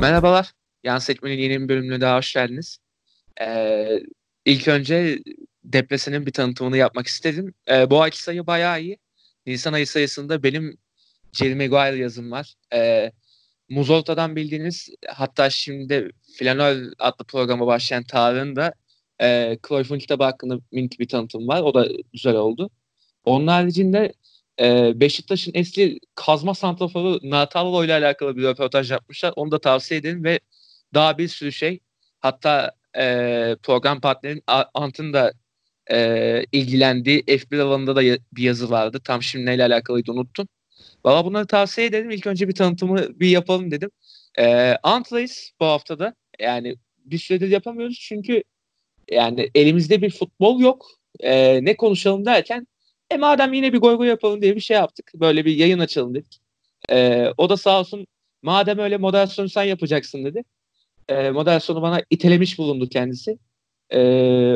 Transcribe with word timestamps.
Merhabalar. 0.00 0.52
Yan 0.84 0.98
Seçmen'in 0.98 1.38
yeni 1.38 1.60
bir 1.60 1.68
bölümüne 1.68 2.00
daha 2.00 2.16
hoş 2.18 2.32
geldiniz. 2.34 2.78
Ee, 3.40 4.00
ilk 4.44 4.68
önce 4.68 5.18
depresenin 5.64 6.26
bir 6.26 6.32
tanıtımını 6.32 6.76
yapmak 6.76 7.06
istedim. 7.06 7.54
Ee, 7.70 7.90
bu 7.90 8.02
ayki 8.02 8.22
sayı 8.22 8.46
bayağı 8.46 8.82
iyi. 8.82 8.98
Nisan 9.46 9.72
ayı 9.72 9.86
sayısında 9.86 10.42
benim 10.42 10.78
Jerry 11.32 11.54
Maguire 11.54 11.96
yazım 11.96 12.30
var. 12.30 12.54
Ee, 12.72 13.12
Muzolta'dan 13.68 14.36
bildiğiniz 14.36 14.88
hatta 15.08 15.50
şimdi 15.50 16.10
Flanör 16.38 16.92
adlı 16.98 17.24
programa 17.24 17.66
başlayan 17.66 18.04
Tarık'ın 18.04 18.56
da 18.56 18.74
e, 19.22 19.58
Cruyff'un 19.68 19.98
kitabı 19.98 20.24
hakkında 20.24 20.58
minik 20.72 21.00
bir 21.00 21.08
tanıtım 21.08 21.48
var. 21.48 21.62
O 21.62 21.74
da 21.74 21.88
güzel 22.12 22.34
oldu. 22.34 22.70
Onun 23.24 23.46
haricinde 23.46 24.12
e, 24.60 24.92
Beşiktaş'ın 25.00 25.52
eski 25.54 26.00
kazma 26.14 26.54
santraforu 26.54 27.20
Natallo 27.22 27.84
ile 27.84 27.94
alakalı 27.94 28.36
bir 28.36 28.42
röportaj 28.42 28.90
yapmışlar. 28.90 29.32
Onu 29.36 29.50
da 29.50 29.60
tavsiye 29.60 30.00
ederim 30.00 30.24
ve 30.24 30.40
daha 30.94 31.18
bir 31.18 31.28
sürü 31.28 31.52
şey. 31.52 31.80
Hatta 32.20 32.72
e, 32.98 33.56
program 33.62 34.00
partnerin 34.00 34.42
Ant'ın 34.74 35.12
da 35.12 35.32
e, 35.90 36.44
ilgilendiği 36.52 37.24
F1 37.26 37.60
alanında 37.60 37.96
da 37.96 38.02
bir 38.32 38.42
yazı 38.42 38.70
vardı. 38.70 39.00
Tam 39.04 39.22
şimdi 39.22 39.46
neyle 39.46 39.64
alakalıydı 39.64 40.12
unuttum. 40.12 40.48
Valla 41.04 41.24
bunları 41.24 41.46
tavsiye 41.46 41.86
ederim. 41.86 42.10
İlk 42.10 42.26
önce 42.26 42.48
bir 42.48 42.54
tanıtımı 42.54 43.20
bir 43.20 43.28
yapalım 43.28 43.70
dedim. 43.70 43.90
E, 44.38 44.76
Ant'layız 44.82 45.52
bu 45.60 45.66
haftada. 45.66 46.14
Yani 46.40 46.76
bir 47.04 47.18
süredir 47.18 47.48
yapamıyoruz 47.48 47.98
çünkü 48.00 48.42
yani 49.10 49.50
elimizde 49.54 50.02
bir 50.02 50.10
futbol 50.10 50.60
yok. 50.60 50.86
E, 51.20 51.64
ne 51.64 51.76
konuşalım 51.76 52.26
derken 52.26 52.66
e 53.10 53.16
madem 53.16 53.52
yine 53.52 53.72
bir 53.72 53.78
goy 53.78 53.96
goy 53.96 54.08
yapalım 54.08 54.42
diye 54.42 54.56
bir 54.56 54.60
şey 54.60 54.76
yaptık. 54.76 55.12
Böyle 55.14 55.44
bir 55.44 55.56
yayın 55.56 55.78
açalım 55.78 56.14
dedik. 56.14 56.40
E, 56.90 57.26
o 57.36 57.48
da 57.48 57.56
sağ 57.56 57.80
olsun 57.80 58.06
madem 58.42 58.78
öyle 58.78 58.96
moderasyonu 58.96 59.48
sen 59.48 59.62
yapacaksın 59.62 60.24
dedi. 60.24 60.44
E, 61.08 61.30
moderasyonu 61.30 61.82
bana 61.82 62.02
itelemiş 62.10 62.58
bulundu 62.58 62.88
kendisi. 62.88 63.38
E, 63.90 64.00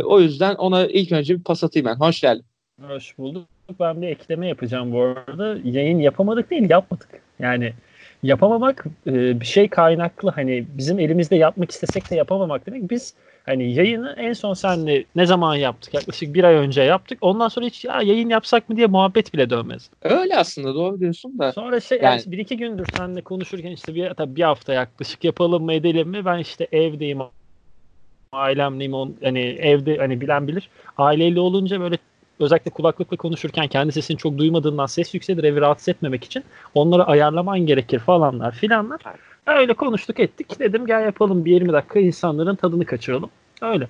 o 0.00 0.20
yüzden 0.20 0.54
ona 0.54 0.86
ilk 0.86 1.12
önce 1.12 1.38
bir 1.38 1.42
pas 1.42 1.64
atayım 1.64 1.86
ben. 1.86 1.96
Hoş 1.96 2.20
geldin. 2.20 2.44
Hoş 2.82 3.18
bulduk. 3.18 3.48
Ben 3.80 4.02
bir 4.02 4.08
ekleme 4.08 4.48
yapacağım 4.48 4.92
bu 4.92 5.02
arada. 5.02 5.58
Yayın 5.64 5.98
yapamadık 5.98 6.50
değil 6.50 6.70
yapmadık. 6.70 7.08
Yani 7.38 7.72
yapamamak 8.22 8.84
e, 9.06 9.40
bir 9.40 9.46
şey 9.46 9.68
kaynaklı. 9.68 10.30
Hani 10.30 10.66
bizim 10.78 10.98
elimizde 10.98 11.36
yapmak 11.36 11.70
istesek 11.70 12.10
de 12.10 12.14
yapamamak 12.16 12.66
demek. 12.66 12.90
Biz 12.90 13.14
Hani 13.46 13.74
yayını 13.74 14.14
en 14.18 14.32
son 14.32 14.54
senle 14.54 15.04
ne 15.16 15.26
zaman 15.26 15.54
yaptık? 15.54 15.94
Yaklaşık 15.94 16.34
bir 16.34 16.44
ay 16.44 16.54
önce 16.54 16.82
yaptık. 16.82 17.18
Ondan 17.20 17.48
sonra 17.48 17.66
hiç 17.66 17.84
ya 17.84 18.02
yayın 18.02 18.28
yapsak 18.28 18.68
mı 18.68 18.76
diye 18.76 18.86
muhabbet 18.86 19.34
bile 19.34 19.50
dönmez. 19.50 19.90
Öyle 20.02 20.36
aslında 20.36 20.74
doğru 20.74 21.00
diyorsun 21.00 21.38
da. 21.38 21.52
Sonra 21.52 21.80
şey 21.80 21.98
yani, 22.02 22.20
yani 22.20 22.32
bir 22.32 22.38
iki 22.38 22.56
gündür 22.56 22.86
seninle 22.96 23.20
konuşurken 23.20 23.70
işte 23.70 23.94
bir, 23.94 24.14
tabii 24.14 24.36
bir 24.36 24.42
hafta 24.42 24.72
yaklaşık 24.72 25.24
yapalım 25.24 25.64
mı 25.64 25.72
edelim 25.72 26.08
mi? 26.08 26.24
Ben 26.24 26.38
işte 26.38 26.68
evdeyim 26.72 27.18
ailemleyim 28.32 28.94
on, 28.94 29.16
hani 29.22 29.40
evde 29.40 29.96
hani 29.96 30.20
bilen 30.20 30.48
bilir. 30.48 30.68
Aileyle 30.98 31.40
olunca 31.40 31.80
böyle 31.80 31.98
özellikle 32.40 32.70
kulaklıkla 32.70 33.16
konuşurken 33.16 33.68
kendi 33.68 33.92
sesini 33.92 34.16
çok 34.16 34.38
duymadığından 34.38 34.86
ses 34.86 35.14
yükselir 35.14 35.44
evi 35.44 35.60
rahatsız 35.60 35.88
etmemek 35.88 36.24
için 36.24 36.44
onları 36.74 37.04
ayarlaman 37.04 37.60
gerekir 37.60 37.98
falanlar 37.98 38.52
filanlar. 38.52 39.00
Öyle 39.46 39.74
konuştuk 39.74 40.20
ettik. 40.20 40.58
Dedim 40.58 40.86
gel 40.86 41.04
yapalım 41.04 41.44
bir 41.44 41.52
20 41.52 41.72
dakika 41.72 41.98
insanların 42.00 42.56
tadını 42.56 42.86
kaçıralım. 42.86 43.30
Öyle. 43.62 43.88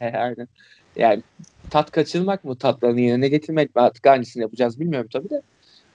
Aynen. 0.00 0.48
Yani 0.96 1.22
tat 1.70 1.90
kaçırmak 1.90 2.44
mı 2.44 2.58
tatlarını 2.58 3.00
yerine 3.00 3.28
getirmek 3.28 3.76
mi 3.76 3.82
artık 3.82 4.06
hangisini 4.06 4.42
yapacağız 4.42 4.80
bilmiyorum 4.80 5.08
tabii 5.12 5.30
de. 5.30 5.42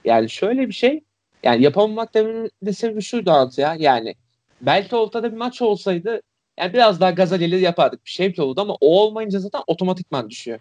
Yani 0.04 0.30
şöyle 0.30 0.68
bir 0.68 0.72
şey 0.72 1.00
yani 1.42 1.62
yapamamak 1.62 2.14
dememin 2.14 2.50
de 2.62 2.72
sebebi 2.72 3.02
şuydu 3.02 3.30
altı 3.30 3.60
ya 3.60 3.76
yani 3.78 4.14
belki 4.60 4.96
ortada 4.96 5.32
bir 5.32 5.36
maç 5.36 5.62
olsaydı 5.62 6.22
yani 6.58 6.72
biraz 6.72 7.00
daha 7.00 7.10
gaza 7.10 7.36
gelir 7.36 7.58
yapardık 7.58 8.04
bir 8.04 8.10
şey 8.10 8.34
olurdu 8.38 8.60
ama 8.60 8.74
o 8.80 9.00
olmayınca 9.02 9.38
zaten 9.38 9.62
otomatikman 9.66 10.30
düşüyor. 10.30 10.58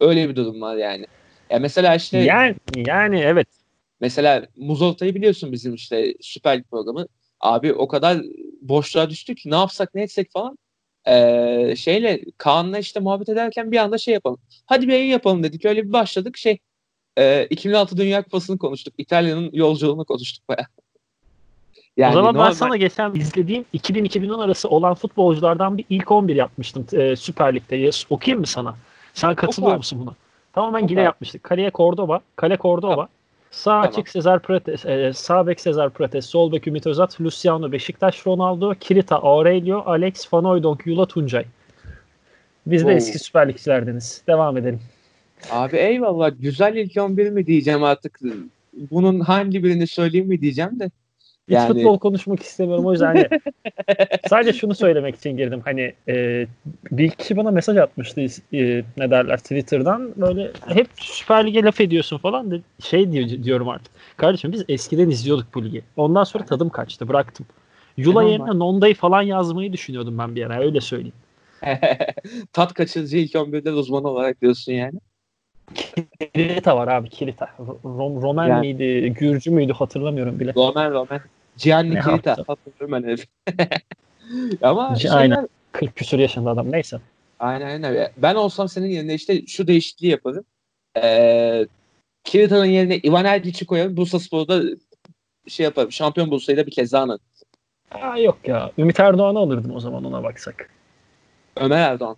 Öyle 0.00 0.28
bir 0.28 0.36
durum 0.36 0.60
var 0.60 0.76
yani. 0.76 1.06
Ya 1.50 1.58
mesela 1.58 1.94
işte 1.94 2.18
yani 2.18 2.54
yani 2.76 3.20
evet. 3.20 3.48
Mesela 4.00 4.46
Muzolta'yı 4.56 5.14
biliyorsun 5.14 5.52
bizim 5.52 5.74
işte 5.74 6.14
Süper 6.20 6.58
Lig 6.58 6.64
programı. 6.70 7.06
Abi 7.40 7.72
o 7.72 7.88
kadar 7.88 8.22
boşluğa 8.62 9.10
düştük 9.10 9.38
ki 9.38 9.50
ne 9.50 9.56
yapsak 9.56 9.94
ne 9.94 10.02
etsek 10.02 10.32
falan. 10.32 10.58
Ee, 11.08 11.74
şeyle 11.76 12.20
Kaan'la 12.38 12.78
işte 12.78 13.00
muhabbet 13.00 13.28
ederken 13.28 13.72
bir 13.72 13.76
anda 13.76 13.98
şey 13.98 14.14
yapalım. 14.14 14.38
Hadi 14.66 14.88
bir 14.88 14.92
yayın 14.92 15.10
yapalım 15.10 15.42
dedik. 15.42 15.64
Öyle 15.64 15.84
bir 15.84 15.92
başladık. 15.92 16.36
Şey 16.36 16.58
e, 17.18 17.46
2006 17.46 17.96
Dünya 17.96 18.22
Kupası'nı 18.22 18.58
konuştuk. 18.58 18.94
İtalya'nın 18.98 19.50
yolculuğunu 19.52 20.04
konuştuk 20.04 20.48
baya. 20.48 20.66
Yani 21.96 22.10
o 22.10 22.14
zaman 22.14 22.34
normal... 22.34 22.48
ben 22.48 22.52
sana 22.52 22.76
geçen 22.76 23.14
izlediğim 23.14 23.64
2000-2010 23.74 24.44
arası 24.44 24.68
olan 24.68 24.94
futbolculardan 24.94 25.78
bir 25.78 25.84
ilk 25.90 26.10
11 26.10 26.36
yapmıştım 26.36 26.86
e, 26.92 27.16
Süper 27.16 27.54
Lig'de. 27.54 27.90
Okuyayım 28.10 28.40
mı 28.40 28.46
sana? 28.46 28.76
Sen 29.14 29.34
katılıyor 29.34 29.76
musun 29.76 30.00
buna? 30.00 30.14
Tamamen 30.52 30.88
yine 30.88 31.02
yapmıştık. 31.02 31.42
Kaleye 31.42 31.70
Cordoba, 31.74 32.20
kale 32.36 32.56
Cordoba. 32.56 33.08
Sağ 33.56 33.70
tamam. 33.70 33.88
açık 33.88 34.08
Sezar 34.08 34.42
Prates, 34.42 34.86
e, 34.86 35.12
sağ 35.12 35.46
bek 35.46 35.60
Sezar 35.60 35.90
Prates, 35.90 36.26
sol 36.26 36.52
bek 36.52 36.66
Ümit 36.66 36.86
Özat, 36.86 37.20
Luciano 37.20 37.72
Beşiktaş, 37.72 38.26
Ronaldo, 38.26 38.74
Kirita, 38.74 39.16
Aurelio, 39.16 39.82
Alex, 39.86 40.28
Fanoydonk, 40.28 40.86
Yula 40.86 41.06
Tuncay. 41.06 41.44
Biz 42.66 42.82
de 42.86 42.86
Oo. 42.86 42.90
eski 42.90 43.18
Süper 43.18 43.48
Ligçilerdeniz. 43.48 44.22
Devam 44.26 44.56
edelim. 44.56 44.80
Abi 45.50 45.76
eyvallah. 45.76 46.30
Güzel 46.40 46.76
ilk 46.76 46.96
11 46.96 47.30
mi 47.30 47.46
diyeceğim 47.46 47.84
artık. 47.84 48.20
Bunun 48.90 49.20
hangi 49.20 49.64
birini 49.64 49.86
söyleyeyim 49.86 50.28
mi 50.28 50.40
diyeceğim 50.40 50.80
de. 50.80 50.90
Hiç 51.48 51.54
yani... 51.54 51.68
futbol 51.68 51.98
konuşmak 51.98 52.42
istemiyorum. 52.42 52.86
O 52.86 52.92
yüzden 52.92 53.06
hani 53.06 53.28
sadece 54.28 54.52
şunu 54.52 54.74
söylemek 54.74 55.16
için 55.16 55.36
girdim. 55.36 55.60
Hani 55.64 55.94
e, 56.08 56.46
bir 56.90 57.10
kişi 57.10 57.36
bana 57.36 57.50
mesaj 57.50 57.76
atmıştı 57.76 58.20
e, 58.52 58.84
ne 58.96 59.10
derler 59.10 59.38
Twitter'dan. 59.38 60.12
Böyle 60.16 60.50
hep 60.66 60.88
Süper 60.96 61.46
Lig'e 61.46 61.62
laf 61.62 61.80
ediyorsun 61.80 62.18
falan. 62.18 62.50
De, 62.50 62.60
şey 62.80 63.12
diyor, 63.12 63.28
diyorum 63.44 63.68
artık. 63.68 63.92
Kardeşim 64.16 64.52
biz 64.52 64.64
eskiden 64.68 65.10
izliyorduk 65.10 65.54
bu 65.54 65.64
ligi. 65.64 65.82
Ondan 65.96 66.24
sonra 66.24 66.44
tadım 66.44 66.68
kaçtı. 66.68 67.08
Bıraktım. 67.08 67.46
Yula 67.96 68.22
yerine 68.22 68.58
Nonda'yı 68.58 68.94
falan 68.94 69.22
yazmayı 69.22 69.72
düşünüyordum 69.72 70.18
ben 70.18 70.34
bir 70.34 70.46
ara. 70.46 70.60
Öyle 70.60 70.80
söyleyeyim. 70.80 71.14
Tat 72.52 72.74
kaçırıcı 72.74 73.16
ilk 73.16 73.34
11'de 73.34 73.72
uzman 73.72 74.04
olarak 74.04 74.40
diyorsun 74.40 74.72
yani. 74.72 75.00
Kirita 76.34 76.76
var 76.76 76.88
abi 76.88 77.08
Kirita. 77.08 77.48
Rom, 77.84 78.22
Roman 78.22 78.48
yani, 78.48 78.60
miydi, 78.60 79.14
Gürcü 79.18 79.50
müydü 79.50 79.72
hatırlamıyorum 79.72 80.40
bile. 80.40 80.54
Roman 80.54 80.90
Roman. 80.90 81.20
Gianni 81.56 81.94
ne 81.94 82.00
Kirita. 82.00 82.36
Ama 84.62 84.96
şeyler... 84.96 85.16
Aynen. 85.16 85.48
40 85.72 85.96
küsur 85.96 86.18
yaşında 86.18 86.50
adam 86.50 86.72
neyse. 86.72 87.00
Aynen 87.38 87.66
aynen. 87.66 88.12
Ben 88.16 88.34
olsam 88.34 88.68
senin 88.68 88.86
yerine 88.86 89.14
işte 89.14 89.46
şu 89.46 89.66
değişikliği 89.66 90.08
yaparım. 90.08 90.44
Ee, 91.02 91.66
Kirita'nın 92.24 92.64
yerine 92.64 92.98
Ivan 92.98 93.24
Erlic'i 93.24 93.66
koyarım. 93.66 93.96
Bursa 93.96 94.20
Spor'da 94.20 94.62
şey 95.48 95.64
yaparım. 95.64 95.92
Şampiyon 95.92 96.30
Bursa'yı 96.30 96.58
da 96.58 96.66
bir 96.66 96.70
kez 96.70 96.92
daha 96.92 97.02
anın. 97.02 97.20
Aa, 97.90 98.18
yok 98.18 98.38
ya. 98.44 98.70
Ümit 98.78 99.00
Erdoğan'ı 99.00 99.38
alırdım 99.38 99.74
o 99.74 99.80
zaman 99.80 100.04
ona 100.04 100.22
baksak. 100.22 100.70
Ömer 101.56 101.90
Erdoğan. 101.90 102.16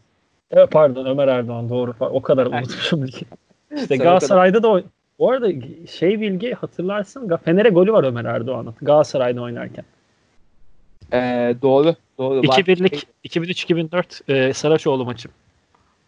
Evet 0.51 0.71
pardon 0.71 1.07
Ömer 1.07 1.29
Erdoğan 1.29 1.69
doğru. 1.69 1.95
O 2.01 2.23
kadar 2.23 2.47
unutmuşum. 2.47 3.07
İşte 3.77 3.97
Galatasaray'da 3.97 4.63
da 4.63 4.83
bu 5.19 5.31
arada 5.31 5.49
şey 5.91 6.21
bilgi 6.21 6.53
hatırlarsın 6.53 7.37
Fener'e 7.45 7.69
golü 7.69 7.93
var 7.93 8.05
Ömer 8.05 8.25
Erdoğan'ın 8.25 8.75
Galatasaray'da 8.83 9.43
oynarken. 9.43 9.85
Ee, 11.13 11.55
doğru. 11.63 11.95
doğru. 12.19 12.41
2001'lik 12.41 13.07
2003-2004 13.25 14.33
e, 14.33 14.55
Saraçoğlu 14.55 15.05
maçı. 15.05 15.29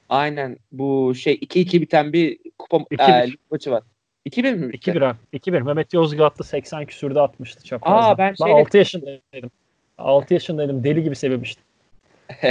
Aynen. 0.08 0.56
Bu 0.72 1.14
şey 1.14 1.34
2-2 1.34 1.80
biten 1.80 2.12
bir 2.12 2.38
kupa 2.58 2.76
e, 3.08 3.26
maçı 3.50 3.70
var. 3.70 3.82
2-1 4.26 4.54
mi? 4.54 4.72
2-1 4.72 5.06
abi. 5.06 5.16
2-1. 5.32 5.62
Mehmet 5.62 5.94
Yozgatlı 5.94 6.44
80 6.44 6.86
küsürde 6.86 7.20
atmıştı 7.20 7.64
çaprazda. 7.64 8.08
Aa 8.08 8.18
ben, 8.18 8.34
ben 8.46 8.52
6 8.52 8.78
yaşındaydım. 8.78 9.50
6 9.98 10.34
yaşındaydım. 10.34 10.84
Deli 10.84 11.02
gibi 11.02 11.16
sevemiştim. 11.16 11.64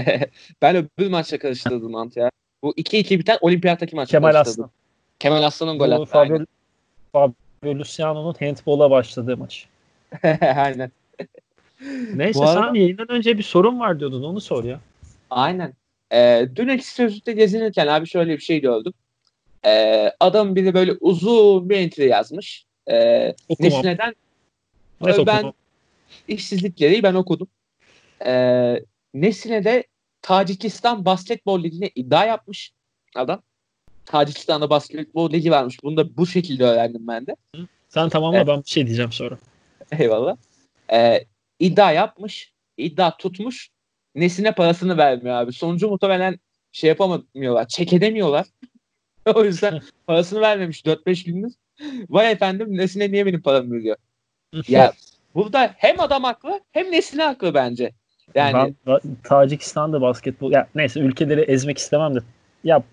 ben 0.62 0.76
öbür 0.76 1.10
maçla 1.10 1.38
karıştırdım 1.38 1.96
Ant 1.96 2.18
ya. 2.18 2.32
Bu 2.64 2.72
2-2 2.72 3.20
biten 3.20 3.38
olimpiyattaki 3.42 3.96
maçla 3.96 4.12
Kemal 4.12 4.36
Aslan. 4.36 4.70
Kemal 5.20 5.44
Aslan'ın 5.44 5.80
gol 5.80 5.92
attı. 5.92 6.06
Fabio, 6.06 6.46
Fabio 7.12 7.80
Luciano'nun 7.80 8.36
handball'a 8.40 8.92
başladığı 8.92 9.38
maç. 9.38 9.68
aynen. 10.42 10.92
Neyse 12.14 12.46
arada... 12.46 12.68
sen 12.68 12.74
yayından 12.74 13.12
önce 13.12 13.38
bir 13.38 13.44
sorun 13.44 13.80
var 13.80 14.00
diyordun 14.00 14.24
onu 14.24 14.42
sor 14.42 14.64
ya. 14.64 14.80
Aynen. 15.30 15.74
Ee, 16.14 16.48
dün 16.56 16.68
eksi 16.68 16.94
sözlükte 16.94 17.32
gezinirken 17.32 17.88
abi 17.88 18.08
şöyle 18.08 18.34
bir 18.34 18.42
şey 18.42 18.62
gördüm. 18.62 18.94
Ee, 19.66 20.12
adam 20.20 20.56
biri 20.56 20.74
böyle 20.74 20.94
uzun 21.00 21.70
bir 21.70 21.78
entry 21.78 22.08
yazmış. 22.08 22.66
Ee, 22.92 23.36
Okumam. 23.50 23.86
neden? 23.86 24.16
Neyse, 25.02 25.26
ben 25.26 25.38
okudum. 25.38 25.54
işsizlikleri 26.28 27.04
ben 27.04 27.14
okudum. 27.14 27.48
Ee, 28.26 28.84
Nesine 29.14 29.64
de 29.64 29.84
Tacikistan 30.22 31.06
Basketbol 31.06 31.64
Ligi'ne 31.64 31.90
iddia 31.96 32.26
yapmış 32.26 32.72
adam. 33.16 33.42
Tacikistan'da 34.10 34.70
basketbol 34.70 35.32
ligi 35.32 35.52
varmış. 35.52 35.78
Bunu 35.84 35.98
da 35.98 36.18
bu 36.18 36.28
şekilde 36.28 36.64
öğrendim 36.64 37.08
ben 37.08 37.28
de. 37.28 37.36
Sen 37.90 38.10
tamamla 38.10 38.38
evet. 38.38 38.48
ben 38.48 38.64
bir 38.64 38.70
şey 38.70 38.86
diyeceğim 38.86 39.12
sonra. 39.12 39.38
Eyvallah. 40.00 40.38
Ee, 40.94 41.26
iddia 41.60 41.92
yapmış. 41.92 42.54
iddia 42.78 43.18
tutmuş. 43.18 43.70
Nesine 44.16 44.52
parasını 44.52 44.98
vermiyor 44.98 45.36
abi. 45.36 45.54
Sonucu 45.54 45.90
muhtemelen 45.90 46.40
şey 46.72 46.88
yapamıyorlar. 46.88 47.68
Çek 47.68 47.94
edemiyorlar. 47.94 48.48
o 49.36 49.44
yüzden 49.44 49.82
parasını 50.08 50.42
vermemiş 50.42 50.82
4-5 50.82 51.26
gündür. 51.26 51.54
Vay 52.10 52.32
efendim 52.32 52.78
Nesine 52.78 53.12
niye 53.12 53.26
benim 53.26 53.42
paramı 53.42 53.74
veriyor? 53.74 53.98
ya 54.68 54.94
burada 55.36 55.74
hem 55.78 56.00
adam 56.00 56.24
haklı 56.24 56.60
hem 56.72 56.92
Nesine 56.92 57.24
haklı 57.24 57.54
bence. 57.54 57.92
Yani 58.36 58.74
ben, 58.88 59.00
Tacikistan'da 59.24 60.02
basketbol 60.02 60.52
ya 60.52 60.68
neyse 60.76 61.00
ülkeleri 61.00 61.42
ezmek 61.42 61.78
istemem 61.78 62.16
de 62.16 62.20
ya 62.64 62.84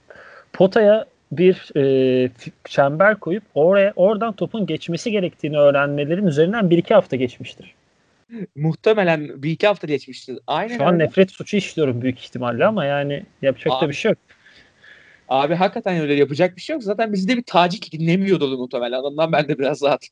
potaya 0.57 1.07
bir 1.33 1.77
e, 1.77 2.31
çember 2.65 3.21
koyup 3.21 3.43
oraya 3.55 3.93
oradan 3.97 4.33
topun 4.33 4.67
geçmesi 4.67 5.11
gerektiğini 5.11 5.59
öğrenmelerin 5.59 6.27
üzerinden 6.27 6.71
bir 6.71 6.79
iki 6.79 6.95
hafta 6.95 7.17
geçmiştir. 7.17 7.75
Muhtemelen 8.57 9.43
bir 9.43 9.51
iki 9.51 9.67
hafta 9.67 9.87
geçmiştir. 9.87 10.39
Aynen 10.47 10.77
Şu 10.77 10.85
an 10.85 10.95
öyle. 10.95 11.05
nefret 11.05 11.31
suçu 11.31 11.57
işliyorum 11.57 12.03
büyük 12.03 12.19
ihtimalle 12.19 12.67
ama 12.67 12.85
yani 12.85 13.23
yapacak 13.43 13.73
abi, 13.73 13.85
da 13.85 13.89
bir 13.89 13.95
şey 13.95 14.09
yok. 14.09 14.19
Abi 15.29 15.55
hakikaten 15.55 16.01
öyle 16.01 16.15
yapacak 16.15 16.57
bir 16.57 16.61
şey 16.61 16.75
yok. 16.75 16.83
Zaten 16.83 17.13
bizde 17.13 17.37
bir 17.37 17.43
Tacik 17.43 17.93
dinlemiyordu 17.93 18.59
muhtemelen. 18.59 18.99
Ondan 18.99 19.33
ben 19.33 19.49
de 19.49 19.59
biraz 19.59 19.83
rahat. 19.83 20.09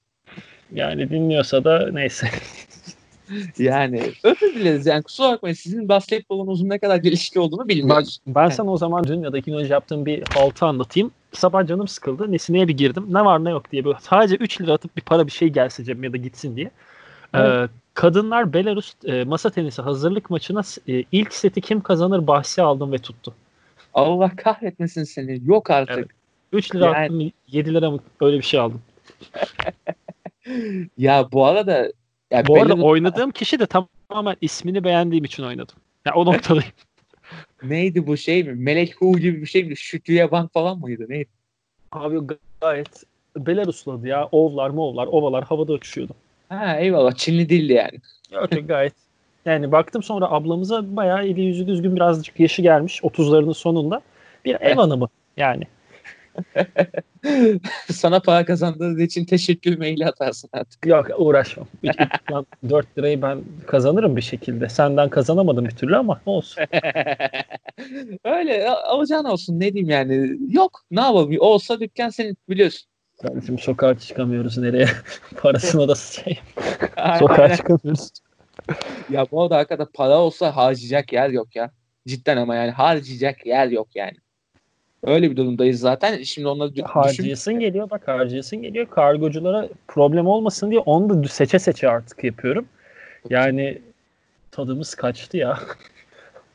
Yani 0.72 1.10
dinliyorsa 1.10 1.64
da 1.64 1.90
neyse. 1.92 2.26
yani 3.58 4.02
özür 4.22 4.54
dileriz 4.54 4.86
yani 4.86 5.02
kusura 5.02 5.32
bakmayın 5.32 5.54
sizin 5.54 5.88
basketbolunuzun 5.88 6.68
ne 6.68 6.78
kadar 6.78 6.96
gelişki 6.96 7.40
olduğunu 7.40 7.68
bilmiyoruz. 7.68 8.18
Bak, 8.26 8.34
ben 8.34 8.48
sana 8.48 8.70
o 8.70 8.76
zaman 8.76 9.04
dün 9.04 9.22
ya 9.22 9.32
da 9.32 9.38
iki 9.38 9.50
gün 9.50 9.58
önce 9.58 9.72
yaptığım 9.72 10.06
bir 10.06 10.22
haltı 10.34 10.66
anlatayım. 10.66 11.10
Sabah 11.32 11.66
canım 11.66 11.88
sıkıldı. 11.88 12.32
Nesineye 12.32 12.68
bir 12.68 12.76
girdim. 12.76 13.06
Ne 13.08 13.24
var 13.24 13.44
ne 13.44 13.50
yok 13.50 13.72
diye 13.72 13.84
böyle 13.84 13.98
sadece 14.00 14.36
3 14.36 14.60
lira 14.60 14.72
atıp 14.72 14.96
bir 14.96 15.02
para 15.02 15.26
bir 15.26 15.32
şey 15.32 15.48
gelse 15.48 15.84
cebime 15.84 16.06
ya 16.06 16.12
da 16.12 16.16
gitsin 16.16 16.56
diye. 16.56 16.70
Evet. 17.34 17.70
Ee, 17.70 17.72
kadınlar 17.94 18.52
Belarus 18.52 18.94
e, 19.04 19.24
masa 19.24 19.50
tenisi 19.50 19.82
hazırlık 19.82 20.30
maçına 20.30 20.62
e, 20.88 21.04
ilk 21.12 21.34
seti 21.34 21.60
kim 21.60 21.80
kazanır 21.80 22.26
bahsi 22.26 22.62
aldım 22.62 22.92
ve 22.92 22.98
tuttu. 22.98 23.34
Allah 23.94 24.30
kahretmesin 24.36 25.04
seni. 25.04 25.40
Yok 25.44 25.70
artık. 25.70 25.98
Evet. 25.98 26.08
3 26.52 26.74
lira 26.74 26.84
yani... 26.84 26.96
attım 26.96 27.32
7 27.48 27.74
lira 27.74 27.90
mı 27.90 27.98
öyle 28.20 28.38
bir 28.38 28.42
şey 28.42 28.60
aldım. 28.60 28.82
ya 30.98 31.28
bu 31.32 31.46
arada 31.46 31.92
ya 32.34 32.46
bu 32.46 32.62
arada 32.62 32.74
oynadığım 32.74 33.30
kişi 33.30 33.58
de 33.58 33.66
tamamen 33.66 34.36
ismini 34.40 34.84
beğendiğim 34.84 35.24
için 35.24 35.42
oynadım. 35.42 35.76
Ya 35.78 36.02
yani 36.06 36.16
o 36.16 36.24
noktadayım. 36.26 36.72
Neydi 37.62 38.06
bu 38.06 38.16
şey 38.16 38.44
mi? 38.44 38.52
Melek 38.54 38.96
Hu 38.96 39.18
gibi 39.18 39.40
bir 39.40 39.46
şey 39.46 39.64
mi? 39.64 39.76
Şükrüye 39.76 40.30
Bank 40.30 40.52
falan 40.52 40.78
mıydı? 40.78 41.06
Neydi? 41.08 41.28
Abi 41.92 42.18
gayet 42.60 43.04
Belarus'ladı 43.36 44.08
ya. 44.08 44.28
Ovlar, 44.32 44.70
movlar, 44.70 45.06
ovalar 45.06 45.44
havada 45.44 45.72
uçuşuyordu. 45.72 46.12
Ha 46.48 46.76
eyvallah. 46.76 47.14
Çinli 47.16 47.48
değildi 47.48 47.72
yani. 47.72 47.98
Yok 48.32 48.68
gayet. 48.68 48.94
Yani 49.44 49.72
baktım 49.72 50.02
sonra 50.02 50.30
ablamıza 50.30 50.96
bayağı 50.96 51.24
eli 51.26 51.40
yüzü 51.40 51.66
düzgün 51.66 51.96
birazcık 51.96 52.40
yaşı 52.40 52.62
gelmiş. 52.62 53.00
30'larının 53.02 53.54
sonunda. 53.54 54.00
Bir 54.44 54.56
ev 54.60 54.74
hanımı 54.74 55.08
yani. 55.36 55.64
Sana 57.92 58.20
para 58.20 58.44
kazandığı 58.44 59.02
için 59.02 59.24
teşekkür 59.24 59.78
maili 59.78 60.06
atarsın 60.06 60.50
artık. 60.52 60.86
Yok 60.86 61.06
uğraşmam. 61.18 61.66
4 62.70 62.98
lirayı 62.98 63.22
ben 63.22 63.42
kazanırım 63.66 64.16
bir 64.16 64.22
şekilde. 64.22 64.68
Senden 64.68 65.08
kazanamadım 65.08 65.64
bir 65.64 65.70
türlü 65.70 65.96
ama 65.96 66.20
olsun. 66.26 66.64
Öyle 68.24 68.70
alacağın 68.70 69.24
olsun 69.24 69.60
ne 69.60 69.72
diyeyim 69.72 69.90
yani. 69.90 70.36
Yok 70.50 70.80
ne 70.90 71.00
yapalım 71.00 71.36
olsa 71.38 71.80
dükkan 71.80 72.08
senin 72.08 72.36
biliyorsun. 72.48 72.88
Kardeşim 73.22 73.58
sokağa 73.58 73.98
çıkamıyoruz 73.98 74.58
nereye? 74.58 74.88
Parasına 75.36 75.88
da 75.88 75.94
şey. 75.94 76.38
sokağa 77.18 77.56
çıkamıyoruz. 77.56 78.10
ya 79.10 79.26
bu 79.30 79.42
arada 79.42 79.56
hakikaten 79.56 79.86
para 79.94 80.18
olsa 80.18 80.56
harcayacak 80.56 81.12
yer 81.12 81.28
yok 81.28 81.56
ya. 81.56 81.70
Cidden 82.06 82.36
ama 82.36 82.54
yani 82.54 82.70
harcayacak 82.70 83.46
yer 83.46 83.68
yok 83.68 83.88
yani. 83.94 84.16
Öyle 85.06 85.30
bir 85.30 85.36
durumdayız 85.36 85.80
zaten. 85.80 86.22
Şimdi 86.22 86.48
onları 86.48 86.74
düşün. 86.74 86.86
Harcayasın 86.86 87.60
geliyor 87.60 87.90
bak 87.90 88.08
harcayasın 88.08 88.62
geliyor. 88.62 88.86
Kargoculara 88.90 89.68
problem 89.88 90.26
olmasın 90.26 90.70
diye 90.70 90.80
onu 90.80 91.24
da 91.24 91.28
seçe 91.28 91.58
seçe 91.58 91.88
artık 91.88 92.24
yapıyorum. 92.24 92.66
Yani 93.30 93.78
tadımız 94.50 94.94
kaçtı 94.94 95.36
ya. 95.36 95.58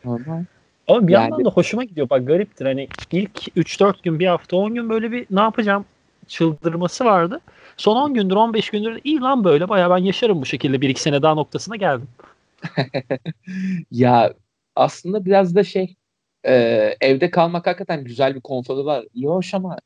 Normal. 0.05 0.43
Ama 0.87 1.07
bir 1.07 1.13
yani... 1.13 1.23
yandan 1.23 1.45
da 1.45 1.49
hoşuma 1.49 1.83
gidiyor. 1.83 2.09
Bak 2.09 2.27
gariptir. 2.27 2.65
Hani 2.65 2.87
ilk 3.11 3.57
3-4 3.57 4.03
gün, 4.03 4.19
bir 4.19 4.27
hafta, 4.27 4.57
10 4.57 4.73
gün 4.73 4.89
böyle 4.89 5.11
bir 5.11 5.25
ne 5.31 5.41
yapacağım 5.41 5.85
çıldırması 6.27 7.05
vardı. 7.05 7.39
Son 7.77 7.95
10 7.95 8.13
gündür, 8.13 8.35
15 8.35 8.69
gündür 8.69 8.99
iyi 9.03 9.19
lan 9.19 9.43
böyle. 9.43 9.69
Baya 9.69 9.89
ben 9.89 9.97
yaşarım 9.97 10.41
bu 10.41 10.45
şekilde. 10.45 10.77
1-2 10.77 10.99
sene 10.99 11.21
daha 11.21 11.35
noktasına 11.35 11.75
geldim. 11.75 12.07
ya 13.91 14.33
aslında 14.75 15.25
biraz 15.25 15.55
da 15.55 15.63
şey 15.63 15.95
e, 16.47 16.53
evde 17.01 17.29
kalmak 17.31 17.67
hakikaten 17.67 18.03
güzel 18.03 18.35
bir 18.35 18.41
konforu 18.41 18.85
var. 18.85 19.05
İyi 19.13 19.27
hoş 19.27 19.53
ama 19.53 19.77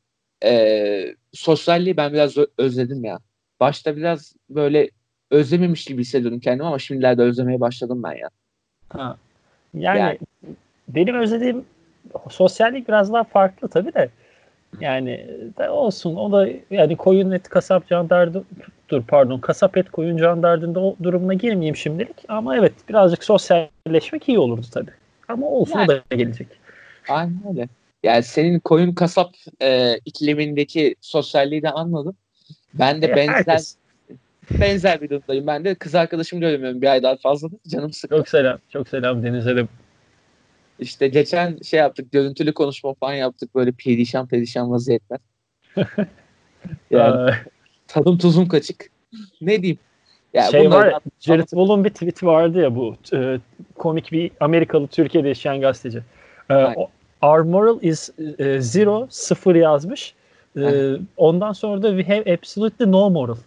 e, 0.43 1.15
sosyalliği 1.33 1.97
ben 1.97 2.13
biraz 2.13 2.37
özledim 2.57 3.03
ya. 3.03 3.19
Başta 3.59 3.97
biraz 3.97 4.33
böyle 4.49 4.89
özlememiş 5.31 5.85
gibi 5.85 6.01
hissediyordum 6.01 6.39
kendimi 6.39 6.67
ama 6.67 6.79
şimdilerde 6.79 7.21
özlemeye 7.21 7.59
başladım 7.59 8.03
ben 8.03 8.11
ya. 8.11 8.29
Ha. 8.89 9.17
Yani, 9.73 9.99
yani 9.99 10.17
benim 10.87 11.15
özlediğim 11.15 11.65
sosyallik 12.29 12.87
biraz 12.87 13.13
daha 13.13 13.23
farklı 13.23 13.67
tabii 13.67 13.93
de. 13.93 14.09
Yani 14.81 15.27
de 15.57 15.69
olsun 15.69 16.15
o 16.15 16.31
da 16.31 16.49
yani 16.71 16.95
koyun 16.95 17.31
et 17.31 17.49
kasap 17.49 17.87
can 17.87 18.09
derdi 18.09 18.41
dur 18.89 19.03
pardon 19.07 19.39
kasap 19.39 19.77
et 19.77 19.91
koyun 19.91 20.17
can 20.17 20.43
derdinde 20.43 20.79
o 20.79 20.95
durumuna 21.03 21.33
girmeyeyim 21.33 21.75
şimdilik 21.75 22.25
ama 22.27 22.57
evet 22.57 22.73
birazcık 22.89 23.23
sosyalleşmek 23.23 24.29
iyi 24.29 24.39
olurdu 24.39 24.65
tabii. 24.73 24.91
Ama 25.27 25.47
olsun 25.47 25.79
yani, 25.79 25.85
o 25.85 25.87
da 25.87 26.15
gelecek. 26.15 26.47
Aynen 27.09 27.41
öyle. 27.49 27.67
Yani 28.03 28.23
senin 28.23 28.59
koyun 28.59 28.93
kasap 28.93 29.35
e, 29.61 29.97
iklimindeki 30.05 30.95
sosyalliği 31.01 31.61
de 31.61 31.69
anladım. 31.69 32.15
Ben 32.73 33.01
de 33.01 33.15
benzer 33.15 33.33
Herkes. 33.33 33.75
benzer 34.51 35.01
bir 35.01 35.09
durumdayım. 35.09 35.47
Ben 35.47 35.65
de 35.65 35.75
kız 35.75 35.95
arkadaşım 35.95 36.39
görmüyorum 36.39 36.81
bir 36.81 36.87
ay 36.87 37.03
daha 37.03 37.15
fazla. 37.15 37.49
Canım 37.67 37.93
sıkıyor. 37.93 38.19
Çok 38.21 38.29
selam. 38.29 38.59
Çok 38.69 38.89
selam 38.89 39.23
Deniz'e 39.23 39.55
de. 39.55 39.67
İşte 40.79 41.07
geçen 41.07 41.57
şey 41.57 41.79
yaptık. 41.79 42.11
Görüntülü 42.11 42.53
konuşma 42.53 42.93
falan 42.93 43.13
yaptık. 43.13 43.55
Böyle 43.55 43.71
perişan 43.71 44.27
perişan 44.27 44.71
vaziyetler. 44.71 45.19
yani 46.91 47.33
tadım 47.87 48.17
tuzum 48.17 48.47
kaçık. 48.47 48.89
Ne 49.41 49.61
diyeyim? 49.61 49.79
Yani 50.33 50.51
şey 50.51 50.71
var 50.71 50.87
ya, 50.87 50.99
Jared 51.19 51.47
Wall'un 51.47 51.83
bir 51.83 51.89
tweet 51.89 52.23
vardı 52.23 52.61
ya 52.61 52.75
bu 52.75 52.95
e, 53.13 53.39
komik 53.75 54.11
bir 54.11 54.31
Amerikalı 54.39 54.87
Türkiye'de 54.87 55.27
yaşayan 55.27 55.61
gazeteci. 55.61 56.03
E, 56.51 56.75
Our 57.21 57.39
moral 57.39 57.79
is 57.81 58.09
e, 58.39 58.61
zero, 58.61 59.07
sıfır 59.09 59.55
yazmış. 59.55 60.13
E, 60.57 60.93
ondan 61.17 61.51
sonra 61.51 61.81
da 61.81 61.97
we 61.97 62.15
have 62.15 62.33
absolutely 62.33 62.91
no 62.91 63.09
moral. 63.09 63.37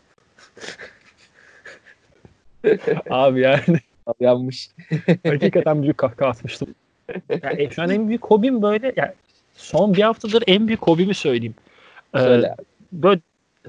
Abi 3.11 3.40
yani. 3.40 3.78
Abi 4.07 4.25
yanmış. 4.25 4.71
Hakikaten 5.26 5.83
büyük 5.83 5.99
kahkaha 5.99 6.31
atmıştım. 6.31 6.69
Yani 7.43 7.69
şu 7.71 7.83
an 7.83 7.90
en 7.90 8.09
büyük 8.09 8.25
hobim 8.25 8.62
böyle 8.62 8.93
yani 8.97 9.12
son 9.55 9.95
bir 9.95 10.02
haftadır 10.02 10.43
en 10.47 10.66
büyük 10.66 10.83
hobimi 10.83 11.14
söyleyeyim. 11.14 11.55
Ee, 12.16 12.43
böyle 12.93 13.21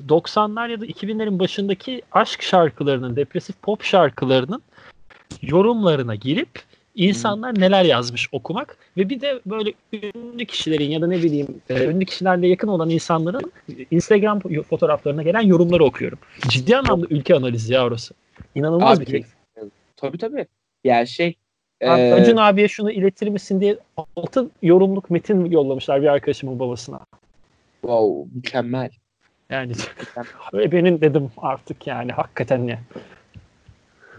90'lar 0.07 0.71
ya 0.71 0.81
da 0.81 0.85
2000'lerin 0.85 1.39
başındaki 1.39 2.01
aşk 2.11 2.41
şarkılarının, 2.41 3.15
depresif 3.15 3.61
pop 3.61 3.83
şarkılarının 3.83 4.61
yorumlarına 5.41 6.15
girip 6.15 6.49
insanlar 6.95 7.53
hmm. 7.55 7.61
neler 7.61 7.83
yazmış 7.83 8.29
okumak 8.31 8.77
ve 8.97 9.09
bir 9.09 9.21
de 9.21 9.39
böyle 9.45 9.73
ünlü 9.93 10.45
kişilerin 10.45 10.89
ya 10.89 11.01
da 11.01 11.07
ne 11.07 11.17
bileyim 11.17 11.61
e, 11.69 11.85
ünlü 11.85 12.05
kişilerle 12.05 12.47
yakın 12.47 12.67
olan 12.67 12.89
insanların 12.89 13.51
Instagram 13.91 14.39
fotoğraflarına 14.69 15.23
gelen 15.23 15.41
yorumları 15.41 15.83
okuyorum. 15.83 16.19
Ciddi 16.47 16.77
anlamda 16.77 17.07
ülke 17.09 17.35
analizi 17.35 17.73
ya 17.73 17.85
orası. 17.85 18.13
İnanılmaz 18.55 18.97
Abi, 18.97 19.05
bir 19.05 19.11
keyif. 19.11 19.27
Tabii 19.97 20.17
tabii. 20.17 20.47
Yani 20.83 21.07
şey 21.07 21.35
Abi, 21.83 22.01
ee, 22.01 22.13
Acun 22.13 22.37
abiye 22.37 22.67
şunu 22.67 22.91
iletir 22.91 23.27
misin 23.27 23.61
diye 23.61 23.77
altı 24.15 24.49
yorumluk 24.61 25.09
metin 25.09 25.45
yollamışlar 25.45 26.01
bir 26.01 26.07
arkadaşımın 26.07 26.59
babasına. 26.59 26.99
Wow 27.81 28.35
mükemmel. 28.35 28.89
Yani 29.49 29.73
ve 30.53 30.71
benim 30.71 31.01
dedim 31.01 31.31
artık 31.37 31.87
yani 31.87 32.11
hakikaten 32.11 32.67
ne. 32.67 32.79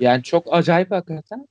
Yani 0.01 0.23
çok 0.23 0.47
acayip 0.51 0.91
hakikaten. 0.91 1.49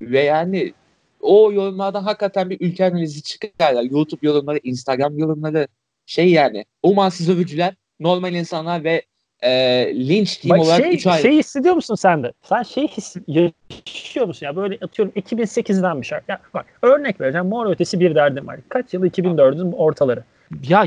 Ve 0.00 0.20
yani 0.20 0.72
o 1.20 1.52
yorumlarda 1.52 2.06
hakikaten 2.06 2.50
bir 2.50 2.60
ülke 2.60 2.84
analizi 2.84 3.22
çıkar. 3.22 3.82
YouTube 3.90 4.26
yorumları, 4.26 4.58
Instagram 4.62 5.18
yorumları 5.18 5.68
şey 6.06 6.30
yani 6.30 6.64
umansız 6.82 7.28
övücüler, 7.28 7.74
normal 8.00 8.34
insanlar 8.34 8.84
ve 8.84 9.02
e, 9.42 9.50
linç 9.94 10.36
team 10.36 10.58
Bak 10.58 10.66
olarak 10.66 10.84
şey, 10.84 10.94
üç 10.94 11.06
ayrı. 11.06 11.22
Şey 11.22 11.36
hissediyor 11.36 11.74
musun 11.74 11.94
sen 11.94 12.22
de? 12.22 12.32
Sen 12.42 12.62
şey 12.62 12.88
his, 12.88 13.16
yaşıyor 13.26 14.26
musun 14.26 14.46
ya? 14.46 14.56
Böyle 14.56 14.78
atıyorum 14.82 15.14
2008'den 15.16 16.00
bir 16.00 16.06
şarkı. 16.06 16.32
Ya 16.32 16.40
bak 16.54 16.66
örnek 16.82 17.20
vereceğim. 17.20 17.46
Mor 17.46 17.70
ötesi 17.70 18.00
bir 18.00 18.14
derdim 18.14 18.46
var. 18.46 18.60
Kaç 18.68 18.94
yılı? 18.94 19.08
2004'ün 19.08 19.72
ortaları. 19.72 20.24
Ya 20.68 20.84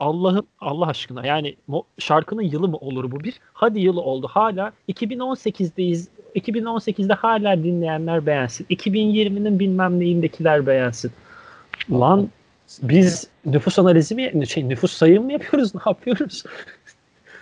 Allah'ım 0.00 0.46
Allah 0.60 0.86
aşkına 0.86 1.26
yani 1.26 1.56
şarkının 1.98 2.42
yılı 2.42 2.68
mı 2.68 2.76
olur 2.76 3.10
bu 3.10 3.20
bir? 3.20 3.40
Hadi 3.52 3.80
yılı 3.80 4.00
oldu. 4.00 4.28
Hala 4.30 4.72
2018'deyiz. 4.88 6.08
2018'de 6.34 7.12
hala 7.12 7.64
dinleyenler 7.64 8.26
beğensin. 8.26 8.66
2020'nin 8.70 9.58
bilmem 9.58 10.00
neyindekiler 10.00 10.66
beğensin. 10.66 11.12
Lan 11.90 12.28
biz 12.82 13.28
nüfus 13.46 13.78
analizi 13.78 14.14
mi, 14.14 14.46
şey, 14.46 14.68
nüfus 14.68 14.92
sayım 14.92 15.24
mı 15.24 15.32
yapıyoruz? 15.32 15.74
Ne 15.74 15.80
yapıyoruz? 15.86 16.44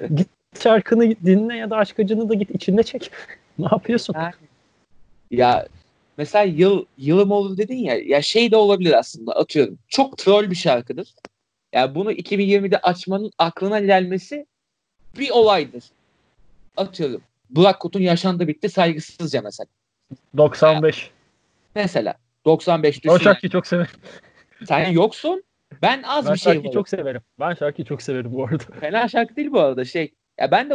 git 0.15 0.29
şarkını 0.63 1.15
dinle 1.25 1.57
ya 1.57 1.71
da 1.71 1.77
aşk 1.77 1.99
acını 1.99 2.29
da 2.29 2.35
git 2.35 2.51
içinde 2.51 2.83
çek. 2.83 3.11
ne 3.59 3.67
yapıyorsun? 3.73 4.15
Yani, 4.15 4.33
ya 5.31 5.67
mesela 6.19 6.45
yıl 6.45 6.85
yılım 6.99 7.31
oldu 7.31 7.57
dedin 7.57 7.77
ya 7.77 7.99
ya 7.99 8.23
şey 8.23 8.51
de 8.51 8.57
olabilir 8.57 8.99
aslında 8.99 9.33
atıyorum. 9.33 9.79
Çok 9.89 10.19
troll 10.19 10.51
bir 10.51 10.57
şarkıdır. 10.57 11.15
Yani 11.73 11.95
bunu 11.95 12.13
2020'de 12.13 12.79
açmanın 12.79 13.31
aklına 13.39 13.81
gelmesi 13.81 14.47
bir 15.19 15.31
olaydır. 15.31 15.85
Atıyorum. 16.77 17.23
Kut'un 17.81 18.01
yaşandı 18.01 18.49
bitti 18.49 18.69
saygısızca 18.69 19.43
mesela. 19.43 19.67
95. 20.37 21.03
Yani, 21.03 21.11
mesela 21.75 22.15
95 22.45 22.97
düşün. 22.97 23.09
O 23.09 23.19
şarkıyı 23.19 23.41
yani. 23.43 23.53
çok 23.53 23.67
severim. 23.67 23.91
Sen 24.69 24.91
yoksun. 24.91 25.43
Ben 25.83 26.03
az 26.03 26.27
ben 26.27 26.35
bir 26.35 26.39
şey 26.39 26.53
şarkıyı 26.53 26.73
çok 26.73 26.89
severim. 26.89 27.21
Ben 27.41 27.55
şarkıyı 27.55 27.87
çok 27.87 28.03
severim 28.03 28.33
bu 28.33 28.45
arada. 28.45 28.65
Fena 28.81 29.09
şarkı 29.09 29.37
değil 29.37 29.53
bu 29.53 29.61
arada 29.61 29.85
şey. 29.85 30.13
Ya 30.41 30.51
ben 30.51 30.71
de 30.71 30.75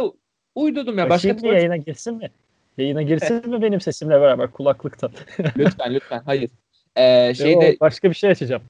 uydurdum 0.54 0.98
ya. 0.98 1.10
Başka 1.10 1.36
bir 1.36 1.52
yayına 1.52 1.76
girsin 1.76 2.16
mi? 2.16 2.30
Yayına 2.78 3.02
girsin 3.02 3.50
mi 3.50 3.62
benim 3.62 3.80
sesimle 3.80 4.20
beraber 4.20 4.50
kulaklıktan? 4.50 5.10
lütfen 5.56 5.94
lütfen 5.94 6.22
hayır. 6.26 6.50
Ee, 6.96 7.34
şeyde 7.34 7.64
Yo, 7.64 7.72
başka 7.80 8.10
bir 8.10 8.14
şey 8.14 8.30
açacağım. 8.30 8.62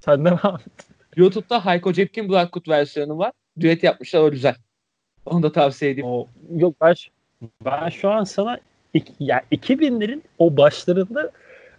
Sen 0.00 0.24
devam 0.24 0.54
et. 0.54 0.97
YouTube'da 1.16 1.66
Hayko 1.66 1.92
Cepkin 1.92 2.28
Black 2.28 2.52
Kut 2.52 2.68
versiyonu 2.68 3.18
var. 3.18 3.32
Düet 3.60 3.82
yapmışlar 3.82 4.20
o 4.20 4.30
güzel. 4.30 4.54
Onu 5.26 5.42
da 5.42 5.52
tavsiye 5.52 5.90
edeyim. 5.90 6.08
O, 6.10 6.26
yok 6.56 6.74
ben, 6.80 6.94
ben 7.64 7.88
şu 7.88 8.10
an 8.10 8.24
sana 8.24 8.58
ya 9.20 9.42
2000'lerin 9.52 10.20
o 10.38 10.56
başlarında 10.56 11.30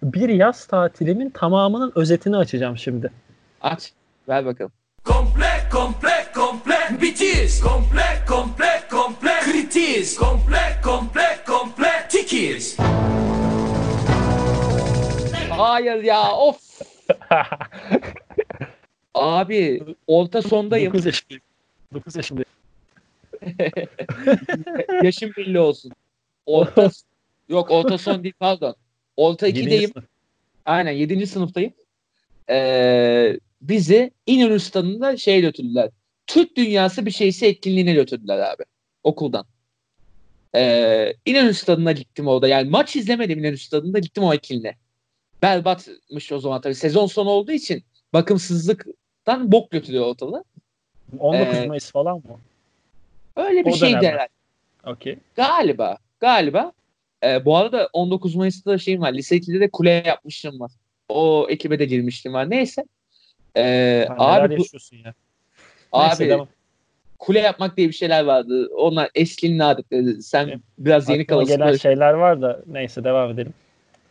bir 0.04 0.30
yaz 0.30 0.66
tatilimin 0.66 1.30
tamamının 1.30 1.92
özetini 1.96 2.38
açacağım 2.38 2.78
şimdi. 2.78 3.12
Aç. 3.62 3.94
Ver 4.28 4.46
bakalım. 4.46 4.72
Komple, 5.04 5.70
komple, 5.72 6.26
komple, 6.36 7.02
bitiz. 7.02 7.62
Komple, 7.62 8.26
komple, 8.28 8.84
komple, 8.92 9.40
kritiz. 9.40 10.18
Komple, 10.18 10.82
komple, 10.84 11.40
komple, 11.48 12.08
tikiz. 12.10 12.78
Hayır 15.50 16.04
ya 16.04 16.32
of. 16.32 16.58
Abi 19.14 19.84
orta 20.08 20.42
sondayım. 20.42 20.94
9 20.94 21.06
yaşındayım. 21.06 21.44
9 21.94 22.16
yaşındayım. 22.16 22.46
Yaşım 25.04 25.32
belli 25.38 25.60
olsun. 25.60 25.92
Orta 26.46 26.92
yok 27.50 27.72
orta 27.72 27.98
son 27.98 28.24
değil 28.24 28.34
pardon. 28.40 28.76
Orta 29.18 29.50
2'deyim. 29.50 29.92
Aynen 30.66 30.92
7. 30.92 31.28
sınıftayım. 31.28 31.74
Ee, 32.50 33.40
bizi 33.62 34.12
İnönü 34.26 34.60
stadında 34.60 35.18
şey 35.18 35.42
götürdüler. 35.42 35.90
Türk 36.28 36.58
dünyası 36.58 37.06
bir 37.06 37.12
şeysi 37.12 37.46
etkinliğine 37.46 37.94
götürdüler 37.94 38.40
abi. 38.40 38.64
Okuldan. 39.04 39.46
Ee, 40.56 41.14
İnönü 41.26 41.54
stadına 41.54 41.92
gittim 41.92 42.28
orada. 42.28 42.48
Yani 42.48 42.70
maç 42.70 42.96
izlemedim 42.96 43.40
İnönü 43.40 43.58
stadında 43.58 44.00
gittim 44.00 44.24
o 44.24 44.34
etkinliğe. 44.34 44.76
Berbatmış 45.42 46.32
o 46.32 46.40
zaman 46.40 46.62
tabii. 46.62 46.76
Sezon 46.76 47.08
sonu 47.08 47.30
olduğu 47.30 47.52
için 47.52 47.84
bakımsızlıktan 48.14 49.52
bok 49.52 49.72
götürüyor 49.72 50.06
ortalığı. 50.06 50.44
19 51.20 51.58
ee, 51.58 51.68
Mayıs 51.68 51.92
falan 51.92 52.16
mı? 52.16 52.40
Öyle 53.36 53.66
bir 53.66 53.72
şey 53.72 53.94
herhalde. 53.94 54.30
Okay. 54.86 55.16
Galiba. 55.36 55.98
Galiba. 56.20 56.72
Ee, 57.24 57.46
bu 57.46 57.58
arada 57.58 57.90
19 57.94 58.36
Mayıs'ta 58.36 58.72
da 58.72 58.78
şeyim 58.78 59.02
var. 59.02 59.14
Lise 59.14 59.38
2'de 59.38 59.60
de 59.60 59.70
kule 59.70 60.04
yapmışım 60.06 60.60
var. 60.60 60.72
O 61.10 61.48
ekibe 61.50 61.80
de 61.80 61.86
girmiştim 61.86 62.34
var. 62.34 62.50
Neyse. 62.50 62.86
Ee, 63.58 64.08
abi 64.10 64.58
bu, 64.58 64.64
ya. 65.06 65.14
Abi 65.92 66.30
Neyse, 66.30 66.46
kule 67.20 67.40
yapmak 67.40 67.78
diye 67.78 67.88
bir 67.88 67.94
şeyler 67.94 68.24
vardı. 68.24 68.70
Onlar 68.76 69.10
eskinin 69.16 69.60
adetleri. 69.60 70.24
Sen 70.24 70.48
evet. 70.48 70.60
biraz 70.78 71.10
yeni 71.10 71.26
kalırsın. 71.26 71.58
gelen 71.58 71.76
şeyler 71.76 72.14
var 72.14 72.42
da 72.42 72.64
neyse 72.68 73.04
devam 73.04 73.32
edelim. 73.32 73.54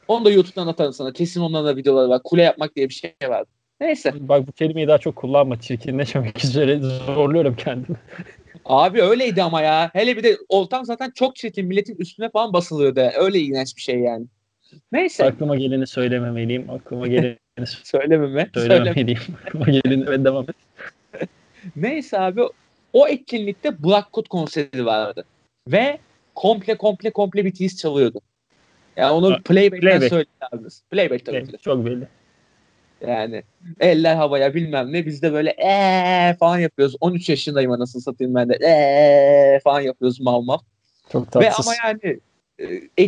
Onu 0.09 0.25
da 0.25 0.31
YouTube'dan 0.31 0.67
atarım 0.67 0.93
sana. 0.93 1.13
Kesin 1.13 1.41
onların 1.41 1.67
da 1.67 1.77
videoları 1.77 2.09
var. 2.09 2.23
Kule 2.23 2.43
yapmak 2.43 2.77
diye 2.77 2.89
bir 2.89 2.95
şey 2.95 3.15
vardı. 3.29 3.49
Neyse. 3.81 4.13
Bak 4.21 4.47
bu 4.47 4.53
kelimeyi 4.53 4.89
daha 4.89 4.99
çok 4.99 5.17
kullanma. 5.17 5.61
Çirkinleşmemek 5.61 6.45
üzere 6.45 6.79
zorluyorum 6.79 7.57
kendimi. 7.57 7.97
Abi 8.65 9.03
öyleydi 9.03 9.43
ama 9.43 9.63
ya. 9.63 9.91
Hele 9.93 10.17
bir 10.17 10.23
de 10.23 10.37
oltam 10.49 10.85
zaten 10.85 11.11
çok 11.15 11.37
çirkin. 11.37 11.67
Milletin 11.67 11.97
üstüne 11.97 12.31
falan 12.31 12.53
basılıyordu. 12.53 13.01
Öyle 13.19 13.39
iğrenç 13.39 13.77
bir 13.77 13.83
şey 13.83 13.99
yani. 13.99 14.27
Neyse. 14.93 15.25
Aklıma 15.25 15.57
geleni 15.57 15.87
söylememeliyim. 15.87 16.71
Aklıma 16.71 17.07
geleni 17.09 17.39
Söylememe. 17.67 18.51
söylememeliyim. 18.55 19.21
Aklıma 19.47 19.67
geleni 19.67 20.07
ve 20.07 20.25
devam 20.25 20.47
et. 20.49 20.57
Neyse 21.77 22.19
abi 22.19 22.41
o 22.93 23.09
etkinlikte 23.09 23.83
Black 23.85 24.13
Kut 24.13 24.29
konseri 24.29 24.87
vardı. 24.87 25.25
Ve 25.69 25.99
komple 26.35 26.77
komple 26.77 27.11
komple 27.11 27.45
bir 27.45 27.55
tease 27.55 27.77
çalıyordu. 27.77 28.21
Yani 28.97 29.11
onu 29.11 29.43
playback'ten 29.43 29.81
playback. 29.81 30.09
söyledi 30.09 30.69
Playback 30.91 31.27
tabii 31.27 31.47
ki. 31.47 31.57
Çok 31.63 31.87
belli. 31.87 32.09
Yani 33.07 33.43
eller 33.81 34.17
havaya 34.17 34.55
bilmem 34.55 34.93
ne 34.93 35.07
biz 35.07 35.23
de 35.23 35.33
böyle 35.33 35.55
eee 35.59 36.37
falan 36.41 36.59
yapıyoruz. 36.59 36.97
13 37.01 37.29
yaşındayım 37.29 37.73
anasını 37.73 38.03
satayım 38.03 38.35
ben 38.35 38.49
de 38.49 38.59
eee 38.61 39.61
falan 39.65 39.81
yapıyoruz 39.81 40.21
mal 40.21 40.43
mal. 40.43 40.59
Çok 41.13 41.33
tatsız. 41.33 41.67
Ve 41.67 41.71
ama 41.71 41.73
yani 41.85 42.21
e, 42.97 43.05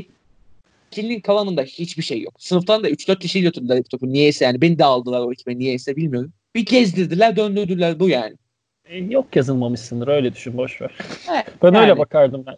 etkinliğin 0.90 1.20
kalanında 1.20 1.62
hiçbir 1.62 2.02
şey 2.02 2.20
yok. 2.22 2.34
Sınıftan 2.38 2.84
da 2.84 2.90
3-4 2.90 3.18
kişi 3.18 3.42
götürdüler 3.42 3.82
topu. 3.82 4.12
Niyeyse 4.12 4.44
yani 4.44 4.60
beni 4.60 4.78
de 4.78 4.84
aldılar 4.84 5.20
o 5.20 5.32
ekibe 5.32 5.58
niyeyse 5.58 5.96
bilmiyorum. 5.96 6.32
Bir 6.54 6.66
gezdirdiler 6.66 7.36
döndürdüler 7.36 8.00
bu 8.00 8.08
yani. 8.08 8.36
E, 8.84 8.98
yok 8.98 9.36
yazılmamışsındır 9.36 10.08
öyle 10.08 10.34
düşün 10.34 10.56
boş 10.56 10.82
ver. 10.82 10.90
Ben 11.62 11.72
yani. 11.72 11.78
öyle 11.78 11.98
bakardım 11.98 12.44
ben. 12.46 12.56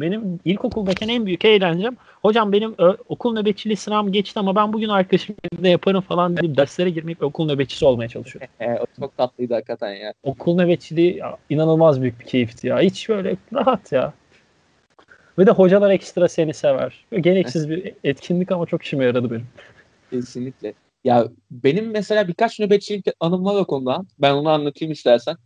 Benim 0.00 0.40
ilkokuldayken 0.44 1.08
en 1.08 1.26
büyük 1.26 1.44
eğlencem 1.44 1.96
hocam 2.22 2.52
benim 2.52 2.74
ö, 2.78 2.96
okul 3.08 3.32
nöbetçiliği 3.32 3.76
sınavım 3.76 4.12
geçti 4.12 4.40
ama 4.40 4.56
ben 4.56 4.72
bugün 4.72 4.88
arkadaşım 4.88 5.36
ne 5.60 5.70
yaparım 5.70 6.00
falan 6.00 6.36
deyip 6.36 6.56
derslere 6.56 6.90
girmeyip 6.90 7.22
okul 7.22 7.46
nöbetçisi 7.46 7.84
olmaya 7.84 8.08
çalışıyorum. 8.08 8.48
o 8.80 9.00
çok 9.00 9.16
tatlıydı 9.16 9.54
hakikaten 9.54 9.94
ya. 9.94 10.12
Okul 10.22 10.56
nöbetçiliği 10.56 11.16
ya, 11.16 11.36
inanılmaz 11.50 12.02
büyük 12.02 12.20
bir 12.20 12.24
keyifti 12.24 12.66
ya. 12.66 12.80
Hiç 12.80 13.08
böyle 13.08 13.36
rahat 13.54 13.92
ya. 13.92 14.12
Ve 15.38 15.46
de 15.46 15.50
hocalar 15.50 15.90
ekstra 15.90 16.28
seni 16.28 16.54
sever. 16.54 17.04
Gereksiz 17.20 17.70
bir 17.70 17.94
etkinlik 18.04 18.52
ama 18.52 18.66
çok 18.66 18.82
işime 18.82 19.04
yaradı 19.04 19.30
benim. 19.30 19.46
Kesinlikle. 20.10 20.74
Ya 21.04 21.28
benim 21.50 21.90
mesela 21.90 22.28
birkaç 22.28 22.60
nöbetçilik 22.60 23.06
anım 23.20 23.44
var 23.44 23.54
o 23.54 23.64
konuda. 23.64 24.04
Ben 24.18 24.32
onu 24.32 24.48
anlatayım 24.48 24.92
istersen. 24.92 25.36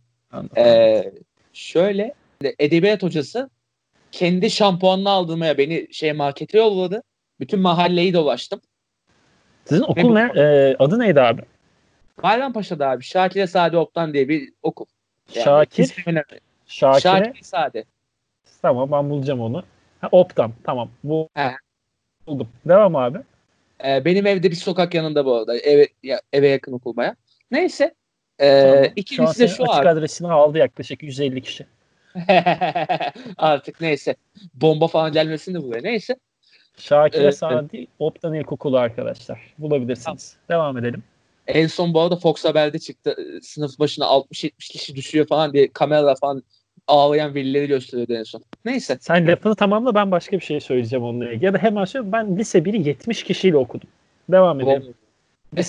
Ee, 0.57 1.11
şöyle 1.53 2.13
edebiyat 2.59 3.03
hocası 3.03 3.49
kendi 4.15 4.49
şampuanını 4.51 5.09
aldırmaya 5.09 5.57
beni 5.57 5.87
şey 5.91 6.13
markete 6.13 6.57
yolladı. 6.57 7.03
Bütün 7.39 7.59
mahalleyi 7.59 8.13
dolaştım. 8.13 8.61
Sizin 9.65 9.83
okul 9.83 10.13
ne? 10.13 10.31
Ee, 10.35 10.75
adı 10.79 10.99
neydi 10.99 11.21
abi? 11.21 11.41
Bayrampaşa'da 12.23 12.89
abi. 12.89 13.03
Şakir 13.03 13.47
Sade 13.47 13.77
Optan 13.77 14.13
diye 14.13 14.29
bir 14.29 14.49
okul. 14.63 14.85
Yani 15.33 15.43
Şakir? 15.43 16.05
Şakir. 16.67 17.01
Şakir 17.01 17.43
Sade. 17.43 17.83
Tamam 18.61 18.91
ben 18.91 19.09
bulacağım 19.09 19.41
onu. 19.41 19.63
Ha, 20.01 20.09
Optam 20.11 20.53
tamam. 20.63 20.89
Bu 21.03 21.29
He. 21.33 21.51
buldum. 22.27 22.49
Devam 22.65 22.95
abi. 22.95 23.17
Ee, 23.85 24.05
benim 24.05 24.27
evde 24.27 24.51
bir 24.51 24.55
sokak 24.55 24.93
yanında 24.93 25.25
bu 25.25 25.35
arada. 25.35 25.57
Eve, 25.57 25.87
ya, 26.03 26.21
eve 26.33 26.47
yakın 26.47 26.71
okul 26.71 26.95
baya. 26.95 27.15
Neyse. 27.51 27.95
Ee, 28.39 28.61
tamam. 28.61 28.85
İkincisi 28.95 29.39
de 29.39 29.47
şu 29.47 29.63
açık 29.63 29.75
abi. 29.75 29.89
adresini 29.89 30.31
aldı 30.31 30.57
yaklaşık 30.57 31.03
150 31.03 31.41
kişi. 31.41 31.65
Artık 33.37 33.81
neyse. 33.81 34.15
Bomba 34.53 34.87
falan 34.87 35.11
gelmesin 35.11 35.53
de 35.53 35.63
buraya. 35.63 35.81
Neyse. 35.81 36.15
Şakir 36.77 37.23
ee, 37.23 37.31
Sadi 37.31 37.87
Optan 37.99 38.33
İlkokulu 38.33 38.77
arkadaşlar. 38.77 39.39
Bulabilirsiniz. 39.57 40.35
Tamam. 40.47 40.61
Devam 40.61 40.77
edelim. 40.77 41.03
En 41.47 41.67
son 41.67 41.93
bu 41.93 42.01
arada 42.01 42.15
Fox 42.15 42.45
Haber'de 42.45 42.79
çıktı. 42.79 43.15
Sınıf 43.41 43.79
başına 43.79 44.05
60-70 44.05 44.51
kişi 44.57 44.95
düşüyor 44.95 45.27
falan 45.27 45.53
diye 45.53 45.71
kamera 45.71 46.15
falan 46.15 46.43
ağlayan 46.87 47.35
velileri 47.35 47.67
gösteriyordu 47.67 48.13
en 48.13 48.23
son. 48.23 48.43
Neyse. 48.65 48.97
Sen 49.01 49.27
lafını 49.27 49.55
tamamla 49.55 49.95
ben 49.95 50.11
başka 50.11 50.37
bir 50.37 50.43
şey 50.43 50.59
söyleyeceğim 50.59 51.05
onunla 51.05 51.31
ilgili. 51.31 51.45
Ya 51.45 51.53
da 51.53 51.57
hemen 51.57 51.85
söyle 51.85 52.11
ben 52.11 52.37
lise 52.37 52.59
1'i 52.59 52.87
70 52.87 53.23
kişiyle 53.23 53.57
okudum. 53.57 53.89
Devam 54.31 54.61
edelim. 54.61 54.93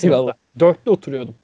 Eyvallah. 0.02 0.32
Dörtlü 0.58 0.90
oturuyordum. 0.90 1.34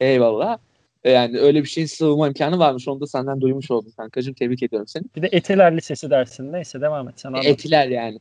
Eyvallah. 0.00 0.58
E, 1.06 1.10
yani 1.10 1.38
öyle 1.38 1.62
bir 1.62 1.68
şeyin 1.68 1.86
sığınma 1.86 2.28
imkanı 2.28 2.58
varmış. 2.58 2.88
Onu 2.88 3.00
da 3.00 3.06
senden 3.06 3.40
duymuş 3.40 3.70
oldum 3.70 3.92
kankacığım. 3.96 4.34
Tebrik 4.34 4.62
ediyorum 4.62 4.86
seni. 4.86 5.04
Bir 5.16 5.22
de 5.22 5.28
Etiler 5.32 5.76
Lisesi 5.76 6.10
dersin. 6.10 6.52
Neyse 6.52 6.80
devam 6.80 7.08
et. 7.08 7.14
Sen 7.16 7.28
anlat. 7.28 7.46
Etiler 7.46 7.88
yani. 7.88 8.18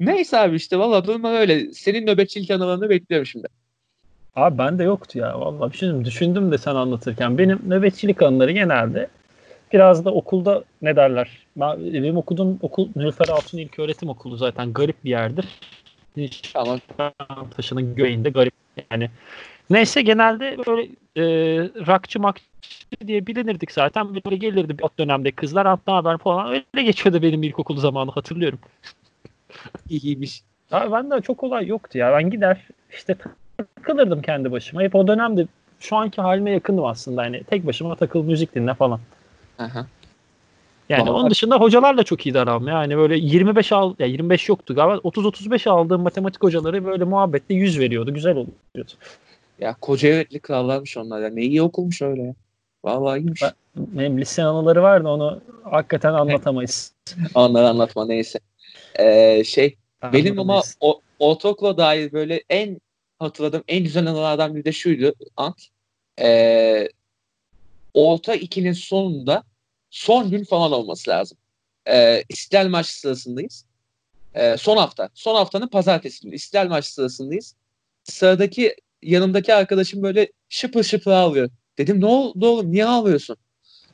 Neyse 0.00 0.38
abi 0.38 0.56
işte 0.56 0.78
valla 0.78 1.06
durma 1.06 1.32
öyle. 1.32 1.72
Senin 1.72 2.06
nöbetçilik 2.06 2.50
anılarını 2.50 2.90
bekliyorum 2.90 3.26
şimdi. 3.26 3.48
Abi 4.36 4.58
ben 4.58 4.78
de 4.78 4.84
yoktu 4.84 5.18
ya. 5.18 5.40
Valla 5.40 5.72
bir 5.72 5.76
şey 5.76 6.04
düşündüm 6.04 6.52
de 6.52 6.58
sen 6.58 6.74
anlatırken. 6.74 7.38
Benim 7.38 7.60
nöbetçilik 7.66 8.22
anıları 8.22 8.52
genelde 8.52 9.08
biraz 9.72 10.04
da 10.04 10.14
okulda 10.14 10.64
ne 10.82 10.96
derler? 10.96 11.46
Ben, 11.56 11.92
benim 11.92 12.16
okuduğum 12.16 12.58
okul 12.62 12.88
Nilüfer 12.96 13.28
Altun 13.28 13.58
İlk 13.58 13.78
Öğretim 13.78 14.08
Okulu 14.08 14.36
zaten 14.36 14.72
garip 14.72 15.04
bir 15.04 15.10
yerdir. 15.10 15.44
Tamam. 16.96 17.50
Taşının 17.56 17.94
göğeğinde 17.94 18.30
garip 18.30 18.54
yani. 18.90 19.10
Neyse 19.70 20.02
genelde 20.02 20.56
böyle 20.66 20.82
e, 21.16 21.24
rakçı 21.86 22.20
makçı 22.20 22.44
diye 23.06 23.26
bilinirdik 23.26 23.72
zaten. 23.72 24.14
Böyle 24.14 24.36
gelirdi 24.36 24.76
o 24.82 24.88
dönemde 24.98 25.30
kızlar 25.32 25.66
hatta 25.66 25.96
haber 25.96 26.18
falan 26.18 26.48
öyle 26.48 26.82
geçiyordu 26.82 27.22
benim 27.22 27.42
ilkokul 27.42 27.76
zamanı 27.76 28.10
hatırlıyorum. 28.10 28.58
İyiymiş. 29.88 30.42
Abi 30.72 30.92
ben 30.92 31.10
de 31.10 31.20
çok 31.20 31.42
olay 31.42 31.66
yoktu 31.66 31.98
ya. 31.98 32.12
Ben 32.12 32.30
gider 32.30 32.60
işte 32.92 33.16
takılırdım 33.58 34.22
kendi 34.22 34.52
başıma. 34.52 34.82
Hep 34.82 34.94
o 34.94 35.06
dönemde 35.06 35.46
şu 35.80 35.96
anki 35.96 36.20
halime 36.20 36.50
yakındım 36.50 36.84
aslında. 36.84 37.24
Yani 37.24 37.44
tek 37.44 37.66
başıma 37.66 37.94
takıl 37.94 38.22
müzik 38.22 38.54
dinle 38.54 38.74
falan. 38.74 39.00
Aha. 39.58 39.86
Yani 40.88 41.02
Vallahi... 41.02 41.20
onun 41.20 41.30
dışında 41.30 41.56
hocalar 41.56 41.98
da 41.98 42.02
çok 42.02 42.26
iyi 42.26 42.38
aram. 42.38 42.68
Yani 42.68 42.96
böyle 42.96 43.16
25 43.16 43.72
al 43.72 43.94
ya 43.98 44.06
25 44.06 44.48
yoktu 44.48 44.74
galiba. 44.74 45.00
30 45.02 45.26
35 45.26 45.66
aldığım 45.66 46.02
matematik 46.02 46.42
hocaları 46.42 46.84
böyle 46.84 47.04
muhabbette 47.04 47.54
100 47.54 47.80
veriyordu. 47.80 48.14
Güzel 48.14 48.32
oluyordu. 48.32 48.92
Ya 49.58 49.74
koca 49.80 50.08
evetli 50.08 50.40
krallarmış 50.40 50.96
onlar 50.96 51.20
ya. 51.20 51.28
Ne 51.28 51.42
iyi 51.42 51.62
okulmuş 51.62 52.02
öyle 52.02 52.22
ya. 52.22 52.34
Vallahi 52.84 53.20
iyiymiş. 53.20 53.42
Ben, 53.42 53.52
benim 53.76 54.20
lise 54.20 54.42
anıları 54.42 54.82
var 54.82 55.04
da 55.04 55.08
onu 55.08 55.40
hakikaten 55.62 56.12
anlatamayız. 56.12 56.92
Onları 57.34 57.68
anlatma 57.68 58.06
neyse. 58.06 58.38
Ee, 58.98 59.44
şey 59.44 59.76
benim 60.12 60.38
ama 60.38 60.62
o, 60.80 61.00
ortaokula 61.18 61.76
dair 61.76 62.12
böyle 62.12 62.42
en 62.50 62.80
hatırladığım 63.18 63.64
en 63.68 63.84
güzel 63.84 64.06
anılardan 64.06 64.54
biri 64.54 64.64
de 64.64 64.72
şuydu 64.72 65.14
Ant. 65.36 65.62
Ee, 66.20 66.88
orta 67.94 68.34
ikinin 68.34 68.72
sonunda 68.72 69.42
son 69.90 70.30
gün 70.30 70.44
falan 70.44 70.72
olması 70.72 71.10
lazım. 71.10 71.38
Ee, 71.88 72.24
İstiklal 72.28 72.68
maçı 72.68 72.98
sırasındayız. 72.98 73.64
Ee, 74.34 74.56
son 74.56 74.76
hafta. 74.76 75.10
Son 75.14 75.34
haftanın 75.34 75.68
pazartesi 75.68 76.22
günü. 76.22 76.34
İstiklal 76.34 76.68
maçı 76.68 76.92
sırasındayız. 76.92 77.54
Sıradaki 78.04 78.74
yanımdaki 79.06 79.54
arkadaşım 79.54 80.02
böyle 80.02 80.32
şıpır 80.48 80.82
şıpır 80.82 81.10
ağlıyor. 81.10 81.50
Dedim 81.78 82.00
ne 82.00 82.06
oldu 82.06 82.48
oğlum 82.48 82.72
niye 82.72 82.86
ağlıyorsun? 82.86 83.36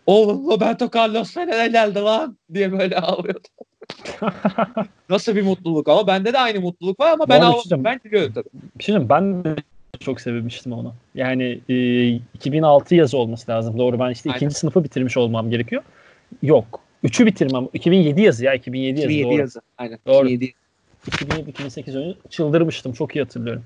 Oğlum 0.06 0.46
Roberto 0.46 0.90
Carlos 0.94 1.34
Fener'e 1.34 1.68
geldi 1.68 1.98
lan 1.98 2.38
diye 2.54 2.72
böyle 2.72 2.96
ağlıyordu. 2.96 3.48
Nasıl 5.08 5.36
bir 5.36 5.42
mutluluk 5.42 5.88
ama 5.88 6.06
bende 6.06 6.32
de 6.32 6.38
aynı 6.38 6.60
mutluluk 6.60 7.00
var 7.00 7.12
ama 7.12 7.28
ben. 7.28 7.40
Şey 7.40 7.84
ben 7.84 8.00
biliyorum 8.04 8.32
tabii. 8.34 8.48
Bir 8.78 8.84
şey 8.84 9.08
ben 9.08 9.44
de 9.44 9.56
çok 10.00 10.20
sevmiştim 10.20 10.72
onu. 10.72 10.94
Yani 11.14 11.60
e, 11.68 12.06
2006 12.34 12.94
yazı 12.94 13.18
olması 13.18 13.50
lazım. 13.50 13.78
Doğru 13.78 13.98
ben 13.98 14.10
işte 14.10 14.30
Aynen. 14.30 14.36
ikinci 14.36 14.54
sınıfı 14.54 14.84
bitirmiş 14.84 15.16
olmam 15.16 15.50
gerekiyor. 15.50 15.82
Yok. 16.42 16.80
Üçü 17.02 17.26
bitirmem. 17.26 17.68
2007 17.72 18.20
yazı 18.22 18.44
ya. 18.44 18.54
2007 18.54 19.00
yazı. 19.00 19.12
2007 19.12 19.30
doğru. 19.30 19.40
yazı. 19.40 19.60
Aynen. 19.78 19.98
Doğru. 20.06 20.28
2007. 20.28 20.54
2007-2008 21.10 21.98
önce 21.98 22.18
çıldırmıştım. 22.30 22.92
Çok 22.92 23.16
iyi 23.16 23.22
hatırlıyorum. 23.22 23.64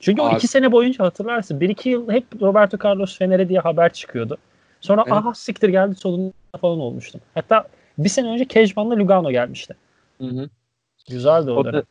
Çünkü 0.00 0.22
Abi. 0.22 0.34
o 0.34 0.36
iki 0.36 0.48
sene 0.48 0.72
boyunca 0.72 1.04
hatırlarsın. 1.04 1.60
Bir 1.60 1.68
iki 1.68 1.88
yıl 1.88 2.10
hep 2.10 2.24
Roberto 2.40 2.78
Carlos 2.84 3.18
Fener'e 3.18 3.48
diye 3.48 3.60
haber 3.60 3.92
çıkıyordu. 3.92 4.38
Sonra 4.80 5.02
evet. 5.06 5.12
aha 5.12 5.34
siktir 5.34 5.68
geldi 5.68 5.94
sonunda 5.94 6.32
falan 6.60 6.80
olmuştum. 6.80 7.20
Hatta 7.34 7.68
bir 7.98 8.08
sene 8.08 8.28
önce 8.28 8.44
Kejman'la 8.44 8.96
Lugano 8.96 9.30
gelmişti. 9.30 9.76
Hı 10.20 10.26
hı. 10.26 10.48
Güzeldi 11.10 11.50
o, 11.50 11.54
o 11.54 11.64
dönem. 11.64 11.80
Da, 11.80 11.84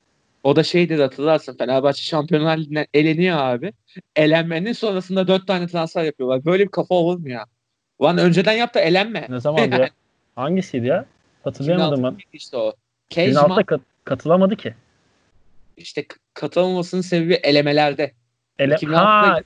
o 0.44 0.56
da 0.56 0.64
şeydi 0.64 1.02
hatırlarsın 1.02 1.58
Fenerbahçe 1.58 2.02
Şampiyonlar 2.02 2.58
Ligi'nden 2.58 2.86
eleniyor 2.94 3.38
abi. 3.38 3.74
Elenmenin 4.16 4.74
sonrasında 4.74 5.28
dört 5.28 5.48
tane 5.48 5.68
transfer 5.68 6.04
yapıyorlar. 6.04 6.46
Böyle 6.46 6.64
bir 6.64 6.72
kafa 6.72 6.96
olur 6.96 7.20
mu 7.20 7.30
ya? 7.30 7.46
Ulan 8.00 8.18
önceden 8.18 8.54
yap 8.54 8.74
da 8.74 8.80
elenme. 8.80 9.28
Ne 9.30 9.40
zaman 9.40 9.72
ya? 9.72 9.90
Hangisiydi 10.36 10.88
ya? 10.88 11.06
Hatırlayamadım 11.44 12.04
ben. 12.04 12.18
İşte 12.34 12.58
o. 12.58 12.74
Kejman. 13.10 13.64
Kat- 13.64 13.82
katılamadı 14.04 14.56
ki. 14.56 14.74
İşte 15.78 16.06
katılamamasının 16.34 17.02
sebebi 17.02 17.34
elemelerde. 17.34 18.12
Ele 18.60 18.76
ha. 18.76 19.40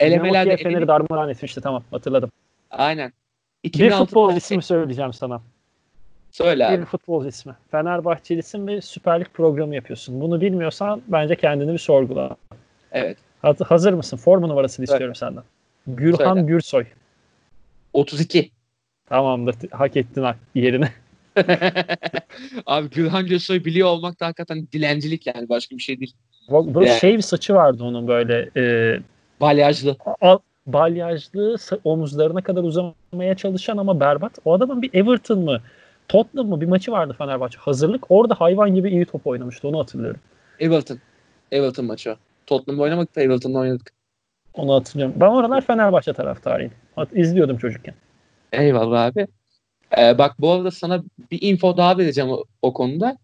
Elemelerde 0.00 0.56
Fener'i 0.56 0.88
darmadağın 0.88 1.28
etmişti 1.28 1.60
tamam 1.60 1.84
hatırladım. 1.90 2.30
Aynen. 2.70 3.12
Bir 3.64 3.90
futbol 3.90 4.36
ismi 4.36 4.62
söyleyeceğim 4.62 5.12
sana. 5.12 5.42
Söyle 6.30 6.66
abi. 6.66 6.80
Bir 6.80 6.84
futbol 6.84 7.26
ismi. 7.26 7.54
Fenerbahçelisin 7.70 8.66
ve 8.66 8.80
Süper 8.80 9.20
Lig 9.20 9.28
programı 9.34 9.74
yapıyorsun. 9.74 10.20
Bunu 10.20 10.40
bilmiyorsan 10.40 11.02
bence 11.08 11.36
kendini 11.36 11.72
bir 11.72 11.78
sorgula. 11.78 12.36
Evet. 12.92 13.18
Hazır 13.42 13.92
mısın? 13.92 14.16
Forma 14.16 14.46
numarasını 14.46 14.86
Söyle. 14.86 14.96
istiyorum 14.96 15.14
senden. 15.14 15.44
Gürhan 15.86 16.34
Söyle. 16.34 16.46
Gürsoy. 16.46 16.86
32. 17.92 18.50
Tamamdır. 19.06 19.56
Hak 19.70 19.96
ettin 19.96 20.26
yerini. 20.54 20.88
Abi 22.66 22.90
Gürhan 22.90 23.26
Gürsoy 23.26 23.64
biliyor 23.64 23.88
olmak 23.88 24.20
da 24.20 24.26
hakikaten 24.26 24.68
dilencilik 24.72 25.26
yani 25.26 25.48
başka 25.48 25.76
bir 25.76 25.82
şey 25.82 26.00
değil. 26.00 26.14
Böyle 26.50 26.88
yani. 26.88 27.00
şey 27.00 27.16
bir 27.16 27.22
saçı 27.22 27.54
vardı 27.54 27.84
onun 27.84 28.08
böyle. 28.08 28.50
E, 28.56 28.96
balyajlı. 29.40 29.96
A, 30.20 30.38
balyajlı 30.66 31.56
omuzlarına 31.84 32.40
kadar 32.40 32.62
uzamaya 32.62 33.34
çalışan 33.36 33.76
ama 33.76 34.00
berbat. 34.00 34.38
O 34.44 34.52
adamın 34.52 34.82
bir 34.82 34.90
Everton 34.94 35.38
mı 35.38 35.60
Tottenham 36.08 36.48
mı 36.48 36.60
bir 36.60 36.66
maçı 36.66 36.92
vardı 36.92 37.14
Fenerbahçe. 37.18 37.58
Hazırlık. 37.58 38.10
Orada 38.10 38.34
hayvan 38.34 38.74
gibi 38.74 38.90
iyi 38.90 39.04
top 39.04 39.26
oynamıştı. 39.26 39.68
Onu 39.68 39.78
hatırlıyorum. 39.78 40.20
Everton. 40.60 40.98
Everton 41.52 41.84
maçı. 41.84 42.16
Tottenham'da 42.46 42.82
oynamadık 42.82 43.16
da 43.16 43.20
Everton'da 43.20 43.58
oynadık. 43.58 43.92
Onu 44.54 44.74
hatırlıyorum. 44.74 45.14
Ben 45.20 45.26
oralar 45.26 45.60
Fenerbahçe 45.60 46.12
taraftarıyım. 46.12 46.72
İzliyordum 47.12 47.58
çocukken. 47.58 47.94
Eyvallah 48.52 49.04
abi. 49.04 49.26
Ee, 49.98 50.18
bak 50.18 50.34
bu 50.38 50.50
arada 50.50 50.70
sana 50.70 51.02
bir 51.30 51.38
info 51.42 51.76
daha 51.76 51.98
vereceğim 51.98 52.30
o, 52.30 52.44
o 52.62 52.72
konuda. 52.72 53.18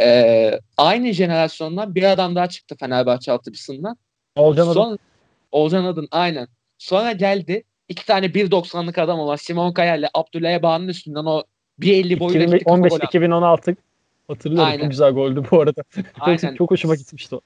Ee, 0.00 0.60
aynı 0.76 1.12
jenerasyondan 1.12 1.94
bir 1.94 2.02
adam 2.02 2.36
daha 2.36 2.48
çıktı 2.48 2.76
Fenerbahçe 2.80 3.32
altyapısından. 3.32 3.96
Olcan 4.36 4.72
Son, 4.72 4.88
Adın. 4.88 4.98
Olcan 5.52 5.84
Adın 5.84 6.08
aynen. 6.10 6.48
Sonra 6.78 7.12
geldi 7.12 7.62
iki 7.88 8.06
tane 8.06 8.26
1.90'lık 8.26 8.98
adam 8.98 9.18
olan 9.18 9.36
Simon 9.36 9.72
Kaya 9.72 9.96
ile 9.96 10.08
Abdülay 10.14 10.62
Bağ'ın 10.62 10.88
üstünden 10.88 11.24
o 11.24 11.42
1.50 11.80 12.18
boyuyla 12.20 12.56
2015 12.56 12.92
2016 12.92 13.76
hatırlıyorum 14.28 14.68
Aynen. 14.68 14.80
çok 14.80 14.90
güzel 14.90 15.12
goldü 15.12 15.42
bu 15.50 15.60
arada. 15.60 15.82
Aynen. 16.20 16.54
çok 16.58 16.70
hoşuma 16.70 16.94
gitmişti 16.94 17.36
o. 17.36 17.40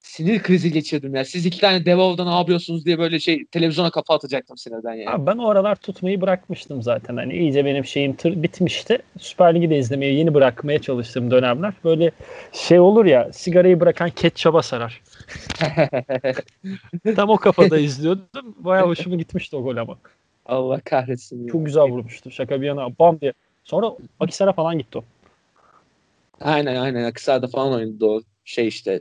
Sinir 0.00 0.42
krizi 0.42 0.72
geçirdim 0.72 1.14
ya. 1.14 1.24
Siz 1.24 1.46
iki 1.46 1.60
tane 1.60 1.86
Devov'da 1.86 2.24
ne 2.24 2.34
yapıyorsunuz 2.34 2.86
diye 2.86 2.98
böyle 2.98 3.20
şey 3.20 3.44
televizyona 3.44 3.90
kafa 3.90 4.14
atacaktım 4.14 4.56
sinirden 4.56 4.94
yani. 4.94 5.10
Abi 5.10 5.26
ben 5.26 5.36
o 5.36 5.48
aralar 5.48 5.76
tutmayı 5.76 6.20
bırakmıştım 6.20 6.82
zaten. 6.82 7.16
Hani 7.16 7.34
iyice 7.34 7.64
benim 7.64 7.84
şeyim 7.84 8.16
tır 8.16 8.42
bitmişti. 8.42 8.98
Süper 9.18 9.54
Lig'i 9.54 9.70
de 9.70 9.78
izlemeyi 9.78 10.18
yeni 10.18 10.34
bırakmaya 10.34 10.78
çalıştığım 10.82 11.30
dönemler. 11.30 11.72
Böyle 11.84 12.10
şey 12.52 12.80
olur 12.80 13.04
ya 13.04 13.32
sigarayı 13.32 13.80
bırakan 13.80 14.10
ketçaba 14.10 14.62
sarar. 14.62 15.02
Tam 17.16 17.30
o 17.30 17.36
kafada 17.36 17.78
izliyordum. 17.78 18.54
Bayağı 18.58 18.86
hoşuma 18.86 19.16
gitmişti 19.16 19.56
o 19.56 19.62
gol 19.62 19.76
ama. 19.76 19.98
Allah 20.46 20.80
kahretsin. 20.80 21.46
Çok 21.46 21.60
ya. 21.60 21.64
güzel 21.64 21.82
vurmuştu. 21.82 22.30
Şaka 22.30 22.60
bir 22.60 22.66
yana. 22.66 22.98
Bam 22.98 23.20
diye. 23.20 23.32
Sonra 23.64 23.92
Akisar'a 24.20 24.52
falan 24.52 24.78
gitti 24.78 24.98
o. 24.98 25.04
Aynen 26.40 26.76
aynen. 26.76 27.04
Akisar'da 27.04 27.46
falan 27.48 27.72
oynadı 27.72 28.06
o 28.06 28.20
şey 28.44 28.68
işte. 28.68 29.00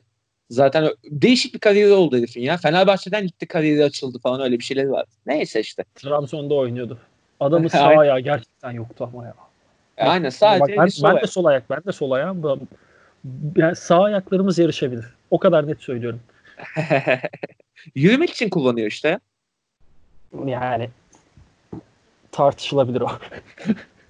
Zaten 0.49 0.89
değişik 1.03 1.53
bir 1.53 1.59
kariyeri 1.59 1.93
oldu 1.93 2.17
herifin 2.17 2.41
ya. 2.41 2.57
Fenerbahçe'den 2.57 3.27
gitti 3.27 3.45
kariyeri 3.45 3.83
açıldı 3.83 4.19
falan 4.19 4.41
öyle 4.41 4.59
bir 4.59 4.63
şeyler 4.63 4.85
var. 4.85 5.05
Neyse 5.25 5.59
işte. 5.59 5.85
Trabzon'da 5.95 6.53
oynuyordu. 6.53 6.97
Adamın 7.39 7.67
sağ 7.67 7.87
ayağı 7.87 8.19
gerçekten 8.19 8.71
yoktu 8.71 9.09
ama 9.13 9.25
ya. 9.25 9.33
Aynen 9.97 10.29
sadece 10.29 10.77
Bak, 10.77 10.87
ben, 10.87 10.89
ben 11.03 11.21
de 11.21 11.27
sol 11.27 11.45
ayak. 11.45 11.69
Ben 11.69 11.83
de 11.85 11.91
sol 11.91 12.11
ayağım. 12.11 12.67
Yani 13.55 13.75
sağ 13.75 14.03
ayaklarımız 14.03 14.59
yarışabilir. 14.59 15.05
O 15.31 15.39
kadar 15.39 15.67
net 15.67 15.81
söylüyorum. 15.81 16.19
Yürümek 17.95 18.29
için 18.29 18.49
kullanıyor 18.49 18.87
işte. 18.87 19.19
Yani 20.45 20.89
tartışılabilir 22.31 23.01
o. 23.01 23.09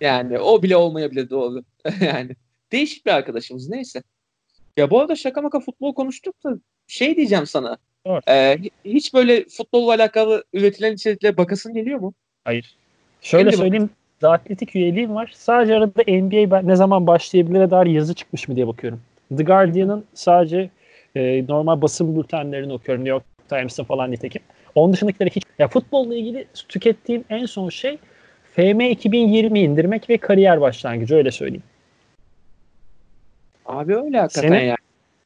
Yani 0.02 0.40
o 0.40 0.64
bile 0.64 0.78
olmayabilir 0.78 1.30
doğru. 1.30 1.64
yani 2.02 2.36
değişik 2.72 3.06
bir 3.06 3.12
arkadaşımız 3.12 3.70
neyse. 3.70 4.04
Ya 4.78 4.90
bu 4.90 5.00
arada 5.00 5.16
şaka 5.16 5.42
maka 5.42 5.60
futbol 5.60 5.94
konuştuk 5.94 6.36
da 6.44 6.50
şey 6.88 7.16
diyeceğim 7.16 7.46
sana. 7.46 7.78
Evet. 8.06 8.24
E, 8.28 8.58
hiç 8.86 9.14
böyle 9.14 9.46
futbolla 9.46 9.94
alakalı 9.94 10.44
üretilen 10.54 10.94
içeriklere 10.94 11.38
bakasın 11.38 11.74
geliyor 11.74 12.00
mu? 12.00 12.14
Hayır. 12.46 12.76
Şöyle 13.22 13.52
Şimdi 13.52 13.58
söyleyeyim. 13.58 13.90
The 14.20 14.28
Athletic 14.28 14.80
üyeliğim 14.80 15.16
var. 15.16 15.32
Sadece 15.36 15.76
arada 15.76 16.04
NBA 16.08 16.62
ne 16.62 16.76
zaman 16.76 17.08
başlayabilire 17.08 17.72
dair 17.72 17.86
yazı 17.86 18.14
çıkmış 18.14 18.48
mı 18.48 18.56
diye 18.56 18.68
bakıyorum. 18.68 19.02
The 19.38 19.44
Guardian'ın 19.44 20.06
sadece 20.14 20.70
e, 21.16 21.48
normal 21.48 21.82
basın 21.82 22.18
bültenlerini 22.18 22.74
okuyorum. 22.74 23.06
New 23.06 23.14
York 23.14 23.24
Times'ın 23.50 23.84
falan 23.84 24.12
nitekim. 24.12 24.42
Onun 24.76 24.94
dışındakileri 24.94 25.30
hiç... 25.30 25.44
Ya 25.60 25.68
futbolla 25.68 26.16
ilgili 26.16 26.48
tükettiğim 26.70 27.24
en 27.30 27.46
son 27.46 27.70
şey 27.70 27.98
FM 28.56 28.80
2020 28.80 29.60
indirmek 29.60 30.10
ve 30.10 30.18
kariyer 30.18 30.62
başlangıcı 30.62 31.16
öyle 31.16 31.32
söyleyeyim. 31.32 31.64
Abi 33.70 33.96
öyle 33.96 34.20
hakikaten 34.20 34.50
Senin? 34.50 34.66
yani. 34.66 34.78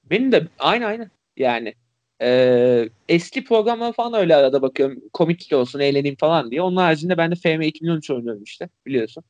Benim 0.09 0.31
de 0.31 0.47
aynı 0.59 0.85
aynı 0.85 1.09
yani. 1.37 1.73
Ee, 2.21 2.89
eski 3.09 3.43
programlar 3.43 3.93
falan 3.93 4.13
öyle 4.13 4.35
arada 4.35 4.61
bakıyorum. 4.61 5.01
Komik 5.13 5.49
olsun, 5.53 5.79
eğleneyim 5.79 6.15
falan 6.15 6.51
diye. 6.51 6.61
Onun 6.61 6.77
haricinde 6.77 7.17
ben 7.17 7.31
de 7.31 7.35
FM 7.35 7.61
2013 7.61 8.09
oynuyorum 8.11 8.43
işte 8.43 8.69
biliyorsun. 8.85 9.23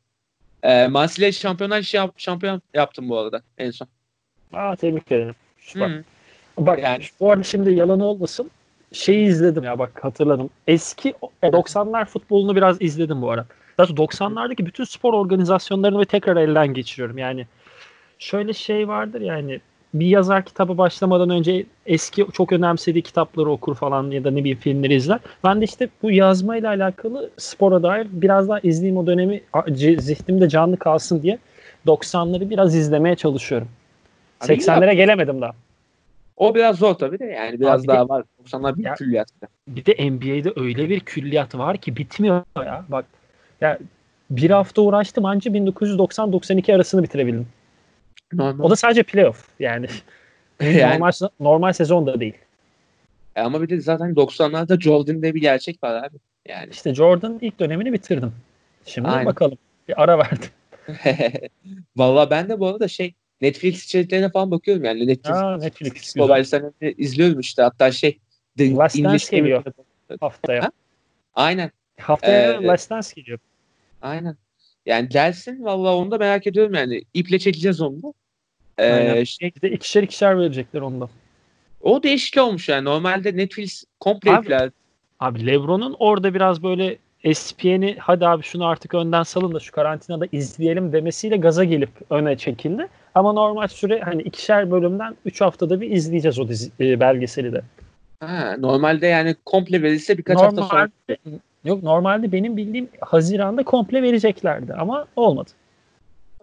Ee, 0.63 0.87
Marsilya 0.87 1.31
şampiyonlar 1.31 1.81
şamp 1.81 2.19
şampiyon 2.19 2.61
yaptım 2.73 3.09
bu 3.09 3.17
arada 3.17 3.41
en 3.57 3.71
son. 3.71 3.87
Aa 4.53 4.75
tebrik 4.75 5.11
ederim. 5.11 5.35
Süper. 5.59 5.87
Hmm. 5.87 6.03
Bak 6.65 6.83
yani. 6.83 7.03
bu 7.19 7.31
arada 7.31 7.43
şimdi 7.43 7.73
yalan 7.73 7.99
olmasın. 7.99 8.51
Şeyi 8.91 9.27
izledim 9.27 9.63
ya 9.63 9.79
bak 9.79 10.03
hatırladım. 10.03 10.49
Eski 10.67 11.13
90'lar 11.43 12.05
futbolunu 12.05 12.55
biraz 12.55 12.81
izledim 12.81 13.21
bu 13.21 13.31
ara. 13.31 13.45
Daha 13.77 13.87
90'lardaki 13.87 14.65
bütün 14.65 14.83
spor 14.83 15.13
organizasyonlarını 15.13 15.99
ve 15.99 16.05
tekrar 16.05 16.37
elden 16.37 16.73
geçiriyorum. 16.73 17.17
Yani 17.17 17.47
şöyle 18.23 18.53
şey 18.53 18.87
vardır 18.87 19.21
yani 19.21 19.59
bir 19.93 20.07
yazar 20.07 20.45
kitabı 20.45 20.77
başlamadan 20.77 21.29
önce 21.29 21.65
eski 21.85 22.25
çok 22.33 22.51
önemsediği 22.51 23.03
kitapları 23.03 23.49
okur 23.49 23.75
falan 23.75 24.11
ya 24.11 24.23
da 24.23 24.31
ne 24.31 24.39
bileyim 24.39 24.57
filmleri 24.57 24.93
izler. 24.93 25.19
Ben 25.43 25.61
de 25.61 25.65
işte 25.65 25.89
bu 26.01 26.11
yazmayla 26.11 26.69
alakalı 26.69 27.29
spora 27.37 27.83
dair 27.83 28.07
biraz 28.11 28.49
daha 28.49 28.59
izleyeyim 28.59 28.97
o 28.97 29.07
dönemi 29.07 29.41
zihnimde 29.97 30.49
canlı 30.49 30.77
kalsın 30.77 31.21
diye 31.21 31.39
90'ları 31.87 32.49
biraz 32.49 32.75
izlemeye 32.75 33.15
çalışıyorum. 33.15 33.67
80'lere 34.41 34.93
gelemedim 34.93 35.41
daha. 35.41 35.51
O 36.37 36.55
biraz 36.55 36.77
zor 36.77 36.93
tabii 36.93 37.19
de 37.19 37.25
yani 37.25 37.59
biraz 37.59 37.81
Abi 37.81 37.87
daha 37.87 38.05
de, 38.05 38.09
var. 38.09 38.23
90'lar 38.45 38.77
bir 38.77 38.83
ya, 38.83 38.93
külliyat. 38.93 39.27
Bir 39.67 39.85
de 39.85 40.11
NBA'de 40.11 40.53
öyle 40.55 40.89
bir 40.89 40.99
külliyat 40.99 41.55
var 41.55 41.77
ki 41.77 41.97
bitmiyor 41.97 42.43
ya. 42.57 42.85
Bak 42.89 43.05
ya 43.61 43.77
bir 44.29 44.49
hafta 44.49 44.81
uğraştım 44.81 45.25
anca 45.25 45.51
1990-92 45.51 46.75
arasını 46.75 47.03
bitirebildim. 47.03 47.47
Normal. 48.37 48.63
O 48.63 48.69
da 48.69 48.75
sadece 48.75 49.03
playoff 49.03 49.47
yani. 49.59 49.87
yani. 50.61 50.93
Normal, 50.93 51.11
normal 51.39 51.73
sezon 51.73 52.07
da 52.07 52.19
değil. 52.19 52.37
E 53.35 53.41
ama 53.41 53.61
bir 53.61 53.69
de 53.69 53.81
zaten 53.81 54.13
90'larda 54.13 54.81
Jordan'da 54.81 55.35
bir 55.35 55.41
gerçek 55.41 55.83
var 55.83 56.03
abi. 56.03 56.17
Yani. 56.47 56.69
İşte 56.71 56.95
Jordan 56.95 57.37
ilk 57.41 57.59
dönemini 57.59 57.93
bitirdim. 57.93 58.33
Şimdi 58.85 59.07
Aynen. 59.07 59.25
bakalım. 59.25 59.57
Bir 59.87 60.03
ara 60.03 60.17
verdim. 60.17 60.49
Vallahi 61.95 62.29
ben 62.29 62.49
de 62.49 62.59
bu 62.59 62.67
arada 62.67 62.87
şey 62.87 63.13
Netflix 63.41 63.85
içeriklerine 63.85 64.29
falan 64.29 64.51
bakıyorum 64.51 64.83
yani. 64.83 65.07
Netflix, 65.07 65.35
Aa, 65.35 65.57
Netflix 65.57 66.15
Mobile 66.15 66.93
izliyorum 66.97 67.39
işte. 67.39 67.61
Hatta 67.61 67.91
şey 67.91 68.19
The 68.57 68.75
Last 68.75 69.03
Dance 69.03 69.37
geliyor 69.37 69.63
haftaya. 70.21 70.63
Ha? 70.63 70.71
Aynen. 71.35 71.71
Haftaya 71.99 72.53
ee, 72.53 72.63
Last 72.63 72.89
Dance 72.89 73.09
geliyor. 73.15 73.39
Aynen. 74.01 74.37
Yani 74.85 75.09
gelsin 75.09 75.63
vallahi 75.63 75.93
onu 75.93 76.11
da 76.11 76.17
merak 76.17 76.47
ediyorum 76.47 76.73
yani. 76.73 77.03
İple 77.13 77.39
çekeceğiz 77.39 77.81
onu 77.81 78.03
da. 78.03 78.13
Ee, 78.79 79.25
şey, 79.25 79.51
bir 79.55 79.61
de 79.61 79.71
ikişer 79.71 80.03
ikişer 80.03 80.39
verecekler 80.39 80.81
onda. 80.81 81.09
O 81.81 82.03
değişik 82.03 82.37
olmuş 82.37 82.69
yani. 82.69 82.85
Normalde 82.85 83.37
Netflix 83.37 83.83
komple 83.99 84.31
abi. 84.31 84.71
Abi 85.19 85.45
Lebron'un 85.45 85.95
orada 85.99 86.33
biraz 86.33 86.63
böyle 86.63 86.97
ESPN'i 87.23 87.95
hadi 87.99 88.27
abi 88.27 88.43
şunu 88.43 88.65
artık 88.65 88.93
önden 88.93 89.23
salın 89.23 89.53
da 89.53 89.59
şu 89.59 89.71
karantinada 89.71 90.25
izleyelim 90.31 90.93
demesiyle 90.93 91.37
gaza 91.37 91.63
gelip 91.63 91.89
öne 92.09 92.37
çekildi. 92.37 92.87
Ama 93.15 93.33
normal 93.33 93.67
süre 93.67 93.99
hani 93.99 94.21
ikişer 94.21 94.71
bölümden 94.71 95.15
3 95.25 95.41
haftada 95.41 95.81
bir 95.81 95.91
izleyeceğiz 95.91 96.39
o 96.39 96.47
dizi, 96.47 96.71
e, 96.79 96.99
belgeseli 96.99 97.53
de. 97.53 97.61
Ha, 98.19 98.55
normalde 98.59 99.07
yani 99.07 99.35
komple 99.45 99.81
verilse 99.81 100.17
birkaç 100.17 100.37
normalde, 100.37 100.61
hafta 100.61 100.75
sonra. 101.15 101.39
Yok 101.65 101.83
normalde 101.83 102.31
benim 102.31 102.57
bildiğim 102.57 102.89
Haziran'da 103.01 103.63
komple 103.63 104.03
vereceklerdi 104.03 104.73
ama 104.73 105.05
olmadı. 105.15 105.49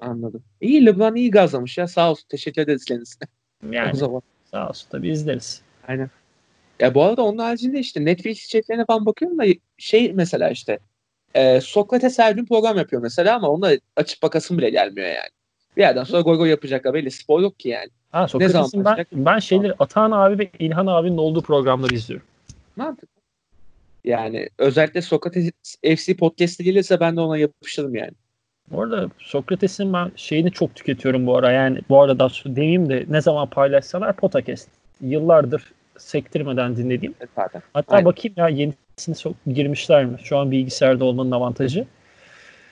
Anladım. 0.01 0.43
İyi 0.61 0.87
LeBron 0.87 1.15
iyi 1.15 1.31
gazlamış 1.31 1.79
ya. 1.79 1.89
Sağ 1.89 2.11
olsun. 2.11 2.29
Teşekkür 2.29 2.63
ederiz 2.63 2.85
kendisine. 2.85 3.29
Yani 3.71 3.91
o 3.93 3.97
zaman. 3.97 4.23
sağ 4.51 4.69
olsun 4.69 4.89
tabii 4.91 5.09
izleriz. 5.09 5.63
Aynen. 5.89 6.11
Ya 6.81 6.95
bu 6.95 7.03
arada 7.03 7.23
onun 7.23 7.39
haricinde 7.39 7.79
işte 7.79 8.05
Netflix 8.05 8.45
içeriklerine 8.45 8.85
falan 8.85 9.07
bakıyorum 9.07 9.39
da 9.39 9.45
şey 9.79 10.13
mesela 10.13 10.51
işte 10.51 10.79
e, 11.35 11.61
Sokrates 11.61 12.19
her 12.19 12.33
gün 12.33 12.45
program 12.45 12.77
yapıyor 12.77 13.03
mesela 13.03 13.37
ama 13.37 13.49
ona 13.49 13.73
açıp 13.97 14.23
bakasım 14.23 14.59
bile 14.59 14.71
gelmiyor 14.71 15.09
yani. 15.09 15.31
Bir 15.77 15.83
yerden 15.83 16.05
sonra 16.05 16.21
goy 16.21 16.37
goy 16.37 16.51
yapacak 16.51 16.85
belli 16.85 17.11
spor 17.11 17.41
yok 17.41 17.59
ki 17.59 17.69
yani. 17.69 17.89
Ha, 18.11 18.27
ne 18.35 18.49
zaman 18.49 18.71
ben, 18.75 19.07
ben 19.13 19.39
şeyleri 19.39 19.75
Atahan 19.79 20.11
abi 20.11 20.39
ve 20.39 20.51
İlhan 20.59 20.87
abinin 20.87 21.17
olduğu 21.17 21.43
programları 21.43 21.95
izliyorum. 21.95 22.27
Mantıklı. 22.77 23.21
Yani 24.05 24.49
özellikle 24.59 25.03
Sokrates 25.03 25.51
FC 25.97 26.17
podcast'ı 26.17 26.63
gelirse 26.63 27.01
ben 27.01 27.17
de 27.17 27.21
ona 27.21 27.39
yapışırım 27.39 27.95
yani. 27.95 28.13
Bu 28.71 28.83
arada 28.83 29.09
Sokrates'in 29.19 29.93
ben 29.93 30.11
şeyini 30.17 30.51
çok 30.51 30.75
tüketiyorum 30.75 31.27
bu 31.27 31.37
ara. 31.37 31.53
Yani 31.53 31.79
bu 31.89 32.03
arada 32.03 32.29
demeyeyim 32.47 32.89
de 32.89 33.05
ne 33.09 33.21
zaman 33.21 33.51
paylaşsalar 33.51 34.17
podcast. 34.17 34.69
Yıllardır 35.01 35.73
sektirmeden 35.99 36.77
dinlediğim. 36.77 37.15
Evet, 37.21 37.31
zaten. 37.37 37.63
Hatta 37.73 37.97
Aynen. 37.97 38.05
bakayım 38.05 38.35
ya 38.37 38.49
yenisini 38.49 39.15
so- 39.15 39.35
girmişler 39.47 40.05
mi? 40.05 40.19
Şu 40.23 40.39
an 40.39 40.51
bilgisayarda 40.51 41.05
olmanın 41.05 41.31
avantajı. 41.31 41.87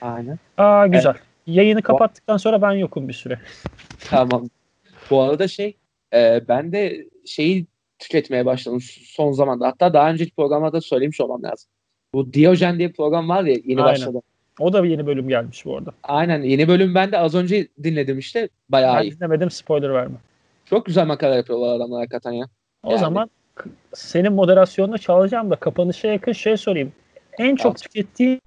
Aynen. 0.01 0.39
Aa 0.57 0.87
güzel. 0.87 1.11
Evet. 1.11 1.23
Yayını 1.47 1.81
kapattıktan 1.81 2.37
sonra 2.37 2.61
ben 2.61 2.71
yokum 2.71 3.07
bir 3.07 3.13
süre. 3.13 3.39
Tamam. 4.09 4.49
Bu 5.09 5.21
arada 5.21 5.47
şey 5.47 5.77
e, 6.13 6.41
ben 6.47 6.71
de 6.71 7.07
şeyi 7.25 7.65
tüketmeye 7.99 8.45
başladım 8.45 8.79
son 9.05 9.31
zamanda. 9.31 9.67
Hatta 9.67 9.93
daha 9.93 10.09
önceki 10.09 10.31
programlarda 10.31 10.81
söylemiş 10.81 11.21
olmam 11.21 11.43
lazım. 11.43 11.69
Bu 12.13 12.33
Diyojen 12.33 12.77
diye 12.79 12.89
bir 12.89 12.93
program 12.93 13.29
var 13.29 13.43
ya 13.43 13.57
yeni 13.65 13.81
Aynen. 13.81 13.93
başladı. 13.93 14.21
O 14.59 14.73
da 14.73 14.83
bir 14.83 14.89
yeni 14.89 15.07
bölüm 15.07 15.29
gelmiş 15.29 15.65
bu 15.65 15.77
arada. 15.77 15.91
Aynen 16.03 16.41
yeni 16.41 16.67
bölüm 16.67 16.95
ben 16.95 17.11
de 17.11 17.17
az 17.17 17.35
önce 17.35 17.67
dinledim 17.83 18.19
işte. 18.19 18.49
Bayağı 18.69 18.97
ben 18.97 19.03
iyi. 19.03 19.11
dinlemedim 19.11 19.51
spoiler 19.51 19.93
verme. 19.93 20.15
Çok 20.65 20.85
güzel 20.85 21.05
makale 21.05 21.35
yapıyorlar 21.35 21.75
adamlar 21.75 21.99
hakikaten 21.99 22.31
ya. 22.31 22.45
O 22.83 22.91
yani. 22.91 22.99
zaman 22.99 23.29
senin 23.93 24.33
moderasyonunu 24.33 24.97
çalacağım 24.97 25.49
da 25.51 25.55
kapanışa 25.55 26.07
yakın 26.07 26.31
şey 26.31 26.57
sorayım. 26.57 26.91
En 27.37 27.55
çok 27.55 27.71
evet. 27.71 27.81
tükettiğin 27.81 28.41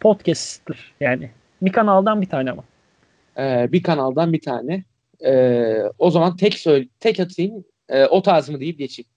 podcast'tir 0.00 0.94
yani. 1.00 1.30
Bir 1.62 1.72
kanaldan 1.72 2.22
bir 2.22 2.28
tane 2.28 2.50
ama. 2.50 2.64
Ee, 3.38 3.72
bir 3.72 3.82
kanaldan 3.82 4.32
bir 4.32 4.40
tane. 4.40 4.84
Ee, 5.24 5.82
o 5.98 6.10
zaman 6.10 6.36
tek 6.36 6.54
söyle, 6.54 6.88
tek 7.00 7.20
atayım 7.20 7.64
e, 7.88 8.06
o 8.06 8.22
tarz 8.22 8.48
mı 8.48 8.60
deyip 8.60 8.78
geçeyim. 8.78 9.08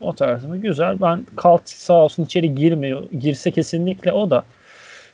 O 0.00 0.14
tarz 0.14 0.44
mı? 0.44 0.56
Güzel. 0.56 1.00
Ben 1.00 1.26
Kalt 1.36 1.68
sağ 1.68 1.94
olsun 1.94 2.24
içeri 2.24 2.54
girmiyor. 2.54 3.10
Girse 3.20 3.50
kesinlikle 3.50 4.12
o 4.12 4.30
da. 4.30 4.44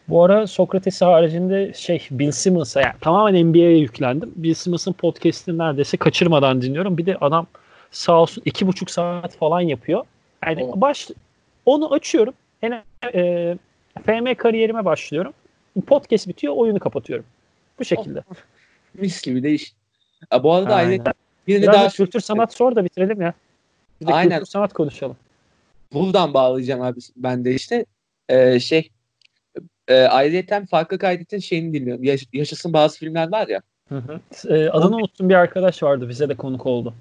Bu 0.08 0.24
ara 0.24 0.46
Sokrates 0.46 1.02
haricinde 1.02 1.72
şey 1.72 2.06
Bill 2.10 2.30
Simmons'a 2.30 2.80
yani 2.80 2.94
tamamen 3.00 3.46
NBA'ye 3.46 3.78
yüklendim. 3.78 4.32
Bill 4.36 4.54
Simmons'ın 4.54 4.92
podcast'ini 4.92 5.58
neredeyse 5.58 5.96
kaçırmadan 5.96 6.62
dinliyorum. 6.62 6.98
Bir 6.98 7.06
de 7.06 7.16
adam 7.16 7.46
sağ 7.90 8.20
olsun 8.20 8.42
iki 8.44 8.66
buçuk 8.66 8.90
saat 8.90 9.36
falan 9.36 9.60
yapıyor. 9.60 10.04
Yani 10.46 10.64
oh. 10.64 10.80
baş 10.80 11.08
onu 11.66 11.92
açıyorum. 11.92 12.34
Yani, 12.62 12.82
e, 13.14 13.56
FM 14.06 14.34
kariyerime 14.34 14.84
başlıyorum. 14.84 15.32
Podcast 15.86 16.28
bitiyor, 16.28 16.54
oyunu 16.56 16.78
kapatıyorum. 16.78 17.24
Bu 17.78 17.84
şekilde. 17.84 18.18
Oh. 18.30 18.34
Mis 18.94 19.22
gibi 19.22 19.42
değiş. 19.42 19.72
Ha, 20.30 20.42
bu 20.42 20.52
arada 20.52 20.74
Aynen. 20.74 21.04
birini 21.46 21.62
Biraz 21.62 21.74
daha 21.74 21.88
kültür 21.88 22.20
sanat 22.20 22.54
sor 22.54 22.76
da 22.76 22.84
bitirelim 22.84 23.20
ya. 23.20 23.34
Bir 24.00 24.06
de 24.06 24.14
Aynen. 24.14 24.38
kültür 24.38 24.50
sanat 24.50 24.72
konuşalım. 24.72 25.16
Buradan 25.92 26.34
bağlayacağım 26.34 26.82
abi 26.82 27.00
ben 27.16 27.44
de 27.44 27.54
işte. 27.54 27.86
Ee, 28.28 28.60
şey 28.60 28.90
e, 29.88 29.94
ayrıyeten 29.94 30.66
farklı 30.66 30.98
kaydetin 30.98 31.38
şeyini 31.38 31.74
dinliyorum. 31.74 32.04
Yaş- 32.04 32.28
yaşasın 32.32 32.72
bazı 32.72 32.98
filmler 32.98 33.32
var 33.32 33.48
ya. 33.48 33.62
Hı 33.88 33.98
hı. 33.98 34.20
E, 34.54 34.70
adını 34.70 34.96
unuttum 34.96 35.28
bir 35.28 35.34
arkadaş 35.34 35.82
vardı 35.82 36.08
bize 36.08 36.28
de 36.28 36.34
konuk 36.34 36.66
oldu. 36.66 36.94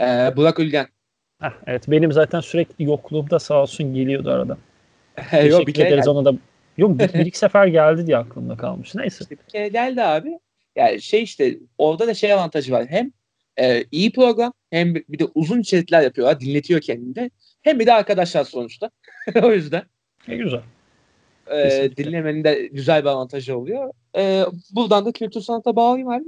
E, 0.00 0.04
Burak 0.36 0.58
Ülgen. 0.58 0.86
Heh, 1.40 1.52
evet 1.66 1.82
benim 1.88 2.12
zaten 2.12 2.40
sürekli 2.40 2.84
yokluğumda 2.84 3.38
sağ 3.38 3.62
olsun 3.62 3.94
geliyordu 3.94 4.30
arada. 4.30 4.58
Yok, 5.46 5.66
bir 5.66 5.74
kere 5.74 5.88
ederiz 5.88 6.08
ona 6.08 6.24
da. 6.24 6.38
Yok 6.78 6.98
bir, 6.98 7.12
bir 7.14 7.26
iki 7.26 7.38
sefer 7.38 7.66
geldi 7.66 8.06
diye 8.06 8.16
aklımda 8.16 8.56
kalmış. 8.56 8.94
Neyse. 8.94 9.18
İşte 9.20 9.36
bir 9.46 9.52
kere 9.52 9.68
geldi 9.68 10.02
abi. 10.02 10.38
Yani 10.76 11.02
şey 11.02 11.22
işte 11.22 11.58
orada 11.78 12.06
da 12.06 12.14
şey 12.14 12.32
avantajı 12.32 12.72
var. 12.72 12.86
Hem 12.86 13.12
e, 13.60 13.84
iyi 13.90 14.12
program 14.12 14.52
hem 14.70 14.94
bir 14.94 15.18
de 15.18 15.24
uzun 15.34 15.60
içerikler 15.60 16.02
yapıyorlar. 16.02 16.40
Dinletiyor 16.40 16.80
kendini 16.80 17.30
Hem 17.62 17.78
bir 17.78 17.86
de 17.86 17.92
arkadaşlar 17.92 18.44
sonuçta. 18.44 18.90
o 19.42 19.52
yüzden. 19.52 19.82
Ne 20.28 20.36
güzel. 20.36 20.60
E, 21.50 21.90
dinlemenin 21.96 22.44
de 22.44 22.66
güzel 22.72 23.02
bir 23.02 23.08
avantajı 23.08 23.58
oluyor. 23.58 23.90
E, 24.16 24.44
buradan 24.70 25.06
da 25.06 25.12
kültür 25.12 25.40
sanata 25.40 25.76
bağlayayım 25.76 26.08
abi. 26.08 26.24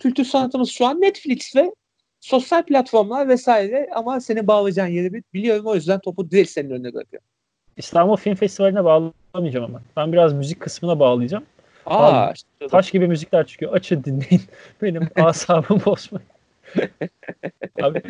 Kültür 0.00 0.24
sanatımız 0.24 0.70
şu 0.70 0.86
an 0.86 1.00
Netflix 1.00 1.56
ve 1.56 1.74
sosyal 2.20 2.62
platformlar 2.62 3.28
vesaire 3.28 3.88
ama 3.94 4.20
seni 4.20 4.46
bağlayacağın 4.46 4.88
yeri 4.88 5.22
biliyorum 5.34 5.66
o 5.66 5.74
yüzden 5.74 6.00
topu 6.00 6.30
direkt 6.30 6.50
senin 6.50 6.70
önüne 6.70 6.94
bırakıyorum. 6.94 7.28
İstanbul 7.76 8.16
Film 8.16 8.34
Festivali'ne 8.34 8.84
bağlamayacağım 8.84 9.64
ama. 9.64 9.82
Ben 9.96 10.12
biraz 10.12 10.32
müzik 10.32 10.60
kısmına 10.60 11.00
bağlayacağım. 11.00 11.44
Aa, 11.86 12.32
işte 12.34 12.68
taş 12.70 12.90
gibi 12.90 13.08
müzikler 13.08 13.46
çıkıyor. 13.46 13.72
Açın 13.72 14.04
dinleyin. 14.04 14.42
Benim 14.82 15.08
asabım 15.16 15.82
bozmayın. 15.86 16.28
Abi 17.82 18.02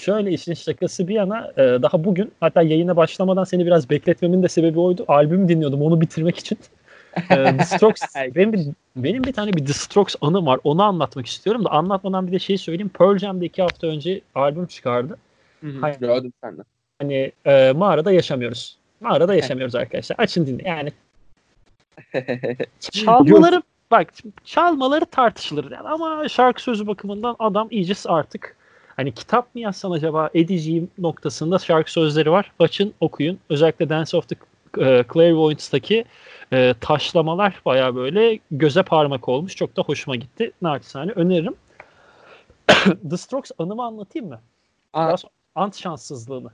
şöyle 0.00 0.30
işin 0.30 0.54
şakası 0.54 1.08
bir 1.08 1.14
yana 1.14 1.52
e, 1.56 1.62
daha 1.62 2.04
bugün 2.04 2.32
hatta 2.40 2.62
yayına 2.62 2.96
başlamadan 2.96 3.44
seni 3.44 3.66
biraz 3.66 3.90
bekletmemin 3.90 4.42
de 4.42 4.48
sebebi 4.48 4.80
oydu. 4.80 5.04
Albümü 5.08 5.48
dinliyordum 5.48 5.82
onu 5.82 6.00
bitirmek 6.00 6.38
için. 6.38 6.58
E, 7.30 7.56
The 7.58 7.64
Strokes 7.64 8.02
benim 8.34 8.52
bir, 8.52 8.66
benim 8.96 9.24
bir 9.24 9.32
tane 9.32 9.52
bir 9.52 9.66
The 9.66 9.72
Strokes 9.72 10.16
anım 10.20 10.46
var. 10.46 10.60
Onu 10.64 10.82
anlatmak 10.82 11.26
istiyorum 11.26 11.64
da 11.64 11.70
anlatmadan 11.70 12.26
bir 12.26 12.32
de 12.32 12.38
şey 12.38 12.58
söyleyeyim. 12.58 12.90
Pearl 12.98 13.18
Jam'de 13.18 13.46
iki 13.46 13.62
hafta 13.62 13.86
önce 13.86 14.20
albüm 14.34 14.66
çıkardı. 14.66 15.18
Hani, 15.80 15.98
Gördüm 16.00 16.32
senden. 16.40 16.64
Hani 16.98 17.32
e, 17.44 17.72
mağarada 17.72 18.12
yaşamıyoruz. 18.12 18.76
Mağarada 19.00 19.34
yaşamıyoruz 19.34 19.74
arkadaşlar. 19.74 20.16
Açın 20.18 20.46
dinle. 20.46 20.68
Yani 20.68 20.92
çalmaları 22.80 23.62
bak 23.90 24.12
çalmaları 24.44 25.06
tartışılır 25.06 25.70
yani 25.70 25.88
ama 25.88 26.28
şarkı 26.28 26.62
sözü 26.62 26.86
bakımından 26.86 27.36
adam 27.38 27.68
iyice 27.70 27.94
artık 28.06 28.56
hani 28.96 29.14
kitap 29.14 29.54
mı 29.54 29.60
yazsan 29.60 29.90
acaba 29.90 30.30
edeceğim 30.34 30.90
noktasında 30.98 31.58
şarkı 31.58 31.92
sözleri 31.92 32.30
var. 32.30 32.52
Açın 32.58 32.94
okuyun. 33.00 33.38
Özellikle 33.48 33.88
Dance 33.88 34.16
of 34.16 34.28
the 34.28 34.36
e, 34.78 35.04
Clairvoyance'daki 35.12 36.04
e, 36.52 36.74
taşlamalar 36.80 37.62
baya 37.64 37.94
böyle 37.94 38.38
göze 38.50 38.82
parmak 38.82 39.28
olmuş. 39.28 39.56
Çok 39.56 39.76
da 39.76 39.82
hoşuma 39.82 40.16
gitti. 40.16 40.52
Naçizane 40.62 41.12
öneririm. 41.12 41.54
The 43.10 43.16
Strokes 43.16 43.50
anımı 43.58 43.84
anlatayım 43.84 44.28
mı? 44.28 44.40
Biraz 44.94 45.24
ant 45.54 45.76
şanssızlığını. 45.76 46.50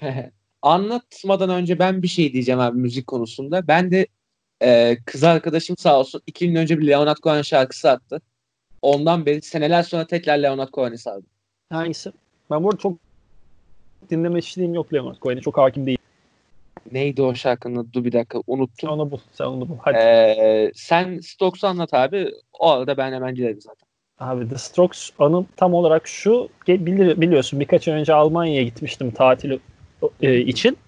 Anlatmadan 0.62 1.50
önce 1.50 1.78
ben 1.78 2.02
bir 2.02 2.08
şey 2.08 2.32
diyeceğim 2.32 2.60
abi 2.60 2.78
müzik 2.78 3.06
konusunda. 3.06 3.68
Ben 3.68 3.90
de 3.90 4.06
e, 4.62 4.98
kız 5.06 5.24
arkadaşım 5.24 5.76
sağ 5.76 5.98
olsun 5.98 6.22
iki 6.26 6.48
gün 6.48 6.54
önce 6.54 6.78
bir 6.78 6.86
Leonard 6.86 7.16
Cohen 7.16 7.42
şarkısı 7.42 7.90
attı. 7.90 8.20
Ondan 8.82 9.26
beri 9.26 9.42
seneler 9.42 9.82
sonra 9.82 10.06
tekrar 10.06 10.38
Leonard 10.38 10.68
Cohen'i 10.72 10.98
sardım. 10.98 11.26
Hangisi? 11.70 12.12
Ben 12.50 12.64
bu 12.64 12.68
arada 12.68 12.78
çok 12.78 12.96
dinleme 14.10 14.38
işliğim 14.38 14.74
yok 14.74 14.94
Leonard 14.94 15.16
Cohen'e. 15.22 15.40
Çok 15.40 15.58
hakim 15.58 15.86
değil. 15.86 15.98
Neydi 16.92 17.22
o 17.22 17.34
şarkının 17.34 17.76
adı? 17.76 18.04
Bir 18.04 18.12
dakika 18.12 18.38
unuttum. 18.46 18.76
Sen 18.80 18.88
onu 18.88 19.10
bul. 19.10 19.18
Sen 19.32 19.44
onu 19.44 19.68
bul. 19.68 19.76
Hadi. 19.80 19.96
Ee, 19.96 20.70
sen 20.74 21.18
Strokes'u 21.18 21.66
anlat 21.66 21.94
abi. 21.94 22.30
O 22.58 22.70
arada 22.70 22.96
ben 22.96 23.12
hemen 23.12 23.34
girerim 23.34 23.60
zaten. 23.60 23.88
Abi 24.18 24.48
The 24.48 24.58
Strokes 24.58 25.10
anım 25.18 25.46
tam 25.56 25.74
olarak 25.74 26.08
şu. 26.08 26.48
Bilir, 26.68 27.20
biliyorsun 27.20 27.60
birkaç 27.60 27.88
ay 27.88 27.94
önce 27.94 28.14
Almanya'ya 28.14 28.62
gitmiştim 28.62 29.10
tatil 29.10 29.58
e, 30.22 30.38
için. 30.38 30.78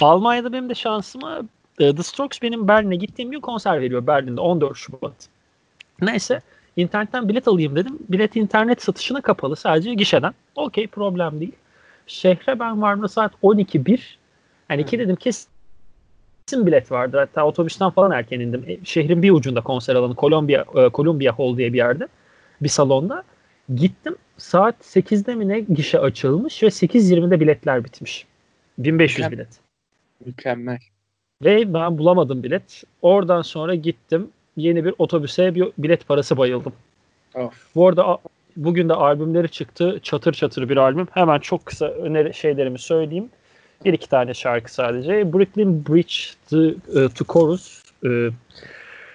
Almanya'da 0.00 0.52
benim 0.52 0.68
de 0.68 0.74
şansıma 0.74 1.42
e, 1.78 1.94
The 1.94 2.02
Strokes 2.02 2.42
benim 2.42 2.68
Berlin'e 2.68 2.96
gittiğim 2.96 3.30
gün 3.30 3.40
konser 3.40 3.80
veriyor 3.80 4.06
Berlin'de 4.06 4.40
14 4.40 4.76
Şubat. 4.76 5.28
Neyse 6.00 6.40
internetten 6.76 7.28
bilet 7.28 7.48
alayım 7.48 7.76
dedim. 7.76 7.98
Bilet 8.08 8.36
internet 8.36 8.82
satışına 8.82 9.20
kapalı 9.20 9.56
sadece 9.56 9.94
gişeden. 9.94 10.34
Okey 10.54 10.86
problem 10.86 11.40
değil. 11.40 11.52
Şehre 12.06 12.60
ben 12.60 12.82
varma 12.82 13.08
saat 13.08 13.32
12.1 13.42 14.00
yani 14.70 14.86
ki 14.86 14.98
dedim 14.98 15.16
kesin 15.16 15.46
bilet 16.52 16.92
vardı. 16.92 17.18
Hatta 17.18 17.46
otobüsten 17.46 17.90
falan 17.90 18.10
erken 18.10 18.40
indim. 18.40 18.64
E, 18.68 18.84
şehrin 18.84 19.22
bir 19.22 19.30
ucunda 19.30 19.60
konser 19.60 19.94
alanı 19.94 20.14
Columbia, 20.14 20.64
e, 20.74 20.90
Columbia 20.94 21.38
Hall 21.38 21.56
diye 21.56 21.72
bir 21.72 21.78
yerde. 21.78 22.08
Bir 22.62 22.68
salonda. 22.68 23.22
Gittim 23.74 24.16
saat 24.36 24.74
8'de 24.80 25.34
mi 25.34 25.48
ne 25.48 25.60
gişe 25.60 25.98
açılmış 25.98 26.62
ve 26.62 26.66
8.20'de 26.66 27.40
biletler 27.40 27.84
bitmiş. 27.84 28.26
1500 28.78 29.18
Mükemmel. 29.18 29.32
bilet. 29.32 29.60
Mükemmel. 30.26 30.78
Ve 31.44 31.74
ben 31.74 31.98
bulamadım 31.98 32.42
bilet. 32.42 32.82
Oradan 33.02 33.42
sonra 33.42 33.74
gittim. 33.74 34.30
Yeni 34.56 34.84
bir 34.84 34.94
otobüse 34.98 35.54
bir 35.54 35.68
bilet 35.78 36.08
parası 36.08 36.36
bayıldım. 36.36 36.72
Of. 37.34 37.74
Bu 37.74 37.88
arada 37.88 38.18
bugün 38.56 38.88
de 38.88 38.94
albümleri 38.94 39.48
çıktı. 39.48 40.00
Çatır 40.02 40.32
çatır 40.32 40.68
bir 40.68 40.76
albüm. 40.76 41.08
Hemen 41.10 41.38
çok 41.38 41.66
kısa 41.66 41.86
öneri 41.86 42.34
şeylerimi 42.34 42.78
söyleyeyim. 42.78 43.28
Bir 43.84 43.92
iki 43.92 44.08
tane 44.08 44.34
şarkı 44.34 44.74
sadece. 44.74 45.32
Brooklyn 45.32 45.86
Bridge 45.86 46.14
the, 46.50 47.00
uh, 47.04 47.10
to 47.14 47.24
Chorus. 47.32 47.82
Uh, 48.04 48.32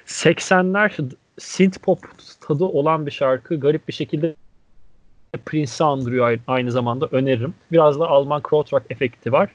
80'ler 0.05 1.11
synth 1.37 1.79
pop 1.79 1.99
tadı 2.41 2.63
olan 2.63 3.05
bir 3.05 3.11
şarkı. 3.11 3.59
Garip 3.59 3.87
bir 3.87 3.93
şekilde 3.93 4.35
Prince'i 5.45 5.87
andırıyor 5.87 6.39
aynı 6.47 6.71
zamanda 6.71 7.07
öneririm. 7.11 7.53
Biraz 7.71 7.99
da 7.99 8.07
Alman 8.07 8.41
krautrock 8.41 8.91
efekti 8.91 9.31
var. 9.31 9.49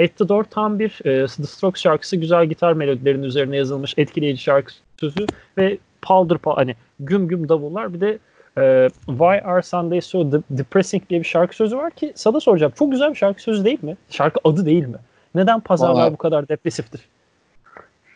At 0.00 0.16
the 0.16 0.28
Door 0.28 0.44
tam 0.44 0.78
bir 0.78 1.00
e, 1.04 1.26
The 1.26 1.42
Strokes 1.42 1.82
şarkısı. 1.82 2.16
Güzel 2.16 2.46
gitar 2.46 2.72
melodilerinin 2.72 3.22
üzerine 3.22 3.56
yazılmış 3.56 3.94
etkileyici 3.96 4.42
şarkı 4.42 4.72
sözü 5.00 5.26
ve 5.58 5.78
paldır 6.02 6.38
pal 6.38 6.54
hani 6.54 6.76
güm 7.00 7.28
güm 7.28 7.48
davullar. 7.48 7.94
Bir 7.94 8.00
de 8.00 8.18
e, 8.58 8.88
Why 9.06 9.40
Are 9.44 9.62
Sundays 9.62 10.06
So 10.06 10.32
Depressing 10.50 11.08
diye 11.10 11.20
bir 11.20 11.26
şarkı 11.26 11.56
sözü 11.56 11.76
var 11.76 11.90
ki 11.90 12.12
sana 12.14 12.40
soracağım. 12.40 12.72
Çok 12.78 12.92
güzel 12.92 13.10
bir 13.10 13.18
şarkı 13.18 13.42
sözü 13.42 13.64
değil 13.64 13.84
mi? 13.84 13.96
Şarkı 14.10 14.40
adı 14.44 14.66
değil 14.66 14.86
mi? 14.86 14.98
Neden 15.34 15.60
pazarlar 15.60 15.94
Vallahi, 15.94 16.12
bu 16.12 16.16
kadar 16.16 16.48
depresiftir? 16.48 17.00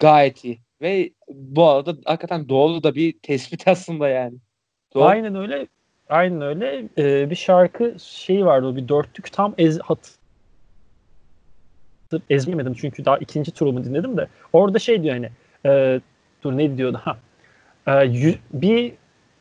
Gayet 0.00 0.44
iyi. 0.44 0.58
Ve 0.80 1.10
bu 1.28 1.68
arada 1.68 1.94
hakikaten 2.04 2.48
doğru 2.48 2.82
da 2.82 2.94
bir 2.94 3.14
tespit 3.22 3.68
aslında 3.68 4.08
yani. 4.08 4.34
Doğru. 4.94 5.04
Aynen 5.04 5.34
öyle. 5.34 5.66
Aynen 6.08 6.40
öyle. 6.40 6.88
Ee, 6.98 7.30
bir 7.30 7.36
şarkı 7.36 7.94
şeyi 7.98 8.46
vardı. 8.46 8.76
Bir 8.76 8.88
dörtlük 8.88 9.32
tam 9.32 9.54
ez, 9.58 9.78
hat, 9.78 10.18
ezmeyemedim 12.30 12.74
çünkü 12.74 13.04
daha 13.04 13.18
ikinci 13.18 13.50
turumu 13.50 13.84
dinledim 13.84 14.16
de. 14.16 14.28
Orada 14.52 14.78
şey 14.78 15.02
diyor 15.02 15.14
hani 15.14 15.28
e, 15.66 16.00
dur 16.44 16.56
ne 16.56 16.78
diyordu 16.78 17.00
ha 17.04 17.16
e, 17.88 18.34
bir 18.52 18.92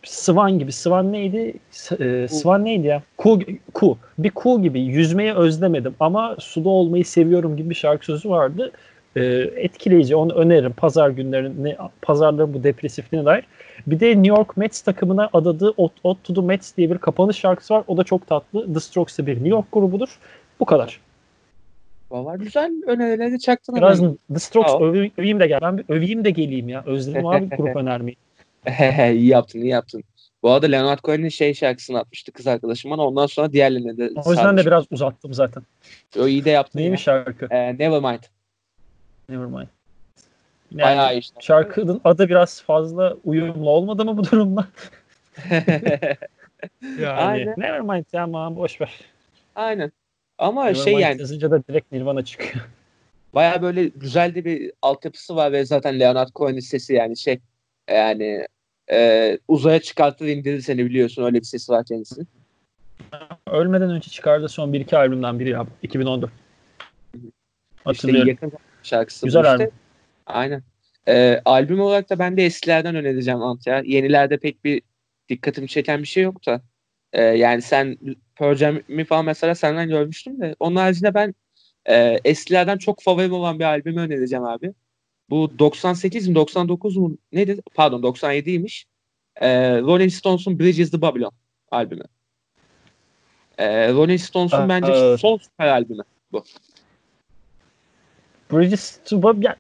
Swan 0.04 0.60
gibi. 0.60 0.72
Swan 0.72 1.12
neydi? 1.12 1.54
E, 2.00 2.28
Swan 2.28 2.66
neydi 2.66 2.88
ya? 2.88 3.02
Ku, 3.18 3.40
ku. 3.74 3.98
Bir 4.18 4.30
ku 4.30 4.62
gibi. 4.62 4.82
Yüzmeyi 4.82 5.34
özlemedim 5.34 5.96
ama 6.00 6.36
suda 6.40 6.70
olmayı 6.70 7.06
seviyorum 7.06 7.58
gibi 7.58 7.70
bir 7.70 7.76
şarkı 7.76 8.06
sözü 8.06 8.30
vardı. 8.30 8.72
E, 9.16 9.24
etkileyici. 9.56 10.16
Onu 10.16 10.34
öneririm. 10.34 10.74
Pazar 10.74 11.10
günlerinde 11.10 11.78
pazarların 12.02 12.54
bu 12.54 12.64
depresifliğine 12.64 13.26
dair. 13.26 13.44
Bir 13.88 14.00
de 14.00 14.10
New 14.10 14.28
York 14.28 14.58
Mets 14.58 14.82
takımına 14.82 15.30
adadığı 15.34 15.70
Ot, 15.78 15.92
Ot 16.04 16.24
to 16.24 16.34
the 16.34 16.42
Mets 16.42 16.78
diye 16.78 16.92
bir 16.92 16.98
kapanış 16.98 17.38
şarkısı 17.38 17.74
var. 17.74 17.84
O 17.88 17.98
da 17.98 18.04
çok 18.04 18.28
tatlı. 18.28 18.74
The 18.74 18.80
Strokes 18.80 19.20
bir 19.20 19.36
New 19.36 19.50
York 19.50 19.66
grubudur. 19.72 20.20
Bu 20.60 20.66
kadar. 20.66 21.00
Valla 22.14 22.36
güzel 22.36 22.72
önerileri 22.88 23.40
çaktın. 23.40 23.76
Biraz 23.76 24.02
hemen. 24.02 24.18
The 24.34 24.40
Strokes 24.40 24.74
öveyim, 24.82 25.12
öveyim 25.18 25.40
de 25.40 25.48
gel. 25.48 25.62
Ben 25.62 25.78
bir 25.78 25.86
öveyim 25.90 26.26
de 26.26 26.30
geleyim 26.30 26.70
ya. 26.70 26.84
Özledim 26.86 27.28
abi 27.28 27.50
grup 27.58 27.76
önermeyi. 27.76 28.16
iyi 29.20 29.28
yaptın 29.28 29.60
iyi 29.60 29.68
yaptın. 29.68 30.04
Bu 30.44 30.52
arada 30.52 30.66
Leonard 30.66 31.00
Cohen'in 31.04 31.30
şey 31.30 31.54
şarkısını 31.54 32.00
atmıştı 32.00 32.32
kız 32.32 32.48
arkadaşım 32.48 32.92
bana. 32.92 33.08
Ondan 33.08 33.26
sonra 33.26 33.52
diğerlerine 33.52 33.98
de 33.98 34.10
O 34.26 34.32
yüzden 34.32 34.58
de 34.58 34.66
biraz 34.66 34.86
uzattım 34.92 35.34
zaten. 35.34 35.64
O 36.20 36.28
iyi 36.28 36.46
de 36.46 36.50
yaptın. 36.50 36.80
Neymiş 36.80 37.08
ya. 37.08 37.24
şarkı? 37.26 37.48
Ee, 37.52 37.78
Nevermind. 37.78 38.24
Nevermind. 39.30 39.68
Yani 40.72 40.84
Bayağı 40.84 41.18
işte. 41.18 41.42
Şarkının 41.42 42.02
adı 42.04 42.30
biraz 42.30 42.62
fazla 42.62 43.16
uyumlu 43.26 43.70
olmadı 43.70 44.06
mı 44.06 44.18
bu 44.18 44.24
durumda? 44.24 44.68
yani 46.82 47.08
Aynen. 47.08 47.54
Nevermind 47.58 48.06
ya 48.14 48.24
aman 48.24 48.56
boş 48.56 48.82
ver. 48.82 49.00
Aynen. 49.56 49.92
Ama 50.44 50.64
Nevermind 50.64 50.84
şey 50.84 50.94
yani. 50.94 51.22
yazınca 51.22 51.52
da 51.52 51.64
direkt 51.68 51.92
Nirvana 51.92 52.26
çıkıyor. 52.26 52.66
Baya 53.34 53.62
böyle 53.62 53.88
güzel 53.88 54.36
de 54.36 54.46
bir 54.46 54.72
altyapısı 54.82 55.36
var 55.36 55.52
ve 55.52 55.66
zaten 55.66 56.00
Leonard 56.00 56.30
Cohen'in 56.36 56.60
sesi 56.60 56.94
yani 56.94 57.18
şey 57.18 57.40
yani 57.90 58.48
e, 58.92 59.38
uzaya 59.48 59.82
çıkartır 59.82 60.26
indirir 60.26 60.62
seni 60.62 60.86
biliyorsun 60.86 61.24
öyle 61.24 61.40
bir 61.40 61.46
sesi 61.46 61.72
var 61.72 61.86
kendisinin. 61.86 62.28
Ölmeden 63.48 63.90
önce 63.90 64.10
çıkardığı 64.10 64.50
son 64.50 64.74
bir 64.74 64.80
iki 64.80 64.98
albümden 64.98 65.40
biri 65.40 65.50
ya 65.50 65.66
2014. 65.84 66.32
Hatırlıyorum. 67.84 68.30
İşte 68.30 68.46
yakın 68.46 68.58
şarkısı. 68.84 69.26
Güzel 69.26 69.40
işte. 69.40 69.50
albüm. 69.50 69.72
Aynen. 70.26 70.64
E, 71.08 71.42
albüm 71.46 71.80
olarak 71.82 72.10
da 72.10 72.20
ben 72.20 72.38
de 72.38 72.46
eskilerden 72.46 72.96
önereceğim 72.96 73.42
Ant 73.42 73.68
ya. 73.68 73.82
Yenilerde 73.86 74.38
pek 74.38 74.66
bir 74.66 74.82
dikkatimi 75.30 75.68
çeken 75.68 76.02
bir 76.02 76.08
şey 76.08 76.24
yok 76.24 76.46
da. 76.46 76.62
E, 77.14 77.22
yani 77.22 77.62
sen 77.62 77.98
Pearl 78.36 78.56
Jam'i 78.56 79.06
falan 79.06 79.26
mesela 79.26 79.56
senden 79.56 79.90
görmüştüm 79.90 80.42
de. 80.42 80.56
Onun 80.60 80.76
haricinde 80.76 81.14
ben 81.14 81.36
e, 81.90 82.20
eskilerden 82.26 82.78
çok 82.78 83.02
favorim 83.02 83.34
olan 83.34 83.60
bir 83.60 83.64
albümü 83.64 84.02
önereceğim 84.02 84.46
abi. 84.46 84.74
Bu 85.30 85.60
98 85.60 86.28
mi 86.28 86.36
99 86.36 86.98
mu 86.98 87.18
neydi? 87.32 87.62
Pardon 87.76 88.02
97'ymiş. 88.02 88.86
E, 89.36 89.80
Rolling 89.82 90.12
Stones'un 90.12 90.60
Bridges 90.60 90.92
the 90.92 91.02
Babylon 91.02 91.32
albümü. 91.72 92.04
E, 93.58 93.94
Rolling 93.94 94.20
Stones'un 94.20 94.70
bence 94.70 95.18
son 95.18 95.38
süper 95.38 95.68
albümü 95.68 96.04
bu. 96.32 96.44
Bridges 98.52 99.00
to 99.06 99.24
Babylon 99.24 99.56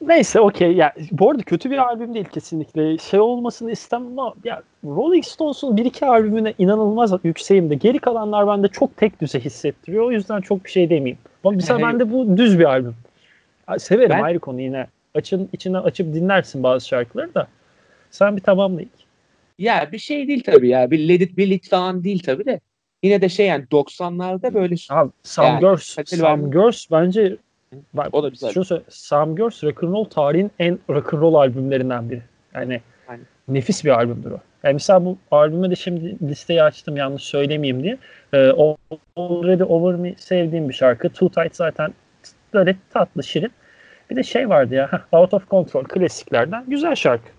Neyse 0.00 0.40
okey. 0.40 0.72
Ya, 0.72 0.94
bu 1.12 1.30
arada 1.30 1.42
kötü 1.42 1.70
bir 1.70 1.78
albüm 1.78 2.14
değil 2.14 2.24
kesinlikle. 2.24 2.98
Şey 2.98 3.20
olmasını 3.20 3.70
istemem 3.70 4.18
ama 4.18 4.34
ya, 4.44 4.62
Rolling 4.84 5.24
Stones'un 5.24 5.76
bir 5.76 5.84
iki 5.84 6.06
albümüne 6.06 6.54
inanılmaz 6.58 7.12
yükseğim 7.24 7.70
de 7.70 7.74
geri 7.74 7.98
kalanlar 7.98 8.46
bende 8.46 8.68
çok 8.68 8.96
tek 8.96 9.20
düze 9.20 9.40
hissettiriyor. 9.40 10.04
O 10.04 10.10
yüzden 10.10 10.40
çok 10.40 10.64
bir 10.64 10.70
şey 10.70 10.90
demeyeyim. 10.90 11.18
Ama 11.44 11.56
mesela 11.56 11.80
bende 11.80 12.12
bu 12.12 12.36
düz 12.36 12.58
bir 12.58 12.64
albüm. 12.64 12.94
Severim 13.78 14.10
ben... 14.10 14.22
ayrı 14.22 14.38
konu 14.38 14.60
yine. 14.60 14.86
Açın 15.14 15.48
içine 15.52 15.78
açıp 15.78 16.14
dinlersin 16.14 16.62
bazı 16.62 16.88
şarkıları 16.88 17.34
da. 17.34 17.48
Sen 18.10 18.36
bir 18.36 18.42
tamamla 18.42 18.82
ilk. 18.82 19.00
Ya 19.58 19.88
bir 19.92 19.98
şey 19.98 20.28
değil 20.28 20.42
tabii 20.46 20.68
ya. 20.68 20.90
Bir 20.90 21.08
Let 21.08 21.20
It 21.20 21.36
Be 21.36 21.50
Lit 21.50 21.68
falan 21.68 22.04
değil 22.04 22.22
tabii 22.22 22.44
de. 22.44 22.60
Yine 23.02 23.22
de 23.22 23.28
şey 23.28 23.46
yani 23.46 23.64
90'larda 23.64 24.54
böyle 24.54 24.74
Abi, 24.90 25.10
Some 25.22 25.48
yani, 25.48 25.60
Girls, 25.60 25.96
Some 26.06 26.50
Girls 26.50 26.86
bence 26.90 27.36
Bak, 27.94 28.08
o 28.12 28.22
da 28.22 28.28
güzel. 28.28 28.52
Şunu 28.52 28.64
söyle, 28.64 28.82
Sam 28.88 29.36
Girls 29.36 29.64
rock'n'roll 29.64 30.04
tarihin 30.04 30.50
en 30.58 30.78
rock'n'roll 30.90 31.34
albümlerinden 31.34 32.10
biri. 32.10 32.22
Yani 32.54 32.80
Aynen. 33.08 33.26
nefis 33.48 33.84
bir 33.84 33.90
albümdür 33.90 34.30
o. 34.30 34.40
Yani 34.62 34.72
mesela 34.72 35.04
bu 35.04 35.18
albüme 35.30 35.70
de 35.70 35.76
şimdi 35.76 36.28
listeyi 36.28 36.62
açtım 36.62 36.96
yanlış 36.96 37.22
söylemeyeyim 37.22 37.82
diye. 37.82 37.98
Ee, 38.32 38.52
Already 39.16 39.62
Over 39.62 39.94
Me 39.94 40.14
sevdiğim 40.18 40.68
bir 40.68 40.74
şarkı. 40.74 41.08
Too 41.08 41.28
Tight 41.28 41.56
zaten 41.56 41.94
böyle 42.54 42.76
tatlı, 42.90 43.24
şirin. 43.24 43.52
Bir 44.10 44.16
de 44.16 44.22
şey 44.22 44.48
vardı 44.48 44.74
ya, 44.74 44.90
Out 45.12 45.34
of 45.34 45.50
Control 45.50 45.84
klasiklerden. 45.84 46.64
Güzel 46.68 46.94
şarkı. 46.94 47.30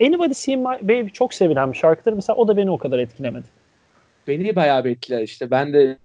Anybody 0.00 0.34
See 0.34 0.56
My 0.56 0.78
Baby 0.82 1.08
çok 1.08 1.34
sevilen 1.34 1.72
bir 1.72 1.78
şarkıdır. 1.78 2.12
Mesela 2.12 2.36
o 2.36 2.48
da 2.48 2.56
beni 2.56 2.70
o 2.70 2.78
kadar 2.78 2.98
etkilemedi. 2.98 3.46
Beni 4.26 4.56
bayağı 4.56 4.84
bir 4.84 4.90
etkiler 4.90 5.22
işte. 5.22 5.50
Ben 5.50 5.72
de 5.72 5.98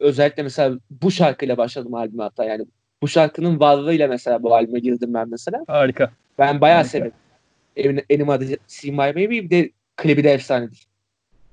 özellikle 0.00 0.42
mesela 0.42 0.78
bu 0.90 1.10
şarkıyla 1.10 1.56
başladım 1.56 1.94
albüme 1.94 2.22
hatta 2.22 2.44
yani. 2.44 2.66
Bu 3.04 3.08
şarkının 3.08 3.60
varlığıyla 3.60 4.08
mesela 4.08 4.42
bu 4.42 4.54
albüme 4.54 4.78
girdim 4.78 5.14
ben 5.14 5.28
mesela. 5.28 5.64
Harika. 5.66 6.10
Ben 6.38 6.60
bayağı 6.60 6.76
Harika. 6.76 6.90
severim. 6.90 8.04
Anybody 8.10 8.56
See 8.66 8.90
My 8.90 8.98
Baby 8.98 9.50
de 9.50 9.70
klibi 9.96 10.24
de 10.24 10.32
efsanedir. 10.32 10.86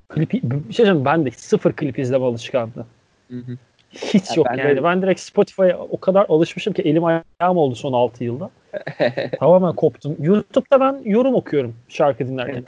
Klipi, 0.09 0.41
bir 0.43 0.73
şey 0.73 1.05
ben 1.05 1.25
de 1.25 1.31
sıfır 1.31 1.73
klip 1.73 1.99
izleme 1.99 2.25
alışkanlığı. 2.25 2.85
Hı 3.29 3.37
hı. 3.37 3.57
Hiç 3.91 4.29
ya 4.29 4.35
yok 4.35 4.47
ben 4.49 4.57
yani. 4.57 4.75
De... 4.75 4.83
Ben 4.83 5.01
direkt 5.01 5.19
Spotify'a 5.19 5.77
o 5.77 5.99
kadar 5.99 6.25
alışmışım 6.29 6.73
ki 6.73 6.81
elim 6.81 7.03
ayağım 7.05 7.57
oldu 7.57 7.75
son 7.75 7.93
6 7.93 8.23
yılda. 8.23 8.49
Tamamen 9.39 9.75
koptum. 9.75 10.15
YouTube'da 10.19 10.79
ben 10.79 11.01
yorum 11.05 11.35
okuyorum 11.35 11.75
şarkı 11.87 12.27
dinlerken. 12.27 12.65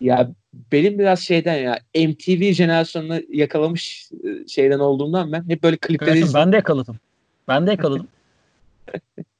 Ya 0.00 0.30
benim 0.72 0.98
biraz 0.98 1.20
şeyden 1.20 1.56
ya 1.56 1.78
MTV 1.94 2.52
jenerasyonunu 2.52 3.20
yakalamış 3.32 4.10
e, 4.12 4.48
şeyden 4.48 4.78
olduğundan 4.78 5.32
ben 5.32 5.44
hep 5.48 5.62
böyle 5.62 5.76
klipleri 5.76 6.18
evet, 6.18 6.30
Ben 6.34 6.52
de 6.52 6.56
yakaladım. 6.56 6.96
Ben 7.48 7.66
de 7.66 7.70
yakaladım. 7.70 8.08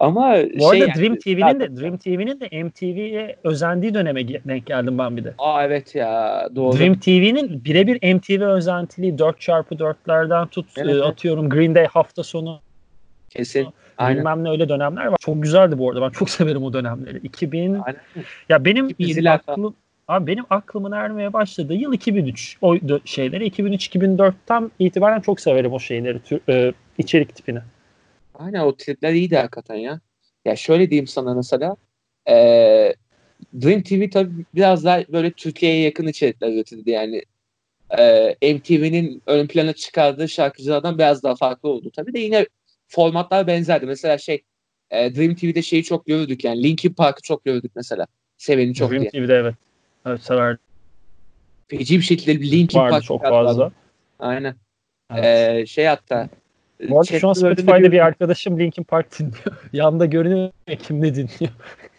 Ama 0.00 0.36
Bu 0.58 0.70
arada 0.70 0.86
şey 0.86 0.94
Dream 0.94 1.02
yani, 1.02 1.18
TV'nin 1.18 1.60
de 1.60 1.80
Dream 1.80 1.96
TV'nin 1.98 2.40
de 2.40 2.62
MTV'ye 2.62 3.36
özendiği 3.44 3.94
döneme 3.94 4.28
denk 4.28 4.66
geldim 4.66 4.98
ben 4.98 5.16
bir 5.16 5.24
de. 5.24 5.34
Aa 5.38 5.64
evet 5.64 5.94
ya 5.94 6.48
doğru. 6.56 6.78
Dream 6.78 6.94
TV'nin 6.94 7.64
birebir 7.64 8.14
MTV 8.14 8.42
özentiliği 8.42 9.14
4x4'lerden 9.14 10.46
tut 10.46 10.66
evet, 10.76 11.02
atıyorum 11.02 11.48
Green 11.48 11.74
Day 11.74 11.86
hafta 11.86 12.22
sonu. 12.22 12.60
Kesin. 13.28 13.68
Aynen. 13.98 14.18
Bilmem 14.18 14.44
ne 14.44 14.50
öyle 14.50 14.68
dönemler 14.68 15.06
var. 15.06 15.16
Çok 15.20 15.42
güzeldi 15.42 15.78
bu 15.78 15.90
arada. 15.90 16.02
Ben 16.02 16.10
çok 16.10 16.30
severim 16.40 16.62
o 16.62 16.72
dönemleri. 16.72 17.18
2000 17.18 17.74
Aynen. 17.74 18.00
Ya 18.48 18.64
benim 18.64 18.88
aklım 19.28 19.74
Abi 20.10 20.26
benim 20.26 20.44
aklımın 20.50 20.92
ermeye 20.92 21.32
başladığı 21.32 21.74
yıl 21.74 21.92
2003. 21.92 22.56
O 22.62 22.76
şeyleri 23.04 23.48
2003-2004'ten 23.48 24.70
itibaren 24.78 25.20
çok 25.20 25.40
severim 25.40 25.72
o 25.72 25.78
şeyleri, 25.78 26.20
tür, 26.20 26.40
e, 26.48 26.72
içerik 27.00 27.36
tipini. 27.36 27.60
Aynen 28.34 28.60
o 28.60 28.76
tripler 28.76 29.12
iyiydi 29.12 29.36
hakikaten 29.36 29.74
ya. 29.74 30.00
Ya 30.44 30.56
şöyle 30.56 30.90
diyeyim 30.90 31.06
sana 31.06 31.34
mesela 31.34 31.76
e, 32.28 32.34
Dream 33.62 33.82
TV 33.82 34.10
tabii 34.10 34.44
biraz 34.54 34.84
daha 34.84 35.04
böyle 35.08 35.30
Türkiye'ye 35.30 35.82
yakın 35.82 36.06
içerikler 36.06 36.52
üretildi 36.52 36.90
yani. 36.90 37.22
E, 37.98 38.54
MTV'nin 38.54 39.22
ön 39.26 39.46
plana 39.46 39.72
çıkardığı 39.72 40.28
şarkıcılardan 40.28 40.98
biraz 40.98 41.22
daha 41.22 41.34
farklı 41.34 41.68
oldu. 41.68 41.90
Tabii 41.96 42.14
de 42.14 42.18
yine 42.18 42.46
formatlar 42.88 43.46
benzerdi. 43.46 43.86
Mesela 43.86 44.18
şey 44.18 44.42
e, 44.90 45.14
Dream 45.14 45.34
TV'de 45.34 45.62
şeyi 45.62 45.84
çok 45.84 46.06
gördük 46.06 46.44
yani 46.44 46.62
Linkin 46.62 46.92
Park'ı 46.92 47.22
çok 47.22 47.44
gördük 47.44 47.72
mesela. 47.76 48.06
Seveni 48.36 48.74
çok 48.74 48.90
Dream 48.90 49.02
diye. 49.02 49.10
TV'de 49.10 49.34
evet. 49.34 49.54
Evet 50.06 50.22
severdim. 50.22 50.64
Feci 51.68 51.98
bir 51.98 52.02
şekilde 52.02 52.50
Linkin 52.50 52.78
Park 52.78 53.04
çok 53.04 53.22
fazla. 53.22 53.72
Aynen. 54.18 54.54
Evet. 55.14 55.24
Ee, 55.24 55.66
şey 55.66 55.84
hatta 55.84 56.28
bu 56.88 57.00
arada 57.00 57.18
şu 57.18 57.28
an 57.28 57.32
Spotify'da 57.32 57.92
bir 57.92 58.04
arkadaşım 58.04 58.58
Linkin 58.58 58.84
Park 58.84 59.18
dinliyor. 59.18 59.68
Yanında 59.72 60.06
görünüyor 60.06 60.50
kim 60.78 61.02
ne 61.02 61.14
dinliyor. 61.14 61.52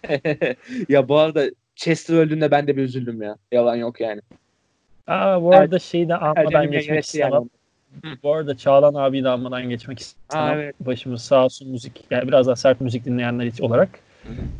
ya 0.89 1.09
bu 1.09 1.17
arada 1.17 1.45
Chester 1.75 2.15
öldüğünde 2.15 2.51
ben 2.51 2.67
de 2.67 2.77
bir 2.77 2.83
üzüldüm 2.83 3.21
ya. 3.21 3.37
Yalan 3.51 3.75
yok 3.75 4.01
yani. 4.01 4.21
Aa, 5.07 5.41
bu 5.41 5.55
arada 5.55 5.79
şeyi 5.79 6.09
de 6.09 6.15
anmadan 6.15 6.71
geçmek 6.71 7.05
istemem. 7.05 7.31
Yani. 7.33 8.17
Bu 8.23 8.33
arada 8.33 8.57
Çağlan 8.57 8.93
abi 8.93 9.23
de 9.23 9.29
anmadan 9.29 9.69
geçmek 9.69 9.99
istemem. 9.99 10.45
Aa, 10.45 10.55
evet. 10.55 10.75
Başımız 10.79 11.21
sağ 11.21 11.45
olsun 11.45 11.69
müzik. 11.69 12.05
Yani 12.11 12.27
biraz 12.27 12.47
daha 12.47 12.55
sert 12.55 12.81
müzik 12.81 13.05
dinleyenler 13.05 13.51
olarak. 13.61 13.89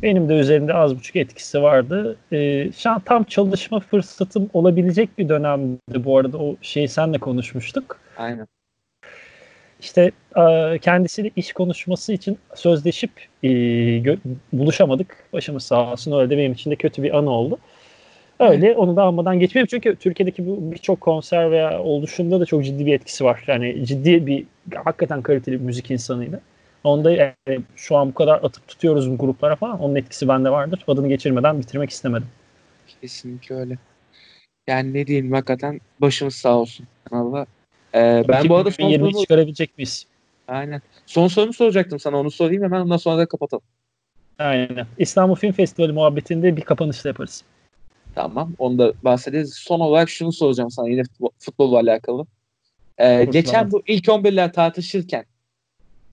Benim 0.02 0.28
de 0.28 0.34
üzerinde 0.34 0.74
az 0.74 0.96
buçuk 0.96 1.16
etkisi 1.16 1.62
vardı. 1.62 2.16
Ee, 2.32 2.72
şu 2.72 2.90
an 2.90 3.00
tam 3.00 3.24
çalışma 3.24 3.80
fırsatım 3.80 4.50
olabilecek 4.52 5.18
bir 5.18 5.28
dönemdi 5.28 6.04
bu 6.04 6.18
arada. 6.18 6.38
O 6.38 6.56
şeyi 6.62 6.88
senle 6.88 7.18
konuşmuştuk. 7.18 7.98
Aynen. 8.16 8.46
İşte 9.82 10.10
e, 10.36 10.78
kendisiyle 10.78 11.30
iş 11.36 11.52
konuşması 11.52 12.12
için 12.12 12.38
sözleşip 12.54 13.10
e, 13.44 13.48
buluşamadık. 14.52 15.16
Başımız 15.32 15.62
sağ 15.62 15.92
olsun 15.92 16.12
öyle 16.12 16.30
de 16.30 16.38
benim 16.38 16.52
için 16.52 16.70
de 16.70 16.76
kötü 16.76 17.02
bir 17.02 17.18
anı 17.18 17.30
oldu. 17.30 17.58
Öyle 18.40 18.66
evet. 18.66 18.76
onu 18.76 18.96
da 18.96 19.02
almadan 19.02 19.38
geçmeyeyim 19.38 19.66
çünkü 19.66 19.96
Türkiye'deki 19.96 20.46
bu 20.46 20.72
birçok 20.72 21.00
konser 21.00 21.50
veya 21.50 21.82
oluşumda 21.82 22.40
da 22.40 22.46
çok 22.46 22.64
ciddi 22.64 22.86
bir 22.86 22.94
etkisi 22.94 23.24
var. 23.24 23.44
Yani 23.46 23.86
ciddi 23.86 24.26
bir 24.26 24.44
hakikaten 24.84 25.22
kaliteli 25.22 25.60
bir 25.60 25.64
müzik 25.64 25.90
insanıydı. 25.90 26.40
Onda 26.84 27.10
yani 27.10 27.60
şu 27.76 27.96
an 27.96 28.08
bu 28.08 28.14
kadar 28.14 28.34
atıp 28.44 28.68
tutuyoruz 28.68 29.10
bu 29.10 29.18
gruplara 29.18 29.56
falan. 29.56 29.80
Onun 29.80 29.94
etkisi 29.94 30.28
bende 30.28 30.50
vardır. 30.50 30.84
Adını 30.88 31.08
geçirmeden 31.08 31.58
bitirmek 31.58 31.90
istemedim. 31.90 32.28
Kesinlikle 33.00 33.54
öyle. 33.54 33.78
Yani 34.66 34.94
ne 34.94 35.06
diyeyim 35.06 35.32
hakikaten 35.32 35.80
başımız 36.00 36.34
sağ 36.34 36.58
olsun. 36.58 36.86
Allah. 37.10 37.46
Ee, 37.94 38.24
ben 38.28 38.48
bu 38.48 38.56
arada 38.56 38.70
son 38.70 38.90
sorumu... 38.90 39.20
çıkarabilecek 39.20 39.78
miyiz? 39.78 40.06
Aynen. 40.48 40.82
Son 41.06 41.28
sorumu 41.28 41.52
soracaktım 41.52 42.00
sana. 42.00 42.16
Onu 42.16 42.30
sorayım 42.30 42.62
hemen 42.62 42.80
ondan 42.80 42.96
sonra 42.96 43.18
da 43.18 43.26
kapatalım. 43.26 43.64
Aynen. 44.38 44.86
İstanbul 44.98 45.34
Film 45.34 45.52
Festivali 45.52 45.92
muhabbetinde 45.92 46.56
bir 46.56 46.62
kapanışla 46.62 47.08
yaparız. 47.08 47.44
Tamam. 48.14 48.52
Onu 48.58 48.78
da 48.78 48.92
bahsederiz. 49.02 49.54
Son 49.54 49.80
olarak 49.80 50.10
şunu 50.10 50.32
soracağım 50.32 50.70
sana 50.70 50.88
yine 50.88 51.02
futbol, 51.02 51.30
futbolla 51.38 51.76
alakalı. 51.76 52.26
Ee, 52.98 53.24
geçen 53.24 53.70
bu 53.70 53.82
ilk 53.86 54.08
11'ler 54.08 54.52
tartışırken 54.52 55.24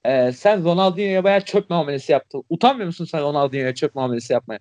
ee, 0.06 0.32
sen 0.32 0.64
Ronaldinho'ya 0.64 1.24
bayağı 1.24 1.42
çöp 1.42 1.70
muamelesi 1.70 2.12
yaptın. 2.12 2.44
Utanmıyor 2.50 2.88
musun 2.88 3.06
sen 3.06 3.22
Ronaldinho'ya 3.22 3.76
çöp 3.76 3.96
muamelesi 3.96 4.34
yapmaya? 4.34 4.60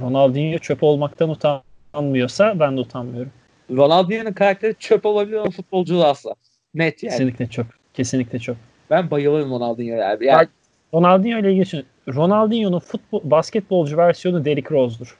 Ronaldinho 0.00 0.58
çöp 0.58 0.82
olmaktan 0.82 1.28
utanmıyorsa 1.28 2.60
ben 2.60 2.76
de 2.76 2.80
utanmıyorum. 2.80 3.32
Ronaldinho'nun 3.76 4.32
karakteri 4.32 4.74
çöp 4.78 5.06
olabilir 5.06 5.36
ama 5.36 5.50
futbolcu 5.50 6.04
asla. 6.04 6.34
Net 6.74 7.02
yani. 7.02 7.10
Kesinlikle 7.10 7.46
çöp. 7.46 7.66
Kesinlikle 7.94 8.38
çöp. 8.38 8.56
Ben 8.90 9.10
bayılırım 9.10 9.50
Ronaldinho'ya 9.50 10.10
abi. 10.10 10.26
Yani... 10.26 10.48
Ronaldinho 10.94 11.38
ile 11.38 11.52
ilgili 11.52 11.84
Ronaldinho'nun 12.08 12.78
futbol, 12.78 13.20
basketbolcu 13.24 13.96
versiyonu 13.96 14.44
Derrick 14.44 14.74
Rose'dur. 14.74 15.18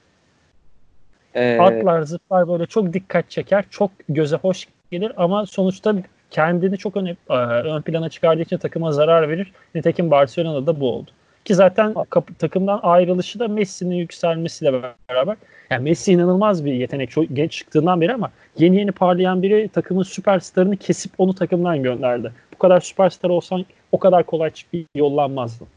Ee... 1.35 1.57
Atlar, 1.59 2.01
zıplar 2.01 2.47
böyle 2.47 2.65
çok 2.65 2.93
dikkat 2.93 3.29
çeker. 3.29 3.65
Çok 3.69 3.91
göze 4.09 4.35
hoş 4.35 4.67
gelir 4.91 5.11
ama 5.17 5.45
sonuçta 5.45 5.95
kendini 6.31 6.77
çok 6.77 6.97
ön, 6.97 7.05
e, 7.05 7.15
ön 7.35 7.81
plana 7.81 8.09
çıkardığı 8.09 8.41
için 8.41 8.57
takıma 8.57 8.91
zarar 8.91 9.29
verir. 9.29 9.51
Nitekim 9.75 10.11
Barcelona'da 10.11 10.67
da 10.67 10.79
bu 10.79 10.91
oldu. 10.91 11.11
Ki 11.45 11.55
zaten 11.55 11.95
takımdan 12.39 12.79
ayrılışı 12.83 13.39
da 13.39 13.47
Messi'nin 13.47 13.95
yükselmesiyle 13.95 14.73
beraber. 15.09 15.37
Yani 15.69 15.83
Messi 15.83 16.11
inanılmaz 16.11 16.65
bir 16.65 16.73
yetenek. 16.73 17.11
Çok 17.11 17.25
genç 17.33 17.51
çıktığından 17.51 18.01
beri 18.01 18.13
ama 18.13 18.31
yeni 18.57 18.77
yeni 18.77 18.91
parlayan 18.91 19.41
biri 19.41 19.69
takımın 19.69 20.03
süperstarını 20.03 20.77
kesip 20.77 21.11
onu 21.17 21.35
takımdan 21.35 21.83
gönderdi. 21.83 22.31
Bu 22.53 22.57
kadar 22.57 22.79
süperstar 22.79 23.29
olsan 23.29 23.65
o 23.91 23.99
kadar 23.99 24.23
kolay 24.23 24.51
çıkıp 24.51 24.85
yollanmazdın. 24.95 25.67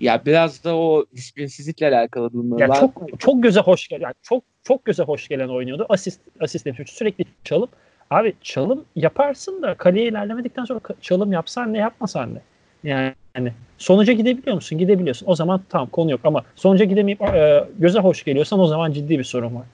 Ya 0.00 0.22
biraz 0.26 0.64
da 0.64 0.76
o 0.76 1.04
disiplinsizlikle 1.14 1.88
alakalı 1.88 2.32
durumlar 2.32 2.58
ya 2.58 2.74
Çok 2.74 3.20
çok 3.20 3.42
göze 3.42 3.60
hoş 3.60 3.88
gelen 3.88 4.02
yani 4.02 4.14
çok 4.22 4.44
çok 4.64 4.84
göze 4.84 5.02
hoş 5.02 5.28
gelen 5.28 5.48
oynuyordu. 5.48 5.86
Asist 5.88 6.20
asist. 6.40 6.66
Sürekli 6.86 7.24
çalıp 7.44 7.70
Abi 8.10 8.34
çalım 8.42 8.84
yaparsın 8.96 9.62
da 9.62 9.74
kaleye 9.74 10.08
ilerlemedikten 10.08 10.64
sonra 10.64 10.80
çalım 11.00 11.32
yapsan 11.32 11.72
ne 11.72 11.78
yapmasan 11.78 12.34
ne? 12.34 12.40
Yani 12.84 13.52
sonuca 13.78 14.12
gidebiliyor 14.12 14.54
musun? 14.54 14.78
Gidebiliyorsun. 14.78 15.26
O 15.26 15.34
zaman 15.34 15.60
tamam 15.68 15.88
konu 15.88 16.10
yok 16.10 16.20
ama 16.24 16.42
sonuca 16.56 16.84
gidemeyip 16.84 17.22
e, 17.22 17.64
göze 17.78 17.98
hoş 17.98 18.24
geliyorsan 18.24 18.60
o 18.60 18.66
zaman 18.66 18.92
ciddi 18.92 19.18
bir 19.18 19.24
sorun 19.24 19.54
var. 19.54 19.64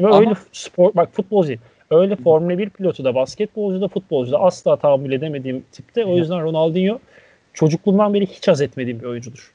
Ve 0.00 0.06
ama... 0.06 0.18
öyle 0.18 0.32
spor 0.52 0.94
bak 0.94 1.08
futbolcu 1.12 1.48
değil. 1.48 1.60
Öyle 1.90 2.16
Formula 2.16 2.58
1 2.58 2.70
pilotu 2.70 3.04
da 3.04 3.14
basketbolcu 3.14 3.80
da 3.80 3.88
futbolcu 3.88 4.32
da 4.32 4.40
asla 4.40 4.76
tahammül 4.76 5.12
edemediğim 5.12 5.64
tipte. 5.72 6.04
O 6.04 6.16
yüzden 6.16 6.42
Ronaldinho 6.42 6.98
çocukluğumdan 7.52 8.14
beri 8.14 8.26
hiç 8.26 8.48
haz 8.48 8.60
etmediğim 8.60 9.00
bir 9.00 9.04
oyuncudur. 9.04 9.52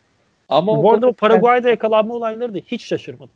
Ama 0.49 0.83
Bu 0.83 0.93
arada 0.93 1.07
o 1.07 1.13
Paraguay'da 1.13 1.69
yakalanma 1.69 2.13
olayları 2.13 2.53
da 2.53 2.57
hiç 2.57 2.85
şaşırmadım 2.85 3.33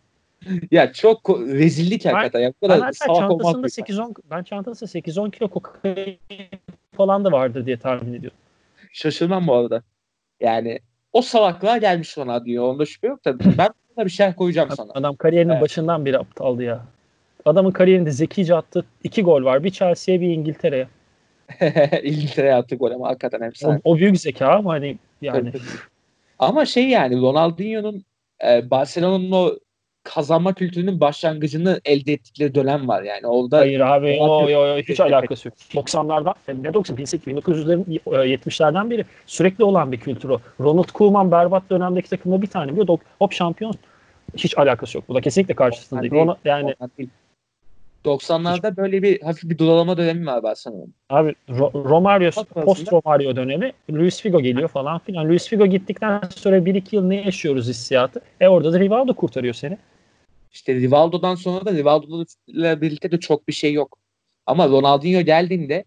ya 0.72 0.94
çok 0.94 1.30
rezillik 1.30 2.06
hakikaten. 2.06 2.40
Ya. 2.40 2.54
Ben, 2.62 2.92
çantasında 3.08 3.68
8-10 3.68 4.16
ben 4.32 4.44
çantasında 4.44 4.90
8-10 5.00 5.32
kilo 5.32 5.48
kokain 5.48 6.20
falan 6.98 7.26
da 7.26 7.32
vardır 7.32 7.66
diye 7.66 7.78
tahmin 7.78 8.14
ediyorum. 8.14 8.38
Şaşırmam 8.96 9.48
bu 9.48 9.56
arada. 9.56 9.84
Yani 10.40 10.80
o 11.14 11.22
salaklığa 11.22 11.78
gelmiş 11.78 12.18
ona 12.18 12.46
diyor. 12.46 12.64
Onda 12.64 12.86
şüphe 12.86 13.08
yok 13.08 13.26
da 13.26 13.40
ben 13.40 13.70
buna 13.96 14.06
bir 14.06 14.12
şey 14.12 14.34
koyacağım 14.34 14.70
sana. 14.72 14.92
Adam 14.94 15.16
kariyerinin 15.16 15.52
evet. 15.54 15.62
başından 15.62 16.06
beri 16.06 16.18
aptaldı 16.18 16.64
ya. 16.64 16.86
Adamın 17.46 17.72
kariyerinde 17.72 18.12
zekice 18.12 18.56
attı. 18.56 18.86
iki 19.04 19.24
gol 19.24 19.44
var. 19.44 19.64
Bir 19.64 19.72
Chelsea'ye 19.72 20.22
bir 20.22 20.28
İngiltere'ye. 20.28 20.88
İngiltere'ye 22.04 22.54
attı 22.54 22.76
gol 22.76 22.92
ama 22.92 23.08
hakikaten 23.08 23.42
hepsi. 23.42 23.68
O, 23.68 23.80
o 23.84 23.98
büyük 23.98 24.20
zeka 24.20 24.48
ama 24.48 24.74
hani 24.74 24.98
yani. 25.22 25.52
ama 26.40 26.66
şey 26.66 26.90
yani 26.90 27.22
Ronaldinho'nun 27.22 28.04
e, 28.48 28.70
Barcelona'nın 28.70 29.32
o 29.32 29.58
kazanma 30.06 30.54
kültürünün 30.54 31.00
başlangıcını 31.00 31.82
elde 31.86 32.14
ettikleri 32.14 32.56
dönem 32.56 32.88
var 32.88 33.04
yani. 33.04 33.28
Orada 33.28 33.58
Hayır 33.58 33.80
abi 33.80 34.18
o, 34.20 34.26
o, 34.26 34.44
o, 34.44 34.78
hiç 34.78 35.00
alakası 35.00 35.48
yok. 35.48 35.58
90'lardan 35.74 36.64
ne 36.64 36.74
90 36.74 36.98
1900'lerin 36.98 38.00
70'lerden 38.06 38.90
beri 38.90 39.06
sürekli 39.26 39.64
olan 39.64 39.92
bir 39.92 40.00
kültür 40.00 40.30
o. 40.30 40.40
Ronald 40.60 40.92
Koeman 40.94 41.32
berbat 41.32 41.70
dönemdeki 41.70 42.10
takımda 42.10 42.42
bir 42.42 42.48
tane 42.48 42.72
biliyor. 42.72 43.00
Hop 43.20 43.34
şampiyon. 43.34 43.74
Hiç 44.38 44.58
alakası 44.58 44.98
yok. 44.98 45.10
Bu 45.10 45.16
da 45.16 45.22
kesinlikle 45.22 45.54
karşısında 45.54 46.02
değil. 46.02 46.14
Ronald, 46.14 46.38
yani 46.46 46.76
değil. 46.98 47.10
90'larda 48.06 48.78
böyle 48.78 49.04
bir 49.04 49.22
hafif 49.22 49.50
bir 49.50 49.58
dolama 49.58 49.98
dönemi 49.98 50.26
var 50.26 50.44
Barcelona'nın. 50.44 50.94
Abi 51.10 51.36
Ro- 51.50 51.90
Romario 51.90 52.32
post 52.54 52.94
Romario 52.94 53.36
dönemi 53.36 53.72
Luis 53.92 54.22
Figo 54.22 54.42
geliyor 54.42 54.70
falan 54.70 55.00
filan. 55.00 55.30
Luis 55.30 55.48
Figo 55.48 55.66
gittikten 55.66 56.22
sonra 56.36 56.58
1-2 56.58 56.96
yıl 56.96 57.06
ne 57.06 57.22
yaşıyoruz 57.22 57.68
hissiyatı? 57.68 58.22
E 58.42 58.48
orada 58.48 58.74
da 58.74 58.80
Rivaldo 58.80 59.14
kurtarıyor 59.14 59.54
seni. 59.54 59.78
İşte 60.56 60.76
Rivaldo'dan 60.76 61.36
sonra 61.36 61.66
da 61.66 61.74
Rivaldo'yla 61.74 62.82
birlikte 62.82 63.12
de 63.12 63.20
çok 63.20 63.48
bir 63.48 63.54
şey 63.54 63.74
yok. 63.74 63.98
Ama 64.46 64.68
Ronaldinho 64.68 65.22
geldiğinde 65.22 65.86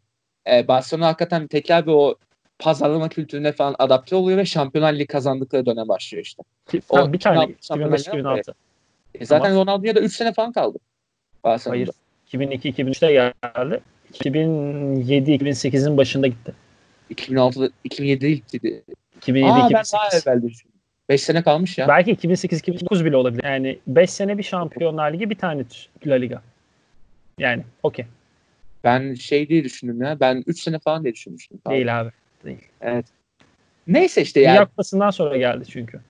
e, 0.50 0.68
Barcelona 0.68 1.06
hakikaten 1.06 1.46
tekrar 1.46 1.86
bir 1.86 1.92
o 1.92 2.14
pazarlama 2.58 3.08
kültürüne 3.08 3.52
falan 3.52 3.74
adapte 3.78 4.16
oluyor 4.16 4.38
ve 4.38 4.44
Şampiyonlar 4.44 4.92
Ligi 4.92 5.06
kazandıkları 5.06 5.66
dönem 5.66 5.88
başlıyor 5.88 6.24
işte. 6.24 6.42
O, 6.88 7.12
bir 7.12 7.20
tane 7.20 7.44
2005-2006. 7.44 8.54
E, 9.14 9.26
zaten 9.26 9.56
Ronaldinho 9.56 9.94
da 9.94 10.00
3 10.00 10.16
sene 10.16 10.32
falan 10.32 10.52
kaldı. 10.52 10.78
Barcelona'da. 11.44 11.92
Hayır 12.32 12.50
2002-2003'te 12.50 13.12
geldi. 13.12 13.80
2007-2008'in 14.12 15.96
başında 15.96 16.26
gitti. 16.26 16.52
2006'da 17.10 17.70
2007'de 17.84 18.30
gitti. 18.30 18.82
2007 19.16 19.52
Aa, 19.52 19.66
2008. 19.66 19.92
ben 19.92 20.00
daha 20.00 20.36
evvel. 20.36 20.50
5 21.09 21.22
sene 21.22 21.42
kalmış 21.42 21.78
ya. 21.78 21.88
Belki 21.88 22.14
2008-2009 22.14 23.04
bile 23.04 23.16
olabilir. 23.16 23.44
Yani 23.44 23.78
5 23.86 24.11
sene 24.11 24.38
bir 24.38 24.42
Şampiyonlar 24.42 25.12
Ligi 25.12 25.30
bir 25.30 25.38
tane 25.38 25.64
La 26.06 26.14
Liga. 26.14 26.42
Yani 27.38 27.62
okey. 27.82 28.04
Ben 28.84 29.14
şey 29.14 29.48
diye 29.48 29.64
düşündüm 29.64 30.02
ya. 30.02 30.20
Ben 30.20 30.44
3 30.46 30.61
sene 30.61 30.78
falan 30.78 31.04
diye 31.04 31.14
düşünmüştüm. 31.14 31.59
Falan. 31.64 31.76
Değil 31.76 32.00
abi. 32.00 32.11
Değil. 32.44 32.59
Evet. 32.80 33.06
Neyse 33.86 34.22
işte 34.22 34.40
yani. 34.40 34.54
Dünya 34.54 34.64
Kupası'ndan 34.64 35.11
sonra 35.11 35.36
geldi 35.36 35.64
çünkü. 35.68 36.00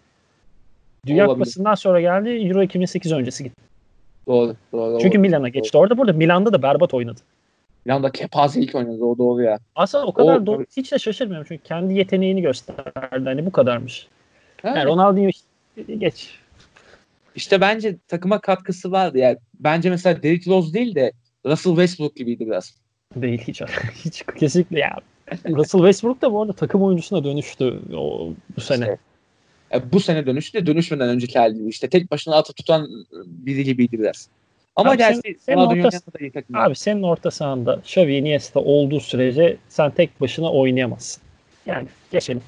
Dünya 1.06 1.24
Olabilir. 1.24 1.34
Kupası'ndan 1.34 1.74
sonra 1.74 2.00
geldi. 2.00 2.28
Euro 2.28 2.62
2008 2.62 3.12
öncesi 3.12 3.44
gitti. 3.44 3.62
Doğru. 4.26 4.56
doğru 4.72 5.00
Çünkü 5.00 5.18
Milan'a 5.18 5.48
geçti. 5.48 5.72
Doğru. 5.72 5.82
Orada 5.82 5.98
burada 5.98 6.12
Milan'da 6.12 6.52
da 6.52 6.62
berbat 6.62 6.94
oynadı. 6.94 7.20
Milan'da 7.84 8.12
kepazelik 8.12 8.74
oynadı. 8.74 9.04
O 9.04 9.18
doğru 9.18 9.42
ya. 9.42 9.58
Aslında 9.76 10.06
o 10.06 10.12
kadar 10.12 10.36
o, 10.36 10.46
doğru. 10.46 10.64
Hiç 10.76 10.92
de 10.92 10.98
şaşırmıyorum. 10.98 11.46
Çünkü 11.48 11.62
kendi 11.62 11.94
yeteneğini 11.94 12.42
gösterdi. 12.42 12.90
Hani 13.24 13.46
bu 13.46 13.52
kadarmış. 13.52 14.08
Yani 14.64 14.84
Ronaldinho 14.84 15.30
geç. 15.98 16.38
İşte 17.34 17.60
bence 17.60 17.96
takıma 18.08 18.40
katkısı 18.40 18.92
vardı. 18.92 19.18
Yani 19.18 19.36
bence 19.60 19.90
mesela 19.90 20.22
Derrick 20.22 20.50
Rose 20.50 20.72
değil 20.72 20.94
de 20.94 21.12
Russell 21.46 21.72
Westbrook 21.72 22.16
gibiydi 22.16 22.46
biraz. 22.46 22.74
Değil 23.16 23.38
hiç. 23.38 23.62
hiç 24.04 24.24
kesinlikle 24.38 24.80
ya. 24.80 24.96
Russell 25.46 25.80
Westbrook 25.80 26.22
da 26.22 26.32
bu 26.32 26.42
arada 26.42 26.52
takım 26.52 26.82
oyuncusuna 26.82 27.24
dönüştü 27.24 27.80
o, 27.96 28.32
bu 28.56 28.60
sene. 28.60 28.84
İşte, 28.84 28.98
e, 29.74 29.92
bu 29.92 30.00
sene 30.00 30.26
dönüştü 30.26 30.60
de 30.60 30.66
dönüşmeden 30.66 31.08
önceki 31.08 31.38
hali. 31.38 31.68
İşte 31.68 31.88
tek 31.88 32.10
başına 32.10 32.36
atı 32.36 32.52
tutan 32.52 32.88
biri 33.26 33.64
gibiydi 33.64 33.98
biraz. 33.98 34.28
Ama 34.76 34.90
abi 34.90 34.98
gerçi 34.98 35.20
sen, 35.24 35.34
senin 35.40 35.58
orta, 35.58 35.90
da 36.54 36.60
Abi 36.60 36.74
senin 36.74 37.02
orta 37.02 37.30
sahanda 37.30 37.74
Xavi 37.84 38.16
Iniesta 38.16 38.60
olduğu 38.60 39.00
sürece 39.00 39.56
sen 39.68 39.90
tek 39.90 40.20
başına 40.20 40.52
oynayamazsın. 40.52 41.22
Yani 41.66 41.88
geçelim. 42.12 42.42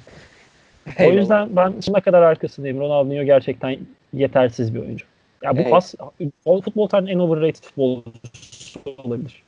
Eyvallah. 0.97 1.14
O 1.14 1.18
yüzden 1.18 1.57
ben 1.57 1.74
ne 1.89 2.01
kadar 2.01 2.22
arkasındayım. 2.22 2.81
Ronaldinho 2.81 3.24
gerçekten 3.24 3.78
yetersiz 4.12 4.74
bir 4.74 4.81
oyuncu. 4.81 5.07
Ya 5.43 5.57
bu 5.57 5.70
pas 5.70 5.95
futbol 6.45 6.89
tarihinin 6.89 7.14
en 7.14 7.18
overrated 7.18 7.64
futbolcusu 7.64 8.81
olabilir. 9.05 9.43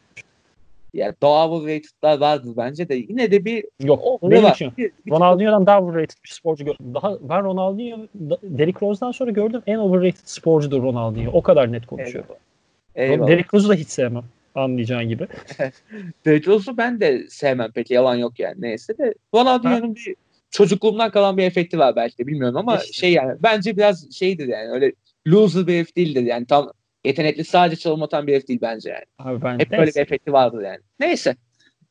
Yani 0.95 1.15
daha 1.23 1.51
overrated'lar 1.51 2.21
vardır 2.21 2.53
bence 2.57 2.89
de 2.89 2.95
yine 2.95 3.31
de 3.31 3.45
bir 3.45 3.65
yok 3.81 4.23
benim 4.23 4.43
var. 4.43 4.53
için. 4.53 4.73
Bir, 4.79 4.91
bir 5.07 5.11
Ronaldinho'dan 5.11 5.67
daha 5.67 5.83
overrated 5.83 6.17
bir 6.25 6.29
sporcu 6.29 6.65
gördüm. 6.65 6.95
Daha 6.95 7.19
ben 7.29 7.45
Ronaldinho 7.45 7.99
Derrick 8.43 8.87
Rose'dan 8.87 9.13
sonra 9.13 9.31
gördüm 9.31 9.63
en 9.67 9.79
overrated 9.79 10.25
sporcudur 10.25 10.83
Ronaldinho. 10.83 11.31
O 11.33 11.43
kadar 11.43 11.73
net 11.73 11.87
konuşuyor. 11.87 12.25
Eyvallah. 12.25 13.13
Eyvallah. 13.13 13.29
Derrick 13.29 13.49
Rose'u 13.55 13.69
da 13.69 13.75
hiç 13.75 13.89
sevmem 13.89 14.25
anlayacağın 14.55 15.09
gibi. 15.09 15.27
Derrick 16.27 16.51
Rose'u 16.51 16.77
ben 16.77 17.01
de 17.01 17.27
sevmem 17.29 17.71
peki 17.75 17.95
yalan 17.95 18.15
yok 18.15 18.39
yani 18.39 18.57
neyse 18.59 18.99
de 18.99 19.15
Ronaldinho'nun 19.35 19.95
bir 19.95 20.15
çocukluğumdan 20.53 21.11
kalan 21.11 21.37
bir 21.37 21.43
efekti 21.43 21.79
var 21.79 21.97
belki 21.97 22.19
de 22.19 22.27
bilmiyorum 22.27 22.57
ama 22.57 22.77
işte. 22.77 22.93
şey 22.93 23.13
yani 23.13 23.37
bence 23.43 23.77
biraz 23.77 24.13
şeydir 24.13 24.49
yani 24.49 24.71
öyle 24.71 24.93
loser 25.27 25.67
bir 25.67 25.75
herif 25.75 25.97
değildir 25.97 26.23
yani 26.23 26.47
tam 26.47 26.73
yetenekli 27.05 27.45
sadece 27.45 27.77
çalım 27.77 28.03
atan 28.03 28.27
bir 28.27 28.35
herif 28.35 28.49
değil 28.49 28.61
bence 28.63 28.91
yani. 28.91 29.05
Abi 29.19 29.43
ben 29.43 29.59
Hep 29.59 29.71
neyse. 29.71 29.79
böyle 29.79 29.91
bir 29.95 30.01
efekti 30.01 30.33
vardır 30.33 30.63
yani. 30.63 30.79
Neyse. 31.01 31.37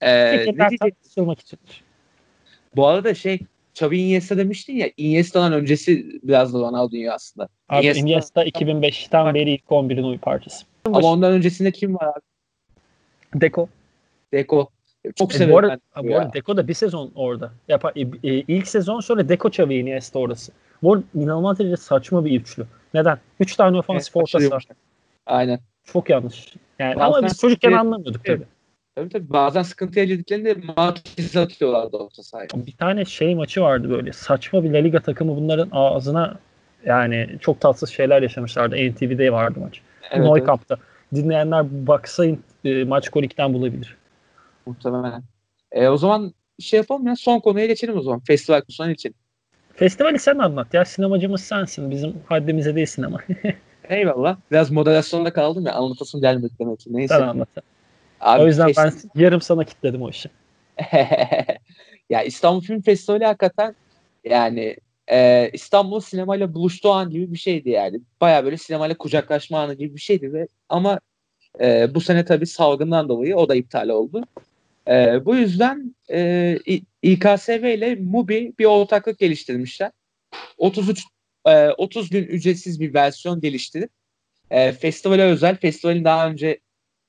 Ee, 0.01 0.43
Peki, 0.45 0.93
için. 1.41 1.59
Bu 2.75 2.87
arada 2.87 3.13
şey 3.13 3.39
Xavi 3.71 3.97
Iniesta 3.97 4.37
demiştin 4.37 4.75
ya 4.75 4.89
Iniesta'dan 4.97 5.53
öncesi 5.53 6.19
biraz 6.23 6.53
da 6.53 6.59
Ronaldinho 6.59 7.11
aslında. 7.11 7.47
Abi 7.69 7.85
Iniesta, 7.85 8.01
Iniesta 8.01 8.45
2005'ten 8.45 9.33
beri 9.33 9.51
ilk 9.51 9.63
11'in 9.63 10.03
uy 10.03 10.17
parçası. 10.17 10.65
Ama 10.85 10.99
ondan 10.99 11.33
öncesinde 11.33 11.71
kim 11.71 11.95
var 11.95 12.07
abi? 12.07 12.21
Deko. 13.41 13.69
Deko. 14.33 14.69
Çok 15.15 15.33
e, 15.33 15.37
severim. 15.37 15.53
Bu 15.53 15.59
arada, 15.59 15.79
ben 15.95 16.09
bu 16.09 16.17
arada 16.17 16.33
Deko 16.33 16.57
da 16.57 16.67
bir 16.67 16.73
sezon 16.73 17.11
orada. 17.15 17.51
Yapa, 17.67 17.91
e, 17.95 18.01
e, 18.01 18.07
ilk 18.23 18.67
sezon 18.67 18.99
sonra 18.99 19.29
Deko 19.29 19.47
Xavi 19.47 19.75
Iniesta 19.75 20.19
orası. 20.19 20.51
Bu 20.83 20.93
arada 20.93 21.03
inanılmaz 21.15 21.59
derece 21.59 21.77
saçma 21.77 22.25
bir 22.25 22.41
üçlü. 22.41 22.65
Neden? 22.93 23.17
Üç 23.39 23.55
tane 23.55 23.77
ofansif 23.77 24.15
evet, 24.15 24.51
var. 24.51 24.65
Aynen. 25.25 25.59
Çok 25.83 26.09
yanlış. 26.09 26.53
Yani 26.79 26.95
bazen 26.95 27.17
ama 27.17 27.23
biz 27.27 27.39
çocukken 27.39 27.71
anlamıyorduk 27.71 28.25
tabii. 28.25 28.43
Tabii 28.95 29.09
tabii. 29.09 29.29
Bazen 29.29 29.61
sıkıntı 29.61 29.99
yaşadıklarında 29.99 30.73
maç 30.77 31.01
atıyorlardı 31.35 31.97
orta 31.97 32.23
sahaya. 32.23 32.47
Bir 32.55 32.77
tane 32.77 33.05
şey 33.05 33.35
maçı 33.35 33.61
vardı 33.61 33.89
böyle. 33.89 34.13
Saçma 34.13 34.63
bir 34.63 34.71
La 34.71 34.77
Liga 34.77 34.99
takımı 34.99 35.35
bunların 35.35 35.69
ağzına 35.71 36.39
yani 36.85 37.29
çok 37.39 37.61
tatsız 37.61 37.89
şeyler 37.89 38.21
yaşamışlardı. 38.21 38.75
NTV'de 38.75 39.31
vardı 39.31 39.59
maç. 39.59 39.81
Evet, 40.11 40.25
Neukamp'ta. 40.25 40.75
Evet. 40.75 41.23
Dinleyenler 41.23 41.87
baksayın 41.87 42.43
e, 42.65 42.83
maç 42.83 43.09
kolikten 43.09 43.53
bulabilir. 43.53 43.97
Muhtemelen. 44.65 45.23
E, 45.71 45.87
o 45.87 45.97
zaman 45.97 46.33
şey 46.59 46.77
yapalım 46.77 47.07
ya 47.07 47.15
son 47.15 47.39
konuya 47.39 47.65
geçelim 47.65 47.97
o 47.97 48.01
zaman. 48.01 48.19
Festival 48.19 48.61
konusundan 48.61 48.93
için. 48.93 49.15
Festivali 49.73 50.19
sen 50.19 50.37
anlat 50.37 50.73
ya. 50.73 50.85
Sinemacımız 50.85 51.41
sensin. 51.41 51.91
Bizim 51.91 52.13
haddimize 52.25 52.75
değil 52.75 52.87
sinema. 52.87 53.19
Eyvallah. 53.89 54.37
Biraz 54.51 54.71
moderasyonda 54.71 55.33
kaldım 55.33 55.65
ya. 55.65 55.73
Anlatasım 55.73 56.21
gelmedi 56.21 56.53
demek 56.59 56.79
ki. 56.79 56.93
Neyse. 56.93 57.13
Sen 57.13 57.27
anlat. 57.27 57.49
Abi, 58.21 58.43
o 58.43 58.47
yüzden 58.47 58.65
festival... 58.65 58.93
ben 59.15 59.21
yarım 59.21 59.41
sana 59.41 59.63
kitledim 59.63 60.01
o 60.01 60.09
işi. 60.09 60.29
ya 62.09 62.23
İstanbul 62.23 62.61
Film 62.61 62.81
Festivali 62.81 63.25
hakikaten 63.25 63.75
yani 64.23 64.77
e, 65.11 65.49
İstanbul 65.53 65.99
sinemayla 65.99 66.53
buluştuğu 66.53 66.91
an 66.91 67.09
gibi 67.09 67.31
bir 67.31 67.37
şeydi 67.37 67.69
yani. 67.69 68.01
Baya 68.21 68.45
böyle 68.45 68.57
sinemayla 68.57 68.97
kucaklaşma 68.97 69.59
anı 69.59 69.73
gibi 69.73 69.95
bir 69.95 70.01
şeydi 70.01 70.33
ve 70.33 70.47
ama 70.69 70.99
e, 71.59 71.95
bu 71.95 72.01
sene 72.01 72.25
tabii 72.25 72.45
salgından 72.45 73.09
dolayı 73.09 73.35
o 73.35 73.49
da 73.49 73.55
iptal 73.55 73.89
oldu. 73.89 74.23
E, 74.87 75.25
bu 75.25 75.35
yüzden 75.35 75.95
e, 76.11 76.57
İKSV 77.01 77.73
ile 77.77 77.95
MUBI 77.95 78.53
bir 78.59 78.65
ortaklık 78.65 79.19
geliştirmişler. 79.19 79.91
33 80.57 81.03
e, 81.45 81.69
30 81.69 82.09
gün 82.09 82.23
ücretsiz 82.23 82.79
bir 82.79 82.93
versiyon 82.93 83.41
geliştirip 83.41 83.89
e, 84.51 84.71
festivale 84.71 85.23
özel, 85.23 85.55
festivalin 85.57 86.03
daha 86.03 86.29
önce 86.29 86.59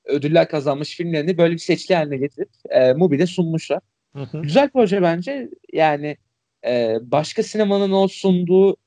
ödüller 0.05 0.49
kazanmış 0.49 0.95
filmlerini 0.95 1.37
böyle 1.37 1.53
bir 1.53 1.59
seçili 1.59 1.95
haline 1.95 2.17
getirip 2.17 2.49
e, 2.69 2.93
MUBI'de 2.93 3.25
sunmuşlar. 3.25 3.79
Hı 4.15 4.23
hı. 4.23 4.41
Güzel 4.41 4.69
proje 4.69 5.01
bence. 5.01 5.49
Yani 5.73 6.17
e, 6.65 6.97
başka 7.01 7.43
sinemanın 7.43 7.91
o 7.91 8.07
sunduğu 8.07 8.77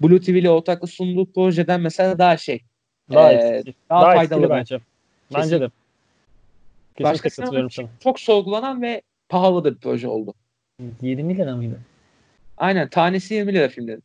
Blue 0.00 0.20
TV 0.20 0.30
ile 0.30 0.50
ortaklı 0.50 0.88
sunduğu 0.88 1.32
projeden 1.32 1.80
mesela 1.80 2.18
daha 2.18 2.36
şey 2.36 2.62
daha, 3.12 3.32
e, 3.32 3.62
daha, 3.90 4.02
daha 4.02 4.14
faydalı 4.14 4.50
bence. 4.50 4.80
Bence 5.34 5.60
de. 5.60 5.68
Başka 7.04 7.30
sinema 7.30 7.68
sana. 7.70 7.88
çok 8.00 8.20
sorgulanan 8.20 8.82
ve 8.82 9.02
pahalı 9.28 9.64
bir 9.64 9.74
proje 9.74 10.08
oldu. 10.08 10.34
20 11.02 11.38
lira 11.38 11.56
mıydı? 11.56 11.80
Aynen. 12.56 12.88
Tanesi 12.88 13.34
20 13.34 13.54
lira 13.54 13.68
filmlerin. 13.68 14.02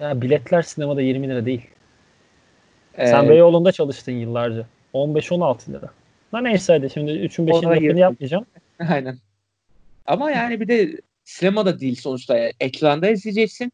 Ya 0.00 0.22
biletler 0.22 0.62
sinemada 0.62 1.02
20 1.02 1.28
lira 1.28 1.46
değil. 1.46 1.66
Ee, 2.94 3.06
Sen 3.06 3.28
Beyoğlu'nda 3.28 3.72
çalıştın 3.72 4.12
yıllarca. 4.12 4.66
15-16 4.94 5.72
lira. 5.72 5.90
Ha 6.30 6.40
neyse 6.40 6.72
hadi 6.72 6.90
şimdi 6.90 7.10
3'ün 7.10 7.46
5'in 7.46 7.70
lafını 7.70 7.98
yapmayacağım. 7.98 8.46
Aynen. 8.88 9.18
Ama 10.06 10.30
yani 10.30 10.60
bir 10.60 10.68
de 10.68 11.00
sinemada 11.24 11.80
değil 11.80 11.96
sonuçta. 11.96 12.36
Yani 12.36 12.52
ekranda 12.60 13.08
izleyeceksin. 13.08 13.72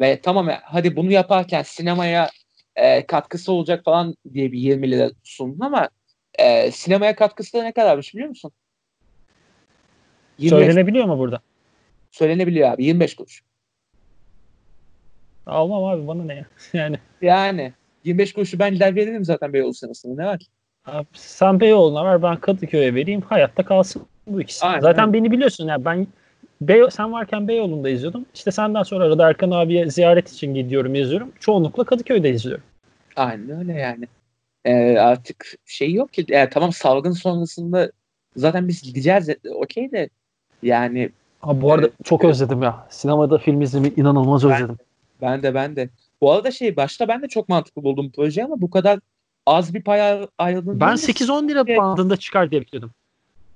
Ve 0.00 0.20
tamam 0.20 0.48
hadi 0.62 0.96
bunu 0.96 1.12
yaparken 1.12 1.62
sinemaya 1.62 2.30
e, 2.76 3.06
katkısı 3.06 3.52
olacak 3.52 3.84
falan 3.84 4.16
diye 4.32 4.52
bir 4.52 4.58
20 4.58 4.90
lira 4.90 5.10
sundun 5.22 5.60
ama 5.60 5.88
e, 6.38 6.70
sinemaya 6.70 7.16
katkısı 7.16 7.58
da 7.58 7.62
ne 7.62 7.72
kadarmış 7.72 8.14
biliyor 8.14 8.28
musun? 8.28 8.52
25, 10.38 10.66
Söylenebiliyor 10.66 11.04
mu 11.04 11.18
burada? 11.18 11.40
Söylenebiliyor 12.10 12.72
abi. 12.72 12.84
25 12.84 13.16
kuruş. 13.16 13.42
Almam 15.46 15.84
abi 15.84 16.06
bana 16.06 16.24
ne 16.24 16.34
ya? 16.34 16.46
Yani. 16.72 16.98
Yani. 17.22 17.72
25 18.04 18.32
kuruşu 18.32 18.58
ben 18.58 18.74
gider 18.74 18.94
veririm 18.94 19.24
zaten 19.24 19.52
Beyoğlu 19.52 19.74
sinemasına. 19.74 20.14
Ne 20.14 20.26
var 20.26 20.38
ki? 20.38 20.46
Abi, 20.86 21.06
sen 21.12 21.60
Beyoğlu'na 21.60 22.04
ver 22.04 22.22
ben 22.22 22.36
Kadıköy'e 22.36 22.94
vereyim. 22.94 23.20
Hayatta 23.20 23.64
kalsın 23.64 24.06
bu 24.26 24.40
ikisi. 24.40 24.66
Aynen. 24.66 24.80
Zaten 24.80 25.12
beni 25.12 25.30
biliyorsun 25.30 25.68
yani 25.68 25.84
ben 25.84 26.06
Bey, 26.60 26.82
sen 26.90 27.12
varken 27.12 27.48
Beyoğlu'nda 27.48 27.88
izliyordum. 27.88 28.26
İşte 28.34 28.50
senden 28.50 28.82
sonra 28.82 29.04
arada 29.04 29.28
Erkan 29.28 29.50
abiye 29.50 29.90
ziyaret 29.90 30.32
için 30.32 30.54
gidiyorum 30.54 30.94
yazıyorum. 30.94 31.32
Çoğunlukla 31.40 31.84
Kadıköy'de 31.84 32.30
izliyorum. 32.30 32.64
Aynen 33.16 33.58
öyle 33.58 33.72
yani. 33.72 34.08
Ee, 34.64 34.96
artık 34.98 35.54
şey 35.66 35.92
yok 35.92 36.12
ki. 36.12 36.24
Yani 36.28 36.50
tamam 36.50 36.72
salgın 36.72 37.12
sonrasında 37.12 37.92
zaten 38.36 38.68
biz 38.68 38.82
gideceğiz. 38.82 39.28
Okey 39.54 39.92
de 39.92 40.08
yani. 40.62 41.10
Abi 41.42 41.62
bu 41.62 41.72
arada 41.72 41.86
evet, 41.86 42.04
çok 42.04 42.24
özledim 42.24 42.62
ya. 42.62 42.86
Sinemada 42.90 43.38
film 43.38 43.60
izlemeyi 43.60 43.96
inanılmaz 43.96 44.44
ben, 44.44 44.52
özledim. 44.52 44.78
Ben 45.22 45.42
de 45.42 45.54
ben 45.54 45.76
de. 45.76 45.88
Bu 46.20 46.32
arada 46.32 46.50
şey 46.50 46.76
başta 46.76 47.08
ben 47.08 47.22
de 47.22 47.28
çok 47.28 47.48
mantıklı 47.48 47.82
buldum 47.82 48.10
projeyi 48.10 48.44
ama 48.44 48.60
bu 48.60 48.70
kadar 48.70 49.00
az 49.46 49.74
bir 49.74 49.82
pay 49.82 50.28
ayrıldığını 50.38 50.80
Ben 50.80 50.94
8-10 50.94 51.48
lira 51.48 51.64
şey... 51.66 51.76
bandında 51.76 52.16
çıkar 52.16 52.50
diye 52.50 52.60
bekliyordum. 52.60 52.90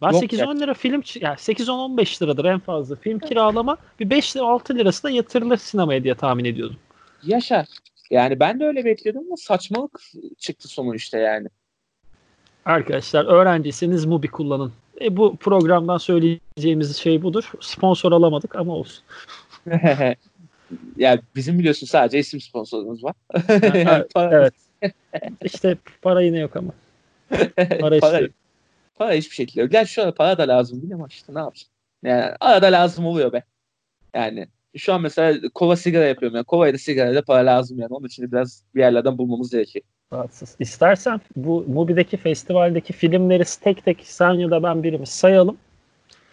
Ben 0.02 0.09
8-10 0.09 0.61
lira 0.61 0.74
film 0.74 1.02
yani 1.20 1.34
8-10-15 1.34 2.22
liradır 2.22 2.44
en 2.44 2.59
fazla 2.59 2.96
film 2.96 3.18
kiralama 3.18 3.76
bir 4.00 4.11
5 4.11 4.36
lira 4.36 4.44
6 4.44 4.74
lirası 4.74 5.02
da 5.02 5.11
yatırılır 5.11 5.56
sinemaya 5.56 6.04
diye 6.04 6.14
tahmin 6.14 6.44
ediyordum. 6.44 6.76
Yaşar. 7.22 7.66
Yani 8.11 8.40
ben 8.40 8.61
de 8.61 8.64
öyle 8.64 8.84
bekliyordum 8.84 9.24
ama 9.26 9.36
saçmalık 9.36 10.00
çıktı 10.38 10.68
sonu 10.68 10.94
işte 10.94 11.18
yani. 11.18 11.48
Arkadaşlar 12.64 13.24
öğrenciyseniz 13.24 14.04
Mubi 14.04 14.28
kullanın. 14.28 14.72
E, 15.00 15.16
bu 15.16 15.36
programdan 15.36 15.98
söyleyeceğimiz 15.98 16.96
şey 16.96 17.22
budur. 17.22 17.52
Sponsor 17.61 18.12
alamadık 18.12 18.56
ama 18.56 18.74
olsun. 18.74 19.04
yani 20.96 21.20
bizim 21.36 21.59
biliyorsun 21.59 21.86
sadece 21.86 22.18
isim 22.18 22.40
sponsorumuz 22.40 23.04
var. 23.04 23.14
yani 23.74 24.04
evet. 24.16 24.54
İşte 25.44 25.76
para 26.02 26.20
yine 26.20 26.38
yok 26.38 26.56
ama. 26.56 26.72
Para, 27.80 28.00
para, 28.00 28.28
para 28.94 29.12
hiçbir 29.12 29.34
şekilde 29.34 29.61
yok. 29.61 29.70
Gerçi 29.70 29.92
şu 29.92 30.02
anda 30.02 30.14
para 30.14 30.38
da 30.38 30.48
lazım 30.48 30.82
değil 30.82 30.94
ama 30.94 31.06
işte 31.11 31.34
ne 31.34 31.38
yapacağım. 31.38 31.70
Yani 32.02 32.34
arada 32.40 32.66
lazım 32.66 33.06
oluyor 33.06 33.32
be. 33.32 33.42
Yani 34.14 34.48
şu 34.79 34.95
an 34.95 35.03
mesela 35.03 35.49
kova 35.55 35.76
sigara 35.76 36.05
yapıyorum. 36.05 36.37
Yani 36.37 36.45
kovaya 36.45 36.74
da 36.74 36.79
sigara 36.79 37.14
da 37.14 37.22
para 37.22 37.47
lazım 37.47 37.79
yani. 37.79 37.95
Onun 37.95 38.07
için 38.07 38.33
biraz 38.33 38.62
bir 38.74 38.81
yerlerden 38.81 39.18
bulmamız 39.18 39.51
gerekiyor. 39.51 39.85
Rahatsız. 40.12 40.57
İstersen 40.59 41.20
bu 41.37 41.64
Mubi'deki 41.68 42.16
festivaldeki 42.16 42.93
filmleri 42.93 43.45
tek 43.61 43.85
tek 43.85 44.01
sen 44.03 44.33
ya 44.33 44.51
da 44.51 44.62
ben 44.62 44.83
birimiz 44.83 45.09
sayalım. 45.09 45.57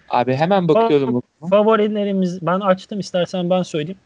Abi 0.09 0.33
hemen 0.35 0.67
bakıyorum. 0.67 1.23
Fa- 1.41 1.49
favorilerimiz 1.49 2.45
ben 2.45 2.59
açtım 2.59 2.99
istersen 2.99 3.49
ben 3.49 3.63
söyleyeyim. 3.63 3.99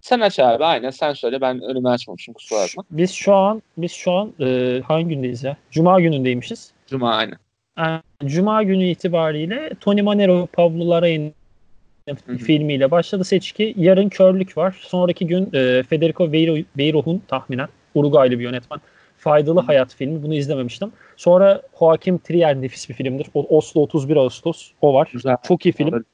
Sen 0.00 0.20
aç 0.20 0.38
abi 0.38 0.64
aynen 0.64 0.90
sen 0.90 1.12
söyle 1.12 1.40
ben 1.40 1.62
önümü 1.62 1.88
açmamışım 1.88 2.34
kusura 2.34 2.58
bakma. 2.58 2.84
Biz 2.90 3.12
şu 3.12 3.34
an 3.34 3.62
biz 3.76 3.92
şu 3.92 4.12
an 4.12 4.32
e, 4.40 4.80
hangi 4.84 5.08
gündeyiz 5.08 5.44
ya? 5.44 5.56
Cuma 5.70 6.00
günündeymişiz. 6.00 6.72
Cuma 6.86 7.14
aynen. 7.14 7.38
Yani, 7.78 8.00
Cuma 8.24 8.62
günü 8.62 8.84
itibariyle 8.84 9.70
Tony 9.80 10.02
Manero, 10.02 10.46
Pablo 10.52 10.84
Larraín 10.84 11.32
filmiyle 12.38 12.90
başladı 12.90 13.24
seçki. 13.24 13.74
Yarın 13.76 14.08
Körlük 14.08 14.56
var. 14.56 14.76
Sonraki 14.80 15.26
gün 15.26 15.50
e, 15.52 15.82
Federico 15.82 16.32
Beiroh'un 16.32 17.22
tahminen 17.28 17.68
Uruguaylı 17.94 18.38
bir 18.38 18.44
yönetmen. 18.44 18.80
Faydalı. 19.18 19.60
Hayat 19.60 19.94
filmi. 19.94 20.22
Bunu 20.22 20.34
izlememiştim. 20.34 20.92
Sonra 21.16 21.62
Joaquim 21.78 22.18
Trier 22.18 22.60
nefis 22.60 22.88
bir 22.88 22.94
filmdir. 22.94 23.26
O, 23.34 23.56
Oslo 23.56 23.80
31 23.80 24.16
Ağustos. 24.16 24.70
O 24.80 24.94
var. 24.94 25.08
Güzel. 25.12 25.36
Çok 25.42 25.66
iyi 25.66 25.72
film. 25.72 26.04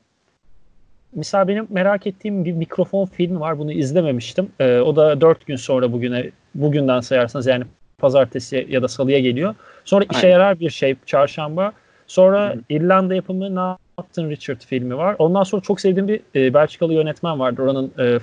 Misal 1.14 1.48
benim 1.48 1.66
merak 1.70 2.06
ettiğim 2.06 2.44
bir 2.44 2.52
mikrofon 2.52 3.06
filmi 3.06 3.40
var. 3.40 3.58
Bunu 3.58 3.72
izlememiştim. 3.72 4.48
Ee, 4.60 4.78
o 4.78 4.96
da 4.96 5.20
4 5.20 5.46
gün 5.46 5.56
sonra 5.56 5.92
bugüne 5.92 6.30
bugünden 6.54 7.00
sayarsanız 7.00 7.46
yani 7.46 7.64
pazartesi 7.98 8.66
ya 8.70 8.82
da 8.82 8.88
salıya 8.88 9.18
geliyor. 9.18 9.54
Sonra 9.84 10.04
Aynen. 10.08 10.18
işe 10.18 10.28
yarar 10.28 10.60
bir 10.60 10.70
şey 10.70 10.96
çarşamba. 11.06 11.72
Sonra 12.10 12.54
Hı. 12.54 12.58
İrlanda 12.68 13.14
yapımı 13.14 13.54
Nathan 13.54 14.30
Richard 14.30 14.60
filmi 14.60 14.96
var. 14.96 15.16
Ondan 15.18 15.42
sonra 15.42 15.62
çok 15.62 15.80
sevdiğim 15.80 16.08
bir 16.08 16.20
e, 16.34 16.54
Belçikalı 16.54 16.94
yönetmen 16.94 17.40
vardı. 17.40 17.62
Oranın 17.62 17.92
e, 17.98 18.18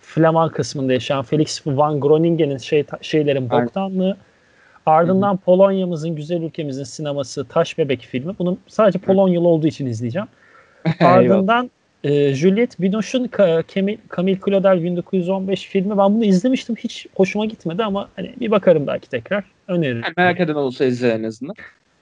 Flaman 0.00 0.48
kısmında 0.48 0.92
yaşayan 0.92 1.22
Felix 1.22 1.66
van 1.66 2.00
Groningen'in 2.00 2.58
şey, 2.58 2.84
şeylerin 3.00 3.50
boktanlığı. 3.50 4.16
Ardından 4.86 5.32
Hı-hı. 5.32 5.36
Polonya'mızın, 5.36 6.14
güzel 6.14 6.42
ülkemizin 6.42 6.84
sineması 6.84 7.44
Taş 7.44 7.78
Bebek 7.78 8.00
filmi. 8.00 8.34
Bunu 8.38 8.58
sadece 8.66 8.98
Polonyalı 8.98 9.48
olduğu 9.48 9.66
için 9.66 9.86
izleyeceğim. 9.86 10.28
Ardından 11.00 11.70
e, 12.04 12.34
Juliette 12.34 12.82
Binoche'un 12.82 13.30
Camille, 13.74 13.98
Camille 14.16 14.40
Claudel 14.46 14.82
1915 14.82 15.66
filmi. 15.66 15.98
Ben 15.98 16.14
bunu 16.14 16.24
izlemiştim. 16.24 16.76
Hiç 16.76 17.06
hoşuma 17.14 17.46
gitmedi 17.46 17.84
ama 17.84 18.08
hani 18.16 18.34
bir 18.40 18.50
bakarım 18.50 18.86
belki 18.86 19.08
tekrar. 19.08 19.44
Öneririm. 19.68 20.02
Yani 20.02 20.14
merak 20.16 20.40
eden 20.40 20.54
olursa 20.54 20.84
izle 20.84 21.08
en 21.08 21.22
azından. 21.22 21.54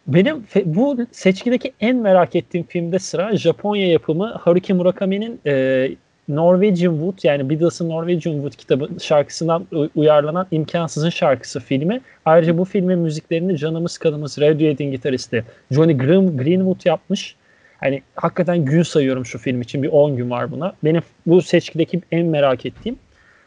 Benim 0.06 0.46
bu 0.64 1.06
seçkideki 1.12 1.72
en 1.80 1.96
merak 1.96 2.36
ettiğim 2.36 2.66
filmde 2.66 2.98
sıra 2.98 3.36
Japonya 3.36 3.88
yapımı 3.88 4.32
Haruki 4.32 4.74
Murakami'nin 4.74 5.40
e, 5.46 5.88
Norwegian 6.28 6.92
Wood 6.92 7.18
yani 7.22 7.50
Beatles'ın 7.50 7.88
Norwegian 7.88 8.34
Wood 8.34 8.52
kitabı 8.52 8.88
şarkısından 9.00 9.66
uyarlanan 9.94 10.46
İmkansızın 10.50 11.10
şarkısı 11.10 11.60
filmi. 11.60 12.00
Ayrıca 12.24 12.58
bu 12.58 12.64
filmin 12.64 12.98
müziklerini 12.98 13.58
canımız 13.58 13.98
kanımız 13.98 14.38
Radiohead'in 14.40 14.90
gitaristi 14.90 15.44
Johnny 15.70 15.96
Greenwood 15.96 16.86
yapmış. 16.86 17.36
Hani 17.80 18.02
hakikaten 18.14 18.64
gün 18.64 18.82
sayıyorum 18.82 19.26
şu 19.26 19.38
film 19.38 19.60
için. 19.60 19.82
Bir 19.82 19.88
10 19.88 20.16
gün 20.16 20.30
var 20.30 20.50
buna. 20.50 20.72
Benim 20.84 21.02
bu 21.26 21.42
seçkideki 21.42 22.00
en 22.12 22.26
merak 22.26 22.66
ettiğim 22.66 22.98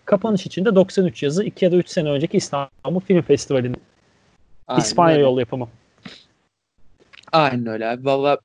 kapanış 0.05 0.45
için 0.45 0.65
de 0.65 0.75
93 0.75 1.23
yazı 1.23 1.43
2 1.43 1.65
ya 1.65 1.71
da 1.71 1.75
3 1.75 1.89
sene 1.89 2.09
önceki 2.09 2.37
İstanbul 2.37 2.99
Film 2.99 3.21
Festivali'nin 3.21 3.77
İspanya 4.77 5.17
yol 5.17 5.39
yapımı. 5.39 5.67
Aynen 7.31 7.67
öyle 7.67 7.87
abi. 7.87 8.05
Valla 8.05 8.37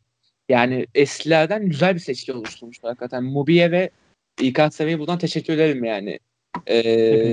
yani 0.49 0.87
eskilerden 0.95 1.67
güzel 1.67 1.95
bir 1.95 2.01
seçki 2.01 2.33
oluşturmuşlar 2.33 2.91
hakikaten. 2.91 3.25
Mubiye 3.25 3.71
ve 3.71 3.91
İKSV'ye 4.41 4.99
buradan 4.99 5.19
teşekkür 5.19 5.53
ederim 5.53 5.85
yani. 5.85 6.19
Ee, 6.67 7.33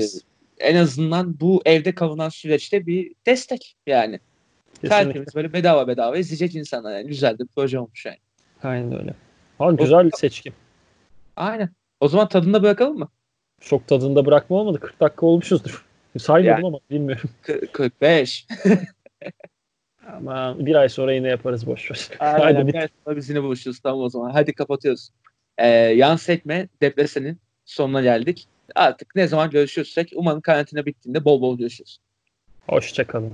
en 0.60 0.76
azından 0.76 1.40
bu 1.40 1.62
evde 1.66 1.96
kalınan 1.96 2.30
süreçte 2.30 2.88
bir 2.88 3.14
destek 3.26 3.76
yani. 3.88 4.20
Tertemiz 4.82 5.36
böyle 5.36 5.54
bedava 5.54 5.88
bedava 5.88 6.18
izleyecek 6.18 6.56
insanlar 6.56 6.98
yani. 6.98 7.08
Güzel 7.08 7.34
de 7.34 7.40
bir 7.40 7.48
proje 7.56 7.80
olmuş 7.80 8.06
yani. 8.06 8.18
Aynen 8.64 9.00
öyle. 9.00 9.14
Ha, 9.58 9.72
güzel 9.72 10.06
bir 10.06 10.18
seçki. 10.18 10.54
Aynen. 11.36 11.70
O 12.00 12.08
zaman 12.08 12.30
tadında 12.30 12.64
bırakalım 12.64 13.00
mı? 13.00 13.10
Çok 13.62 13.88
tadında 13.88 14.26
bırakma 14.26 14.58
olmadı. 14.58 14.80
40 14.80 15.00
dakika 15.00 15.26
olmuşuzdur. 15.26 15.86
Saymadım 16.18 16.64
yani, 16.64 16.68
ama 16.68 16.80
bilmiyorum. 16.90 17.30
45. 17.72 18.48
Ama 20.14 20.56
bir 20.60 20.76
ay 20.76 20.90
sonra 20.90 21.14
yine 21.14 21.28
yaparız 21.28 21.68
boş 21.68 21.92
ver. 21.92 22.10
Aynen, 22.20 22.68
bir 22.68 22.76
ay 22.76 22.88
sonra 23.06 23.16
biz 23.16 23.30
yine 23.30 23.44
buluşuruz. 23.44 23.80
Tamam 23.80 24.02
o 24.02 24.10
zaman. 24.10 24.32
Hadi 24.32 24.54
kapatıyoruz. 24.54 25.10
Ee, 25.58 25.68
yan 25.68 26.16
sekme 26.16 26.68
depresenin 26.82 27.40
sonuna 27.66 28.02
geldik. 28.02 28.48
Artık 28.76 29.16
ne 29.16 29.28
zaman 29.28 29.50
görüşürsek 29.50 30.12
umarım 30.16 30.42
karantina 30.42 30.86
bittiğinde 30.86 31.26
bol 31.26 31.42
bol 31.42 31.58
görüşürüz. 31.58 31.98
Hoşçakalın. 32.68 33.34